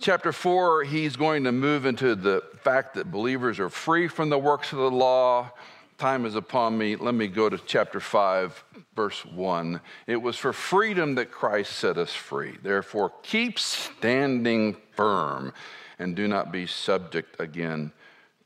Chapter 0.00 0.32
4, 0.32 0.84
he's 0.84 1.16
going 1.16 1.42
to 1.42 1.50
move 1.50 1.84
into 1.84 2.14
the 2.14 2.44
fact 2.62 2.94
that 2.94 3.10
believers 3.10 3.58
are 3.58 3.68
free 3.68 4.06
from 4.06 4.28
the 4.28 4.38
works 4.38 4.70
of 4.70 4.78
the 4.78 4.90
law. 4.90 5.50
Time 5.98 6.24
is 6.24 6.36
upon 6.36 6.78
me. 6.78 6.94
Let 6.94 7.14
me 7.14 7.26
go 7.26 7.48
to 7.48 7.58
chapter 7.58 7.98
5, 7.98 8.64
verse 8.94 9.24
1. 9.24 9.80
It 10.06 10.22
was 10.22 10.36
for 10.36 10.52
freedom 10.52 11.16
that 11.16 11.32
Christ 11.32 11.72
set 11.72 11.98
us 11.98 12.12
free. 12.14 12.58
Therefore, 12.62 13.12
keep 13.24 13.58
standing 13.58 14.76
firm 14.94 15.52
and 15.98 16.14
do 16.14 16.28
not 16.28 16.52
be 16.52 16.68
subject 16.68 17.40
again 17.40 17.90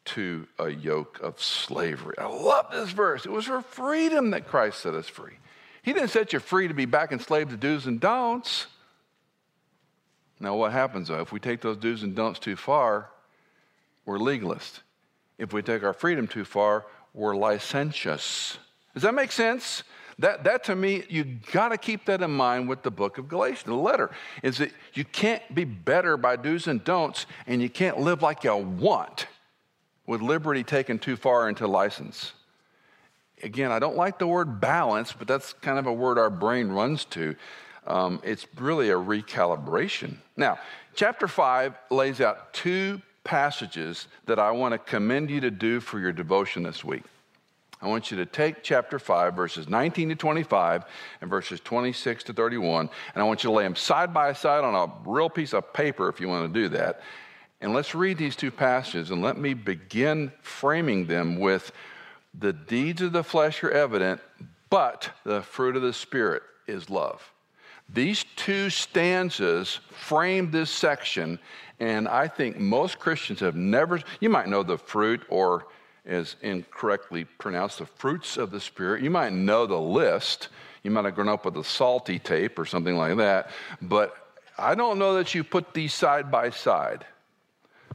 to 0.07 0.48
a 0.59 0.70
yoke 0.70 1.20
of 1.22 1.38
slavery. 1.42 2.14
I 2.16 2.28
love 2.28 2.68
this 2.72 2.92
verse. 2.92 3.26
It 3.26 3.30
was 3.30 3.44
for 3.44 3.61
freedom 3.61 4.30
that 4.30 4.48
Christ 4.48 4.80
set 4.80 4.94
us 4.94 5.07
free. 5.07 5.34
He 5.82 5.92
didn't 5.92 6.09
set 6.09 6.32
you 6.32 6.38
free 6.38 6.66
to 6.68 6.74
be 6.74 6.86
back 6.86 7.12
enslaved 7.12 7.50
to 7.50 7.59
do's 7.59 7.84
and 7.84 8.00
don'ts. 8.00 8.68
Now, 10.43 10.57
what 10.57 10.72
happens 10.72 11.07
though? 11.07 11.20
If 11.20 11.30
we 11.30 11.38
take 11.38 11.61
those 11.61 11.76
do's 11.76 12.03
and 12.03 12.16
don'ts 12.16 12.40
too 12.40 12.57
far, 12.57 13.09
we're 14.05 14.18
legalists. 14.18 14.80
If 15.38 15.53
we 15.53 15.62
take 15.62 15.84
our 15.84 15.93
freedom 15.93 16.26
too 16.26 16.45
far, 16.45 16.84
we're 17.14 17.36
licentious. 17.36 18.59
Does 18.93 19.05
that 19.05 19.14
make 19.14 19.30
sense? 19.30 19.84
That, 20.18 20.43
that 20.43 20.64
to 20.64 20.74
me, 20.74 21.05
you 21.09 21.38
got 21.53 21.68
to 21.68 21.78
keep 21.78 22.07
that 22.07 22.22
in 22.22 22.32
mind 22.32 22.68
with 22.68 22.82
the 22.82 22.90
book 22.90 23.18
of 23.18 23.28
Galatians. 23.28 23.66
The 23.66 23.74
letter 23.74 24.11
is 24.43 24.59
that 24.59 24.72
you 24.95 25.05
can't 25.05 25.43
be 25.55 25.64
better 25.64 26.16
by 26.16 26.34
do's 26.34 26.66
and 26.66 26.82
don'ts, 26.82 27.26
and 27.47 27.62
you 27.62 27.70
can't 27.70 28.01
live 28.01 28.20
like 28.20 28.43
you 28.43 28.57
want 28.57 29.28
with 30.07 30.20
liberty 30.20 30.64
taken 30.64 30.99
too 30.99 31.16
far 31.16 31.49
into 31.49 31.68
license. 31.68 32.32
Again, 33.45 33.70
I 33.70 33.78
don't 33.78 33.97
like 33.97 34.18
the 34.18 34.26
word 34.26 34.61
balance, 34.61 35.12
but 35.12 35.28
that's 35.28 35.53
kind 35.55 35.78
of 35.78 35.86
a 35.86 35.93
word 35.93 36.18
our 36.18 36.30
brain 36.30 36.68
runs 36.68 37.05
to 37.07 37.36
um, 37.87 38.20
it's 38.22 38.47
really 38.57 38.91
a 38.91 38.97
recalibration. 38.97 40.16
Now, 40.37 40.59
chapter 40.95 41.26
5 41.26 41.74
lays 41.91 42.20
out 42.20 42.53
two 42.53 43.01
passages 43.24 44.09
that 44.26 44.39
I 44.39 44.51
want 44.51 44.72
to 44.72 44.78
commend 44.78 45.30
you 45.30 45.41
to 45.41 45.51
do 45.51 45.80
for 45.80 45.99
your 45.99 46.12
devotion 46.12 46.62
this 46.62 46.85
week. 46.85 47.03
I 47.80 47.89
want 47.89 48.12
you 48.12 48.16
to 48.18 48.26
take 48.26 48.62
chapter 48.62 49.01
5, 49.01 49.35
verses 49.35 49.68
19 49.68 50.11
to 50.11 50.14
25 50.14 50.85
and 51.20 51.28
verses 51.28 51.59
26 51.61 52.24
to 52.24 52.33
31, 52.33 52.89
and 53.14 53.22
I 53.22 53.26
want 53.26 53.43
you 53.43 53.51
to 53.51 53.57
lay 53.57 53.64
them 53.64 53.74
side 53.74 54.14
by 54.14 54.33
side 54.35 54.62
on 54.62 54.74
a 54.74 55.11
real 55.11 55.28
piece 55.28 55.53
of 55.53 55.72
paper 55.72 56.09
if 56.09 56.20
you 56.20 56.28
want 56.28 56.53
to 56.53 56.61
do 56.61 56.68
that. 56.70 57.01
And 57.61 57.72
let's 57.72 57.95
read 57.95 58.18
these 58.18 58.37
two 58.37 58.53
passages 58.53 59.11
and 59.11 59.20
let 59.20 59.37
me 59.37 59.55
begin 59.55 60.30
framing 60.43 61.07
them 61.07 61.41
with 61.41 61.72
the 62.39 62.53
deeds 62.53 63.03
of 63.03 63.12
the 63.12 63.24
flesh 63.24 63.62
are 63.64 63.70
evident, 63.70 64.20
but 64.70 65.11
the 65.24 65.43
fruit 65.43 65.76
of 65.76 65.83
the 65.83 65.93
Spirit 65.93 66.43
is 66.68 66.89
love. 66.89 67.32
These 67.89 68.24
two 68.37 68.70
stanzas 68.70 69.80
frame 69.91 70.51
this 70.51 70.70
section, 70.70 71.39
and 71.80 72.09
I 72.09 72.28
think 72.28 72.59
most 72.59 72.99
Christians 72.99 73.41
have 73.41 73.57
never, 73.57 74.01
you 74.20 74.30
might 74.30 74.49
know 74.49 74.62
the 74.62 74.78
fruit 74.78 75.22
or 75.28 75.66
as 76.05 76.37
incorrectly 76.43 77.24
pronounced, 77.24 77.78
the 77.78 77.87
fruits 77.87 78.37
of 78.37 78.51
the 78.51 78.61
Spirit. 78.61 79.03
You 79.03 79.11
might 79.11 79.33
know 79.33 79.66
the 79.66 79.78
list. 79.78 80.49
You 80.83 80.91
might 80.91 81.05
have 81.05 81.14
grown 81.14 81.28
up 81.28 81.45
with 81.45 81.57
a 81.57 81.64
Psalty 81.64 82.18
tape 82.18 82.59
or 82.59 82.64
something 82.64 82.97
like 82.97 83.16
that, 83.18 83.51
but 83.80 84.16
I 84.59 84.74
don't 84.74 84.99
know 84.99 85.14
that 85.14 85.35
you 85.35 85.45
put 85.45 85.74
these 85.74 85.95
side 85.95 86.30
by 86.30 86.51
side. 86.51 87.07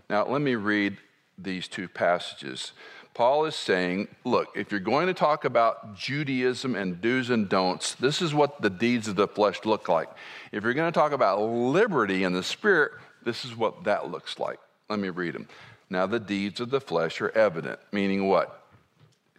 Now, 0.09 0.25
let 0.25 0.41
me 0.41 0.55
read 0.55 0.97
these 1.37 1.67
two 1.67 1.87
passages. 1.87 2.71
Paul 3.17 3.45
is 3.45 3.55
saying, 3.55 4.09
look, 4.25 4.49
if 4.55 4.69
you're 4.69 4.79
going 4.79 5.07
to 5.07 5.13
talk 5.15 5.43
about 5.43 5.95
Judaism 5.95 6.75
and 6.75 7.01
do's 7.01 7.31
and 7.31 7.49
don'ts, 7.49 7.95
this 7.95 8.21
is 8.21 8.31
what 8.31 8.61
the 8.61 8.69
deeds 8.69 9.07
of 9.07 9.15
the 9.15 9.27
flesh 9.27 9.65
look 9.65 9.89
like. 9.89 10.07
If 10.51 10.63
you're 10.63 10.75
going 10.75 10.93
to 10.93 10.99
talk 10.99 11.13
about 11.13 11.41
liberty 11.41 12.25
in 12.25 12.33
the 12.33 12.43
spirit, 12.43 12.91
this 13.25 13.43
is 13.43 13.55
what 13.55 13.85
that 13.85 14.11
looks 14.11 14.37
like. 14.37 14.59
Let 14.87 14.99
me 14.99 15.09
read 15.09 15.33
them. 15.33 15.47
Now, 15.89 16.05
the 16.05 16.19
deeds 16.19 16.59
of 16.59 16.69
the 16.69 16.79
flesh 16.79 17.19
are 17.19 17.31
evident, 17.31 17.79
meaning 17.91 18.27
what? 18.27 18.67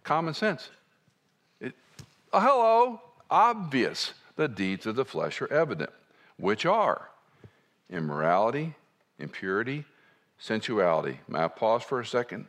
Common 0.03 0.35
sense. 0.35 0.70
It, 1.61 1.72
oh, 2.33 2.41
hello, 2.41 3.01
obvious. 3.31 4.12
The 4.35 4.49
deeds 4.49 4.87
of 4.87 4.97
the 4.97 5.05
flesh 5.05 5.41
are 5.41 5.53
evident, 5.53 5.91
which 6.37 6.66
are 6.66 7.11
immorality, 7.89 8.74
impurity, 9.20 9.85
sensuality. 10.37 11.20
May 11.29 11.45
I 11.45 11.47
pause 11.47 11.85
for 11.85 12.01
a 12.01 12.05
second? 12.07 12.47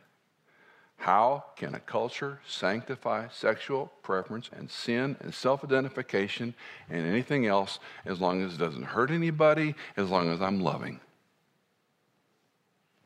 How 1.00 1.44
can 1.56 1.74
a 1.74 1.80
culture 1.80 2.40
sanctify 2.46 3.28
sexual 3.32 3.90
preference 4.02 4.50
and 4.54 4.70
sin 4.70 5.16
and 5.20 5.32
self 5.32 5.64
identification 5.64 6.52
and 6.90 7.06
anything 7.06 7.46
else 7.46 7.78
as 8.04 8.20
long 8.20 8.42
as 8.42 8.52
it 8.52 8.58
doesn't 8.58 8.82
hurt 8.82 9.10
anybody, 9.10 9.74
as 9.96 10.10
long 10.10 10.30
as 10.30 10.42
I'm 10.42 10.60
loving? 10.60 11.00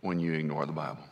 When 0.01 0.19
you 0.19 0.33
ignore 0.33 0.67
the 0.67 0.73
Bible. 0.73 1.05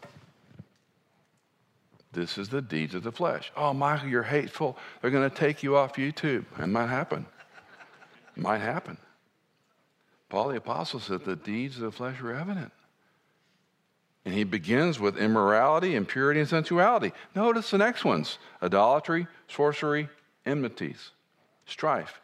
This 2.11 2.37
is 2.37 2.49
the 2.49 2.61
deeds 2.61 2.97
of 2.97 3.05
the 3.05 3.13
flesh. 3.13 3.53
Oh, 3.57 3.73
Michael, 3.73 4.09
you're 4.09 4.25
hateful. 4.25 4.77
They're 5.01 5.13
going 5.13 5.31
to 5.31 5.35
take 5.35 5.63
you 5.63 5.77
off 5.77 5.95
YouTube. 5.95 6.47
It 6.59 6.67
might 6.67 6.89
happen. 6.89 7.27
It 8.37 8.43
might 8.43 8.59
happen. 8.59 8.99
Paul 10.29 10.49
the 10.49 10.57
Apostle 10.57 10.99
said 10.99 11.25
the 11.25 11.37
deeds 11.37 11.77
of 11.77 11.83
the 11.83 11.93
flesh 11.93 12.21
are 12.21 12.35
evident. 12.35 12.73
And 14.25 14.35
he 14.35 14.45
begins 14.45 15.01
with 15.01 15.19
immorality, 15.19 15.97
impurity, 15.97 16.41
and 16.41 16.49
sensuality. 16.49 17.13
Notice 17.35 17.71
the 17.71 17.79
next 17.79 18.05
ones 18.05 18.39
idolatry, 18.63 19.27
sorcery, 19.49 20.09
enmities, 20.47 21.11
strife, 21.67 22.21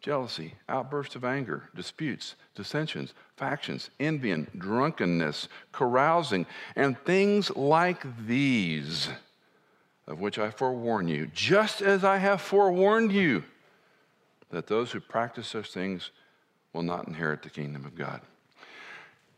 jealousy, 0.00 0.54
outbursts 0.68 1.16
of 1.16 1.24
anger, 1.24 1.68
disputes, 1.74 2.34
dissensions, 2.54 3.14
factions, 3.36 3.90
envying, 4.00 4.46
drunkenness, 4.56 5.48
carousing, 5.72 6.46
and 6.76 6.98
things 7.04 7.50
like 7.56 8.04
these, 8.26 9.08
of 10.06 10.20
which 10.20 10.38
I 10.38 10.50
forewarn 10.50 11.08
you, 11.08 11.26
just 11.34 11.82
as 11.82 12.04
I 12.04 12.18
have 12.18 12.40
forewarned 12.40 13.12
you, 13.12 13.44
that 14.50 14.66
those 14.66 14.92
who 14.92 15.00
practice 15.00 15.48
such 15.48 15.72
things 15.72 16.10
will 16.72 16.82
not 16.82 17.08
inherit 17.08 17.42
the 17.42 17.50
kingdom 17.50 17.84
of 17.84 17.94
God. 17.94 18.20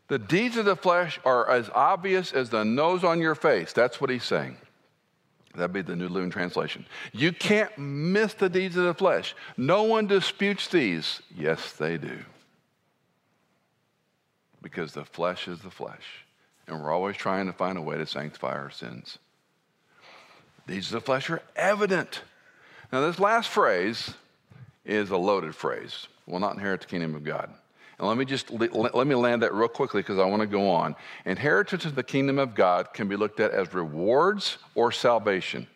The 0.07 0.19
deeds 0.19 0.55
of 0.55 0.65
the 0.65 0.75
flesh 0.75 1.19
are 1.25 1.49
as 1.49 1.69
obvious 1.73 2.31
as 2.31 2.49
the 2.49 2.63
nose 2.63 3.03
on 3.03 3.19
your 3.19 3.35
face. 3.35 3.73
That's 3.73 3.99
what 3.99 4.09
he's 4.09 4.23
saying. 4.23 4.57
That'd 5.55 5.73
be 5.73 5.81
the 5.81 5.95
New 5.95 6.07
Living 6.07 6.29
Translation. 6.29 6.85
You 7.11 7.33
can't 7.33 7.75
miss 7.77 8.33
the 8.35 8.47
deeds 8.47 8.77
of 8.77 8.85
the 8.85 8.93
flesh. 8.93 9.35
No 9.57 9.83
one 9.83 10.07
disputes 10.07 10.67
these. 10.67 11.21
Yes, 11.35 11.73
they 11.73 11.97
do. 11.97 12.19
Because 14.61 14.93
the 14.93 15.03
flesh 15.03 15.47
is 15.47 15.59
the 15.59 15.71
flesh. 15.71 16.25
And 16.67 16.81
we're 16.81 16.91
always 16.91 17.17
trying 17.17 17.47
to 17.47 17.53
find 17.53 17.77
a 17.77 17.81
way 17.81 17.97
to 17.97 18.05
sanctify 18.05 18.53
our 18.53 18.69
sins. 18.69 19.17
These 20.67 20.87
of 20.87 20.93
the 20.93 21.01
flesh 21.01 21.29
are 21.29 21.41
evident. 21.55 22.21
Now, 22.91 23.01
this 23.01 23.19
last 23.19 23.49
phrase 23.49 24.13
is 24.85 25.09
a 25.09 25.17
loaded 25.17 25.55
phrase 25.55 26.07
will 26.27 26.39
not 26.39 26.53
inherit 26.53 26.81
the 26.81 26.87
kingdom 26.87 27.15
of 27.15 27.23
God. 27.23 27.49
And 27.99 28.07
let 28.07 28.17
me 28.17 28.25
just 28.25 28.51
let 28.51 29.07
me 29.07 29.15
land 29.15 29.41
that 29.41 29.53
real 29.53 29.67
quickly 29.67 30.01
because 30.01 30.19
I 30.19 30.25
want 30.25 30.41
to 30.41 30.47
go 30.47 30.69
on. 30.69 30.95
Inheritance 31.25 31.85
of 31.85 31.95
the 31.95 32.03
kingdom 32.03 32.37
of 32.37 32.53
God 32.53 32.93
can 32.93 33.07
be 33.07 33.15
looked 33.15 33.39
at 33.39 33.51
as 33.51 33.73
rewards 33.73 34.59
or 34.75 34.91
salvation. 34.91 35.67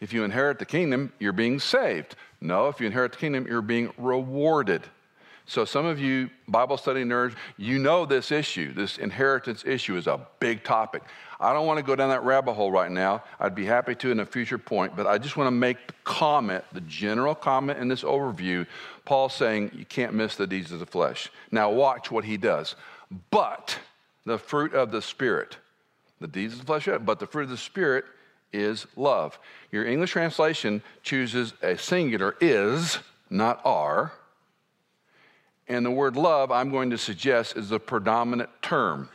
If 0.00 0.12
you 0.12 0.22
inherit 0.24 0.58
the 0.58 0.66
kingdom, 0.66 1.12
you're 1.18 1.32
being 1.32 1.58
saved. 1.58 2.16
No, 2.42 2.68
if 2.68 2.78
you 2.78 2.86
inherit 2.86 3.12
the 3.12 3.18
kingdom, 3.18 3.46
you're 3.48 3.62
being 3.62 3.90
rewarded. 3.96 4.82
So, 5.46 5.64
some 5.64 5.86
of 5.86 5.98
you 5.98 6.30
Bible 6.48 6.76
study 6.76 7.04
nerds, 7.04 7.36
you 7.56 7.78
know 7.78 8.04
this 8.04 8.30
issue. 8.30 8.72
This 8.72 8.98
inheritance 8.98 9.64
issue 9.66 9.96
is 9.96 10.06
a 10.06 10.26
big 10.40 10.62
topic. 10.62 11.02
I 11.44 11.52
don't 11.52 11.66
want 11.66 11.78
to 11.78 11.84
go 11.84 11.94
down 11.94 12.08
that 12.08 12.24
rabbit 12.24 12.54
hole 12.54 12.72
right 12.72 12.90
now. 12.90 13.22
I'd 13.38 13.54
be 13.54 13.64
happy 13.64 13.94
to 13.96 14.10
in 14.10 14.20
a 14.20 14.26
future 14.26 14.58
point, 14.58 14.96
but 14.96 15.06
I 15.06 15.18
just 15.18 15.36
want 15.36 15.46
to 15.48 15.52
make 15.52 15.86
the 15.86 15.94
comment, 16.04 16.64
the 16.72 16.80
general 16.82 17.34
comment 17.34 17.78
in 17.78 17.88
this 17.88 18.02
overview. 18.02 18.66
Paul 19.04 19.28
saying 19.28 19.70
you 19.74 19.84
can't 19.84 20.14
miss 20.14 20.36
the 20.36 20.46
deeds 20.46 20.72
of 20.72 20.80
the 20.80 20.86
flesh. 20.86 21.30
Now, 21.50 21.70
watch 21.70 22.10
what 22.10 22.24
he 22.24 22.36
does. 22.36 22.76
But 23.30 23.78
the 24.24 24.38
fruit 24.38 24.74
of 24.74 24.90
the 24.90 25.02
Spirit, 25.02 25.58
the 26.20 26.28
deeds 26.28 26.54
of 26.54 26.60
the 26.60 26.66
flesh, 26.66 26.88
but 27.02 27.20
the 27.20 27.26
fruit 27.26 27.44
of 27.44 27.50
the 27.50 27.56
Spirit 27.56 28.04
is 28.52 28.86
love. 28.96 29.38
Your 29.70 29.84
English 29.84 30.12
translation 30.12 30.82
chooses 31.02 31.52
a 31.62 31.76
singular 31.76 32.36
is, 32.40 32.98
not 33.28 33.60
are 33.64 34.12
and 35.68 35.84
the 35.84 35.90
word 35.90 36.16
love, 36.16 36.50
I'm 36.50 36.70
going 36.70 36.90
to 36.90 36.98
suggest, 36.98 37.56
is 37.56 37.70
the 37.70 37.80
predominant 37.80 38.50
term. 38.62 39.08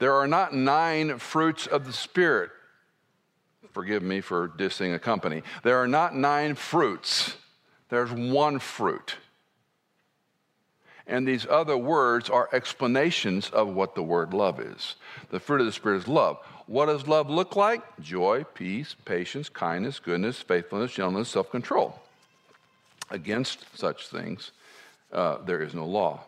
There 0.00 0.14
are 0.14 0.26
not 0.26 0.54
nine 0.54 1.18
fruits 1.18 1.66
of 1.66 1.86
the 1.86 1.92
Spirit. 1.92 2.50
Forgive 3.72 4.02
me 4.02 4.20
for 4.20 4.48
dissing 4.48 4.94
a 4.94 4.98
company. 4.98 5.42
There 5.62 5.76
are 5.76 5.86
not 5.86 6.16
nine 6.16 6.56
fruits, 6.56 7.36
there's 7.90 8.10
one 8.10 8.58
fruit. 8.58 9.16
And 11.06 11.26
these 11.26 11.46
other 11.46 11.76
words 11.76 12.30
are 12.30 12.48
explanations 12.52 13.50
of 13.50 13.68
what 13.68 13.94
the 13.94 14.02
word 14.02 14.32
love 14.32 14.60
is. 14.60 14.94
The 15.30 15.40
fruit 15.40 15.60
of 15.60 15.66
the 15.66 15.72
Spirit 15.72 15.98
is 15.98 16.08
love. 16.08 16.38
What 16.66 16.86
does 16.86 17.06
love 17.08 17.28
look 17.28 17.56
like? 17.56 17.82
Joy, 18.00 18.44
peace, 18.54 18.94
patience, 19.04 19.48
kindness, 19.48 19.98
goodness, 19.98 20.40
faithfulness, 20.40 20.92
gentleness, 20.92 21.28
self 21.28 21.50
control. 21.50 22.00
Against 23.10 23.64
such 23.76 24.08
things, 24.08 24.52
uh, 25.12 25.38
there 25.44 25.62
is 25.62 25.74
no 25.74 25.84
law. 25.84 26.24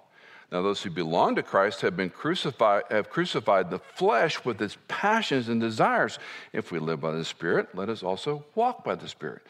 Now, 0.53 0.61
those 0.61 0.83
who 0.83 0.91
belong 0.91 1.37
to 1.37 1.43
Christ 1.43 1.81
have 1.81 1.97
been 1.97 2.11
crucified, 2.11 2.83
have 2.91 3.09
crucified 3.09 3.71
the 3.71 3.79
flesh 3.79 4.45
with 4.45 4.61
its 4.61 4.77
passions 4.87 5.49
and 5.49 5.59
desires. 5.59 6.19
If 6.53 6.71
we 6.71 6.79
live 6.79 7.01
by 7.01 7.13
the 7.13 7.25
Spirit, 7.25 7.75
let 7.75 7.89
us 7.89 8.03
also 8.03 8.45
walk 8.55 8.85
by 8.85 8.95
the 8.95 9.09
Spirit. 9.09 9.41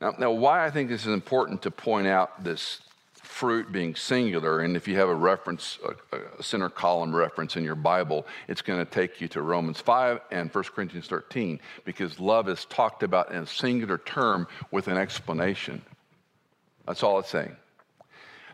Now, 0.00 0.14
now 0.16 0.30
why 0.30 0.64
I 0.64 0.70
think 0.70 0.90
this 0.90 1.02
is 1.04 1.12
important 1.12 1.62
to 1.62 1.72
point 1.72 2.06
out 2.06 2.44
this 2.44 2.80
fruit 3.20 3.72
being 3.72 3.96
singular, 3.96 4.60
and 4.60 4.76
if 4.76 4.86
you 4.86 4.94
have 4.94 5.08
a 5.08 5.14
reference, 5.14 5.80
a, 6.12 6.18
a 6.38 6.42
center 6.42 6.68
column 6.70 7.14
reference 7.14 7.56
in 7.56 7.64
your 7.64 7.74
Bible, 7.74 8.24
it's 8.46 8.62
going 8.62 8.78
to 8.78 8.88
take 8.88 9.20
you 9.20 9.26
to 9.28 9.42
Romans 9.42 9.80
5 9.80 10.20
and 10.30 10.54
1 10.54 10.64
Corinthians 10.72 11.08
13, 11.08 11.58
because 11.84 12.20
love 12.20 12.48
is 12.48 12.64
talked 12.66 13.02
about 13.02 13.32
in 13.32 13.38
a 13.38 13.46
singular 13.46 13.98
term 13.98 14.46
with 14.70 14.86
an 14.86 14.98
explanation. 14.98 15.82
That's 16.86 17.02
all 17.02 17.18
it's 17.18 17.28
saying. 17.28 17.56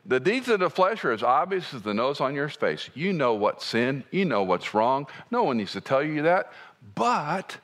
The 0.06 0.20
deeds 0.20 0.48
of 0.48 0.60
the 0.60 0.68
flesh 0.68 1.04
are 1.04 1.12
as 1.12 1.22
obvious 1.22 1.72
as 1.72 1.82
the 1.82 1.94
nose 1.94 2.20
on 2.20 2.34
your 2.34 2.48
face. 2.48 2.90
You 2.94 3.12
know 3.12 3.34
what's 3.34 3.64
sin, 3.64 4.04
you 4.10 4.24
know 4.24 4.42
what's 4.42 4.74
wrong. 4.74 5.06
No 5.30 5.44
one 5.44 5.56
needs 5.56 5.72
to 5.72 5.80
tell 5.80 6.02
you 6.02 6.22
that. 6.22 6.52
But 6.94 7.56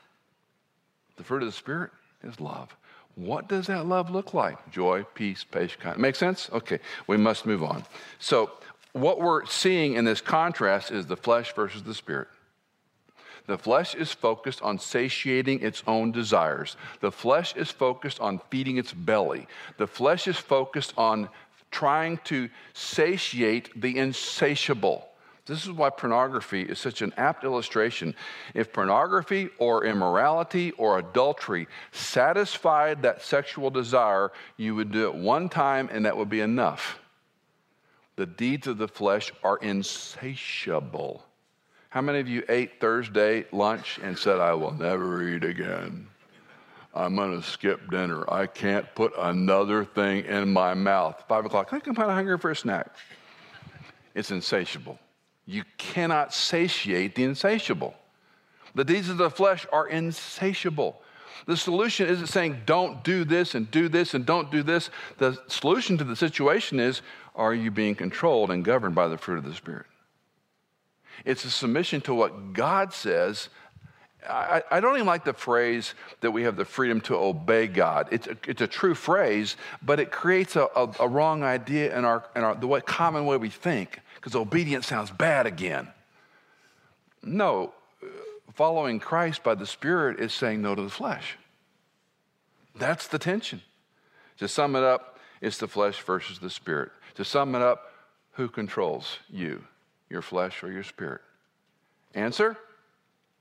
the 1.17 1.23
fruit 1.23 1.43
of 1.43 1.47
the 1.47 1.53
Spirit 1.53 1.91
is 2.23 2.39
love. 2.39 2.75
What 3.15 3.47
does 3.47 3.67
that 3.67 3.85
love 3.85 4.09
look 4.09 4.33
like? 4.33 4.71
Joy, 4.71 5.05
peace, 5.13 5.43
patience, 5.43 5.81
kindness. 5.81 6.01
Make 6.01 6.15
sense? 6.15 6.49
Okay, 6.51 6.79
we 7.07 7.17
must 7.17 7.45
move 7.45 7.63
on. 7.63 7.83
So, 8.19 8.51
what 8.93 9.21
we're 9.21 9.45
seeing 9.45 9.93
in 9.93 10.05
this 10.05 10.19
contrast 10.19 10.91
is 10.91 11.05
the 11.05 11.15
flesh 11.15 11.53
versus 11.53 11.83
the 11.83 11.93
spirit. 11.93 12.27
The 13.47 13.57
flesh 13.57 13.95
is 13.95 14.11
focused 14.11 14.61
on 14.61 14.79
satiating 14.79 15.61
its 15.61 15.83
own 15.87 16.11
desires. 16.11 16.75
The 16.99 17.11
flesh 17.11 17.55
is 17.55 17.71
focused 17.71 18.19
on 18.19 18.41
feeding 18.49 18.77
its 18.77 18.93
belly. 18.93 19.47
The 19.77 19.87
flesh 19.87 20.27
is 20.27 20.37
focused 20.37 20.93
on 20.97 21.29
trying 21.71 22.17
to 22.25 22.49
satiate 22.73 23.79
the 23.79 23.97
insatiable. 23.97 25.07
This 25.45 25.63
is 25.63 25.71
why 25.71 25.89
pornography 25.89 26.61
is 26.61 26.77
such 26.79 27.01
an 27.01 27.13
apt 27.17 27.43
illustration. 27.43 28.15
If 28.53 28.71
pornography 28.71 29.49
or 29.57 29.85
immorality 29.85 30.71
or 30.71 30.99
adultery 30.99 31.67
satisfied 31.91 33.01
that 33.01 33.23
sexual 33.23 33.71
desire, 33.71 34.31
you 34.57 34.75
would 34.75 34.91
do 34.91 35.07
it 35.07 35.15
one 35.15 35.49
time 35.49 35.89
and 35.91 36.05
that 36.05 36.15
would 36.15 36.29
be 36.29 36.41
enough. 36.41 36.99
The 38.17 38.27
deeds 38.27 38.67
of 38.67 38.77
the 38.77 38.87
flesh 38.87 39.31
are 39.43 39.57
insatiable. 39.57 41.25
How 41.89 42.01
many 42.01 42.19
of 42.19 42.27
you 42.29 42.43
ate 42.47 42.79
Thursday 42.79 43.45
lunch 43.51 43.99
and 44.03 44.17
said, 44.17 44.39
I 44.39 44.53
will 44.53 44.73
never 44.73 45.27
eat 45.27 45.43
again? 45.43 46.07
I'm 46.93 47.15
going 47.15 47.39
to 47.39 47.47
skip 47.47 47.89
dinner. 47.89 48.31
I 48.31 48.47
can't 48.47 48.85
put 48.95 49.13
another 49.17 49.85
thing 49.85 50.25
in 50.25 50.51
my 50.51 50.73
mouth. 50.73 51.23
Five 51.27 51.45
o'clock, 51.45 51.69
I 51.71 51.75
I'm 51.75 51.81
kind 51.81 52.09
of 52.09 52.15
hungry 52.15 52.37
for 52.37 52.51
a 52.51 52.55
snack. 52.55 52.93
It's 54.13 54.31
insatiable. 54.31 54.99
You 55.45 55.63
cannot 55.77 56.33
satiate 56.33 57.15
the 57.15 57.23
insatiable. 57.23 57.95
The 58.75 58.83
deeds 58.83 59.09
of 59.09 59.17
the 59.17 59.29
flesh 59.29 59.65
are 59.71 59.87
insatiable. 59.87 61.01
The 61.45 61.57
solution 61.57 62.07
isn't 62.07 62.27
saying 62.27 62.61
don't 62.65 63.03
do 63.03 63.23
this 63.23 63.55
and 63.55 63.69
do 63.71 63.89
this 63.89 64.13
and 64.13 64.25
don't 64.25 64.51
do 64.51 64.63
this. 64.63 64.89
The 65.17 65.39
solution 65.47 65.97
to 65.97 66.03
the 66.03 66.15
situation 66.15 66.79
is 66.79 67.01
are 67.35 67.53
you 67.53 67.71
being 67.71 67.95
controlled 67.95 68.51
and 68.51 68.63
governed 68.63 68.95
by 68.95 69.07
the 69.07 69.17
fruit 69.17 69.37
of 69.37 69.45
the 69.45 69.53
Spirit? 69.53 69.85
It's 71.25 71.45
a 71.45 71.51
submission 71.51 72.01
to 72.01 72.13
what 72.13 72.53
God 72.53 72.93
says. 72.93 73.49
I, 74.27 74.61
I, 74.69 74.79
don't 74.79 74.95
even 74.95 75.07
like 75.07 75.25
the 75.25 75.33
phrase 75.33 75.93
that 76.21 76.31
we 76.31 76.43
have 76.43 76.55
the 76.55 76.65
freedom 76.65 77.01
to 77.01 77.15
obey 77.15 77.67
God. 77.67 78.07
It's 78.11 78.27
a, 78.27 78.37
it's 78.47 78.61
a 78.61 78.67
true 78.67 78.93
phrase, 78.93 79.55
but 79.81 79.99
it 79.99 80.11
creates 80.11 80.55
a, 80.55 80.67
a, 80.75 80.89
a 80.99 81.07
wrong 81.07 81.43
idea 81.43 81.97
in, 81.97 82.05
our, 82.05 82.23
in 82.35 82.43
our, 82.43 82.55
the 82.55 82.67
way, 82.67 82.81
common 82.81 83.25
way 83.25 83.37
we 83.37 83.49
think, 83.49 83.99
because 84.15 84.35
obedience 84.35 84.85
sounds 84.85 85.09
bad 85.09 85.47
again. 85.47 85.87
No, 87.23 87.73
uh, 88.03 88.07
following 88.53 88.99
Christ 88.99 89.43
by 89.43 89.55
the 89.55 89.65
Spirit 89.65 90.19
is 90.19 90.33
saying 90.33 90.61
no 90.61 90.75
to 90.75 90.81
the 90.81 90.89
flesh. 90.89 91.37
That's 92.75 93.07
the 93.07 93.19
tension. 93.19 93.61
To 94.37 94.47
sum 94.47 94.75
it 94.75 94.83
up, 94.83 95.19
it's 95.41 95.57
the 95.57 95.67
flesh 95.67 95.99
versus 96.01 96.39
the 96.39 96.49
Spirit. 96.49 96.91
To 97.15 97.25
sum 97.25 97.55
it 97.55 97.61
up, 97.61 97.91
who 98.33 98.47
controls 98.47 99.17
you? 99.29 99.63
your 100.11 100.21
flesh 100.21 100.61
or 100.63 100.71
your 100.71 100.83
spirit? 100.83 101.21
Answer 102.13 102.57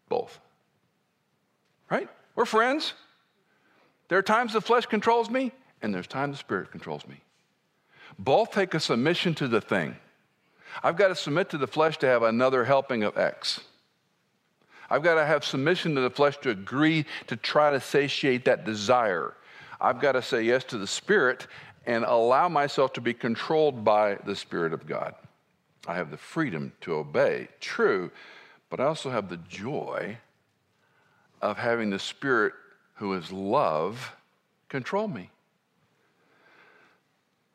both. 0.09 0.39
Right? 1.91 2.09
We're 2.37 2.45
friends. 2.45 2.95
There 4.09 4.19
are 4.19 4.23
times 4.23 4.53
the 4.53 4.61
flesh 4.61 4.87
controls 4.87 5.29
me, 5.29 5.53
and 5.83 5.95
there's 5.95 6.07
times 6.07 6.37
the 6.37 6.39
spirit 6.39 6.71
controls 6.71 7.07
me. 7.07 7.17
Both 8.19 8.53
take 8.53 8.75
a 8.75 8.81
submission 8.81 9.35
to 9.37 9.49
the 9.49 9.61
thing. 9.61 9.97
I've 10.83 10.97
got 10.97 11.09
to 11.09 11.17
submit 11.17 11.51
to 11.51 11.59
the 11.59 11.67
flesh 11.67 11.99
to 11.99 12.07
have 12.07 12.23
another 12.23 12.65
helping 12.65 13.03
of 13.03 13.17
X. 13.17 13.61
I've 14.89 15.03
got 15.03 15.15
to 15.15 15.27
have 15.27 15.45
submission 15.45 15.95
to 15.95 16.01
the 16.01 16.11
flesh 16.11 16.37
to 16.39 16.51
agree 16.51 17.07
to 17.29 17.37
try 17.37 17.71
to 17.71 17.81
satiate 17.81 18.45
that 18.45 18.65
desire. 18.65 19.35
I've 19.81 20.01
got 20.01 20.13
to 20.13 20.23
say 20.23 20.43
yes 20.43 20.65
to 20.65 20.79
the 20.79 20.87
Spirit 20.87 21.47
and 21.87 22.05
allow 22.05 22.49
myself 22.49 22.93
to 22.95 23.01
be 23.01 23.15
controlled 23.15 23.85
by 23.85 24.17
the 24.27 24.37
Spirit 24.37 24.73
of 24.73 24.87
God. 24.87 25.15
I 25.87 25.95
have 25.95 26.11
the 26.11 26.17
freedom 26.17 26.73
to 26.83 26.95
obey, 26.95 27.49
true, 27.61 28.11
but 28.69 28.81
I 28.81 28.85
also 28.85 29.11
have 29.11 29.29
the 29.29 29.39
joy 29.39 30.19
of 31.41 31.59
having 31.59 31.91
the 31.91 31.99
Spirit 31.99 32.53
who 32.95 33.15
is 33.15 33.33
love 33.33 34.15
control 34.69 35.09
me. 35.09 35.31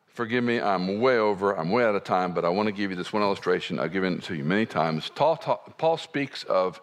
Forgive 0.08 0.44
me, 0.44 0.62
I'm 0.62 1.02
way 1.02 1.18
over, 1.18 1.58
I'm 1.58 1.72
way 1.72 1.84
out 1.84 1.94
of 1.94 2.06
time, 2.06 2.34
but 2.34 2.46
I 2.46 2.50
want 2.50 2.68
to 2.68 2.72
give 2.72 2.90
you 2.90 2.96
this 2.96 3.12
one 3.12 3.22
illustration. 3.22 3.80
I've 3.80 3.92
given 3.92 4.14
it 4.14 4.24
to 4.24 4.36
you 4.36 4.46
many 4.46 4.66
times. 4.66 5.12
Paul, 5.14 5.98
speaks 5.98 6.44
of 6.44 6.82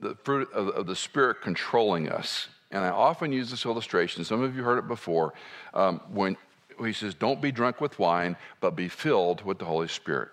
the 0.00 0.14
fruit 0.24 0.50
of, 0.52 0.68
of, 0.68 0.86
the 0.86 0.96
Spirit 0.96 1.42
controlling 1.42 2.08
us. 2.08 2.48
And 2.70 2.82
I 2.82 2.88
often 2.88 3.32
use 3.32 3.50
this 3.50 3.66
illustration. 3.66 4.24
Some 4.24 4.40
of 4.42 4.56
you 4.56 4.62
heard 4.62 4.78
it 4.78 4.88
before. 4.88 5.34
Um, 5.74 6.00
when 6.10 6.38
he 6.82 6.94
says, 6.94 7.14
Don't 7.14 7.42
be 7.42 7.52
drunk 7.52 7.82
with 7.82 7.98
wine, 7.98 8.34
but 8.60 8.74
be 8.76 8.88
filled 8.88 9.44
with 9.44 9.58
the 9.58 9.66
Holy 9.66 9.88
Spirit. 9.88 10.30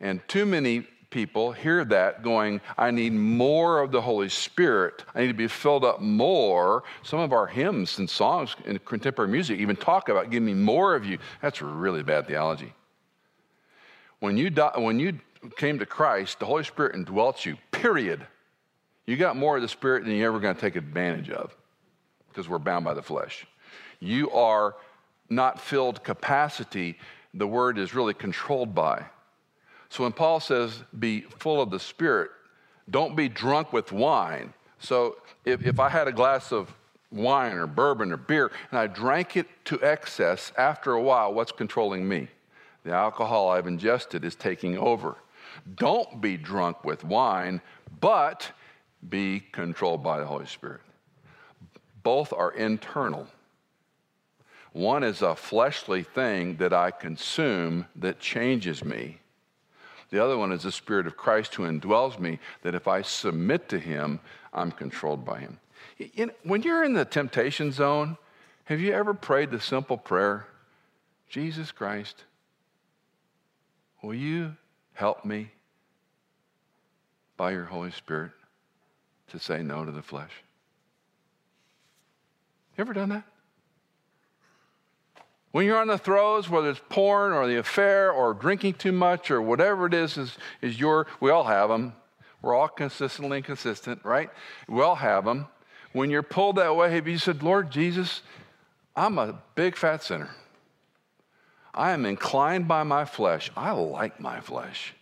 And 0.00 0.26
too 0.26 0.46
many 0.46 0.86
people 1.14 1.52
hear 1.52 1.84
that 1.84 2.24
going, 2.24 2.60
I 2.76 2.90
need 2.90 3.12
more 3.12 3.80
of 3.80 3.92
the 3.92 4.00
Holy 4.00 4.28
Spirit. 4.28 5.04
I 5.14 5.20
need 5.20 5.28
to 5.28 5.32
be 5.32 5.46
filled 5.46 5.84
up 5.84 6.00
more. 6.00 6.82
Some 7.04 7.20
of 7.20 7.32
our 7.32 7.46
hymns 7.46 8.00
and 8.00 8.10
songs 8.10 8.56
in 8.64 8.80
contemporary 8.80 9.30
music 9.30 9.60
even 9.60 9.76
talk 9.76 10.08
about, 10.08 10.30
give 10.30 10.42
me 10.42 10.54
more 10.54 10.96
of 10.96 11.06
you. 11.06 11.18
That's 11.40 11.62
really 11.62 12.02
bad 12.02 12.26
theology. 12.26 12.74
When 14.18 14.36
you, 14.36 14.50
die, 14.50 14.76
when 14.76 14.98
you 14.98 15.20
came 15.56 15.78
to 15.78 15.86
Christ, 15.86 16.40
the 16.40 16.46
Holy 16.46 16.64
Spirit 16.64 16.96
indwelt 16.96 17.46
you, 17.46 17.58
period. 17.70 18.26
You 19.06 19.16
got 19.16 19.36
more 19.36 19.54
of 19.54 19.62
the 19.62 19.68
Spirit 19.68 20.04
than 20.04 20.16
you're 20.16 20.26
ever 20.26 20.40
going 20.40 20.56
to 20.56 20.60
take 20.60 20.74
advantage 20.74 21.30
of 21.30 21.54
because 22.28 22.48
we're 22.48 22.58
bound 22.58 22.84
by 22.84 22.94
the 22.94 23.02
flesh. 23.02 23.46
You 24.00 24.32
are 24.32 24.74
not 25.30 25.60
filled 25.60 26.02
capacity, 26.02 26.98
the 27.34 27.46
word 27.46 27.78
is 27.78 27.94
really 27.94 28.14
controlled 28.14 28.74
by. 28.74 29.04
So 29.94 30.02
when 30.02 30.10
Paul 30.10 30.40
says, 30.40 30.82
be 30.98 31.20
full 31.20 31.62
of 31.62 31.70
the 31.70 31.78
Spirit, 31.78 32.32
don't 32.90 33.14
be 33.14 33.28
drunk 33.28 33.72
with 33.72 33.92
wine. 33.92 34.52
So 34.80 35.18
if, 35.44 35.64
if 35.64 35.78
I 35.78 35.88
had 35.88 36.08
a 36.08 36.12
glass 36.12 36.50
of 36.50 36.74
wine 37.12 37.52
or 37.52 37.68
bourbon 37.68 38.10
or 38.10 38.16
beer 38.16 38.50
and 38.72 38.80
I 38.80 38.88
drank 38.88 39.36
it 39.36 39.46
to 39.66 39.80
excess, 39.84 40.50
after 40.58 40.94
a 40.94 41.00
while, 41.00 41.32
what's 41.32 41.52
controlling 41.52 42.08
me? 42.08 42.26
The 42.82 42.90
alcohol 42.90 43.50
I've 43.50 43.68
ingested 43.68 44.24
is 44.24 44.34
taking 44.34 44.76
over. 44.76 45.14
Don't 45.76 46.20
be 46.20 46.36
drunk 46.36 46.82
with 46.82 47.04
wine, 47.04 47.60
but 48.00 48.50
be 49.08 49.44
controlled 49.52 50.02
by 50.02 50.18
the 50.18 50.26
Holy 50.26 50.46
Spirit. 50.46 50.80
Both 52.02 52.32
are 52.32 52.50
internal. 52.50 53.28
One 54.72 55.04
is 55.04 55.22
a 55.22 55.36
fleshly 55.36 56.02
thing 56.02 56.56
that 56.56 56.72
I 56.72 56.90
consume 56.90 57.86
that 57.94 58.18
changes 58.18 58.84
me. 58.84 59.20
The 60.10 60.22
other 60.22 60.38
one 60.38 60.52
is 60.52 60.62
the 60.62 60.72
Spirit 60.72 61.06
of 61.06 61.16
Christ 61.16 61.54
who 61.54 61.64
indwells 61.64 62.18
me, 62.18 62.38
that 62.62 62.74
if 62.74 62.86
I 62.86 63.02
submit 63.02 63.68
to 63.70 63.78
Him, 63.78 64.20
I'm 64.52 64.70
controlled 64.70 65.24
by 65.24 65.40
Him. 65.40 65.58
When 66.42 66.62
you're 66.62 66.84
in 66.84 66.94
the 66.94 67.04
temptation 67.04 67.72
zone, 67.72 68.16
have 68.64 68.80
you 68.80 68.92
ever 68.92 69.14
prayed 69.14 69.50
the 69.50 69.60
simple 69.60 69.96
prayer 69.96 70.46
Jesus 71.28 71.72
Christ, 71.72 72.22
will 74.02 74.14
you 74.14 74.56
help 74.92 75.24
me 75.24 75.50
by 77.36 77.50
your 77.50 77.64
Holy 77.64 77.90
Spirit 77.90 78.30
to 79.30 79.38
say 79.40 79.62
no 79.62 79.84
to 79.84 79.90
the 79.90 80.02
flesh? 80.02 80.30
You 82.76 82.82
ever 82.82 82.92
done 82.92 83.08
that? 83.08 83.24
When 85.54 85.66
you're 85.66 85.78
on 85.78 85.86
the 85.86 85.98
throes, 85.98 86.50
whether 86.50 86.68
it's 86.68 86.80
porn 86.88 87.32
or 87.32 87.46
the 87.46 87.60
affair 87.60 88.10
or 88.10 88.34
drinking 88.34 88.74
too 88.74 88.90
much 88.90 89.30
or 89.30 89.40
whatever 89.40 89.86
it 89.86 89.94
is, 89.94 90.18
is, 90.18 90.36
is 90.60 90.80
your, 90.80 91.06
we 91.20 91.30
all 91.30 91.44
have 91.44 91.68
them. 91.68 91.92
We're 92.42 92.56
all 92.56 92.66
consistently 92.66 93.36
inconsistent, 93.36 94.04
right? 94.04 94.30
We 94.68 94.82
all 94.82 94.96
have 94.96 95.24
them. 95.24 95.46
When 95.92 96.10
you're 96.10 96.24
pulled 96.24 96.56
that 96.56 96.74
way, 96.74 96.92
have 96.92 97.06
you 97.06 97.18
said, 97.18 97.44
Lord 97.44 97.70
Jesus, 97.70 98.22
I'm 98.96 99.16
a 99.16 99.40
big 99.54 99.76
fat 99.76 100.02
sinner. 100.02 100.30
I 101.72 101.92
am 101.92 102.04
inclined 102.04 102.66
by 102.66 102.82
my 102.82 103.04
flesh. 103.04 103.52
I 103.56 103.70
like 103.70 104.18
my 104.18 104.40
flesh. 104.40 104.92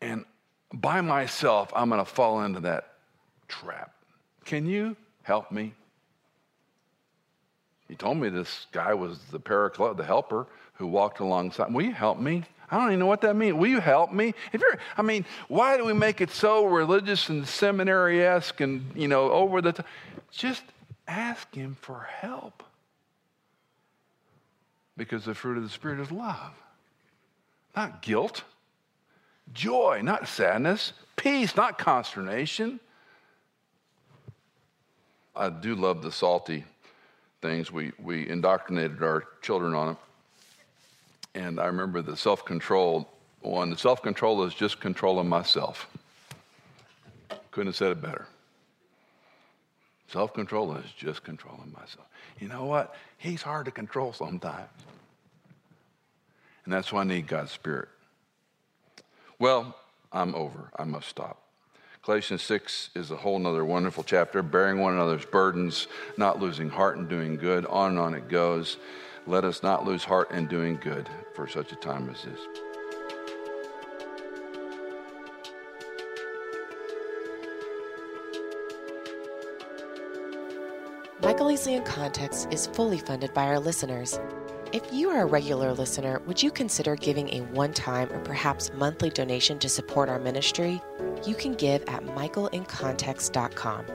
And 0.00 0.24
by 0.72 1.02
myself, 1.02 1.70
I'm 1.76 1.90
going 1.90 2.02
to 2.02 2.10
fall 2.10 2.40
into 2.40 2.60
that 2.60 2.94
trap. 3.48 3.92
Can 4.46 4.64
you 4.64 4.96
help 5.24 5.52
me? 5.52 5.74
He 7.88 7.94
told 7.94 8.16
me 8.16 8.28
this 8.28 8.66
guy 8.72 8.94
was 8.94 9.18
the 9.30 9.38
paraclete, 9.38 9.96
the 9.96 10.04
helper 10.04 10.46
who 10.74 10.86
walked 10.86 11.20
alongside. 11.20 11.72
Will 11.72 11.84
you 11.84 11.92
help 11.92 12.18
me? 12.18 12.44
I 12.70 12.78
don't 12.78 12.88
even 12.88 12.98
know 12.98 13.06
what 13.06 13.20
that 13.20 13.36
means. 13.36 13.54
Will 13.54 13.68
you 13.68 13.80
help 13.80 14.12
me? 14.12 14.34
If 14.52 14.60
you're, 14.60 14.78
I 14.96 15.02
mean, 15.02 15.24
why 15.48 15.76
do 15.76 15.84
we 15.84 15.92
make 15.92 16.20
it 16.20 16.30
so 16.30 16.66
religious 16.66 17.28
and 17.28 17.46
seminary-esque 17.46 18.60
and 18.60 18.90
you 18.94 19.06
know 19.06 19.30
over 19.30 19.60
the 19.60 19.72
top? 19.72 19.86
Just 20.32 20.64
ask 21.06 21.54
him 21.54 21.76
for 21.80 22.08
help. 22.20 22.64
Because 24.96 25.24
the 25.24 25.34
fruit 25.34 25.58
of 25.58 25.62
the 25.62 25.68
Spirit 25.68 26.00
is 26.00 26.10
love, 26.10 26.52
not 27.76 28.02
guilt, 28.02 28.42
joy, 29.52 30.00
not 30.02 30.26
sadness, 30.26 30.92
peace, 31.14 31.54
not 31.54 31.78
consternation. 31.78 32.80
I 35.36 35.50
do 35.50 35.74
love 35.74 36.02
the 36.02 36.10
Psalty 36.10 36.64
things. 37.46 37.70
We, 37.70 37.92
we 38.02 38.28
indoctrinated 38.28 39.02
our 39.02 39.24
children 39.40 39.74
on 39.74 39.90
it. 39.90 39.96
And 41.34 41.60
I 41.60 41.66
remember 41.66 42.02
the 42.02 42.16
self 42.16 42.44
control 42.44 43.08
one. 43.40 43.70
The 43.70 43.78
self 43.78 44.02
control 44.02 44.42
is 44.44 44.54
just 44.54 44.80
controlling 44.80 45.28
myself. 45.28 45.88
Couldn't 47.50 47.68
have 47.68 47.76
said 47.76 47.92
it 47.92 48.02
better. 48.02 48.26
Self 50.08 50.34
control 50.34 50.74
is 50.76 50.90
just 50.92 51.22
controlling 51.24 51.72
myself. 51.72 52.06
You 52.40 52.48
know 52.48 52.64
what? 52.64 52.94
He's 53.18 53.42
hard 53.42 53.66
to 53.66 53.70
control 53.70 54.12
sometimes. 54.12 54.68
And 56.64 56.72
that's 56.72 56.92
why 56.92 57.02
I 57.02 57.04
need 57.04 57.28
God's 57.28 57.52
Spirit. 57.52 57.88
Well, 59.38 59.76
I'm 60.12 60.34
over. 60.34 60.70
I 60.76 60.84
must 60.84 61.08
stop. 61.08 61.45
Galatians 62.06 62.42
6 62.42 62.90
is 62.94 63.10
a 63.10 63.16
whole 63.16 63.36
nother 63.36 63.64
wonderful 63.64 64.04
chapter, 64.04 64.40
bearing 64.40 64.78
one 64.78 64.92
another's 64.92 65.24
burdens, 65.24 65.88
not 66.16 66.38
losing 66.38 66.70
heart 66.70 66.98
and 66.98 67.08
doing 67.08 67.36
good. 67.36 67.66
On 67.66 67.90
and 67.90 67.98
on 67.98 68.14
it 68.14 68.28
goes. 68.28 68.76
Let 69.26 69.44
us 69.44 69.64
not 69.64 69.84
lose 69.84 70.04
heart 70.04 70.30
in 70.30 70.46
doing 70.46 70.76
good 70.76 71.08
for 71.34 71.48
such 71.48 71.72
a 71.72 71.74
time 71.74 72.08
as 72.08 72.22
this. 72.22 72.38
Michael 81.22 81.48
Easley 81.48 81.76
in 81.76 81.82
Context 81.82 82.46
is 82.52 82.68
fully 82.68 82.98
funded 82.98 83.34
by 83.34 83.46
our 83.46 83.58
listeners. 83.58 84.20
If 84.76 84.92
you 84.92 85.08
are 85.08 85.22
a 85.22 85.24
regular 85.24 85.72
listener, 85.72 86.20
would 86.26 86.42
you 86.42 86.50
consider 86.50 86.96
giving 86.96 87.30
a 87.30 87.40
one 87.54 87.72
time 87.72 88.12
or 88.12 88.20
perhaps 88.20 88.70
monthly 88.74 89.08
donation 89.08 89.58
to 89.60 89.70
support 89.70 90.10
our 90.10 90.18
ministry? 90.18 90.82
You 91.24 91.34
can 91.34 91.54
give 91.54 91.82
at 91.88 92.04
michaelincontext.com. 92.04 93.86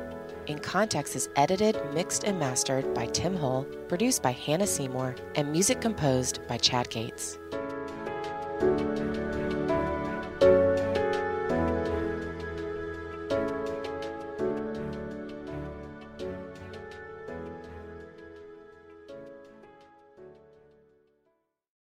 In 0.47 0.57
Context 0.57 1.15
is 1.15 1.29
edited, 1.35 1.79
mixed, 1.93 2.23
and 2.23 2.39
mastered 2.39 2.95
by 2.95 3.05
Tim 3.05 3.37
Hull, 3.37 3.65
produced 3.87 4.23
by 4.23 4.31
Hannah 4.31 4.65
Seymour, 4.65 5.13
and 5.35 5.51
music 5.51 5.81
composed 5.81 6.39
by 6.47 6.57
Chad 6.57 6.89
Gates. 6.89 7.37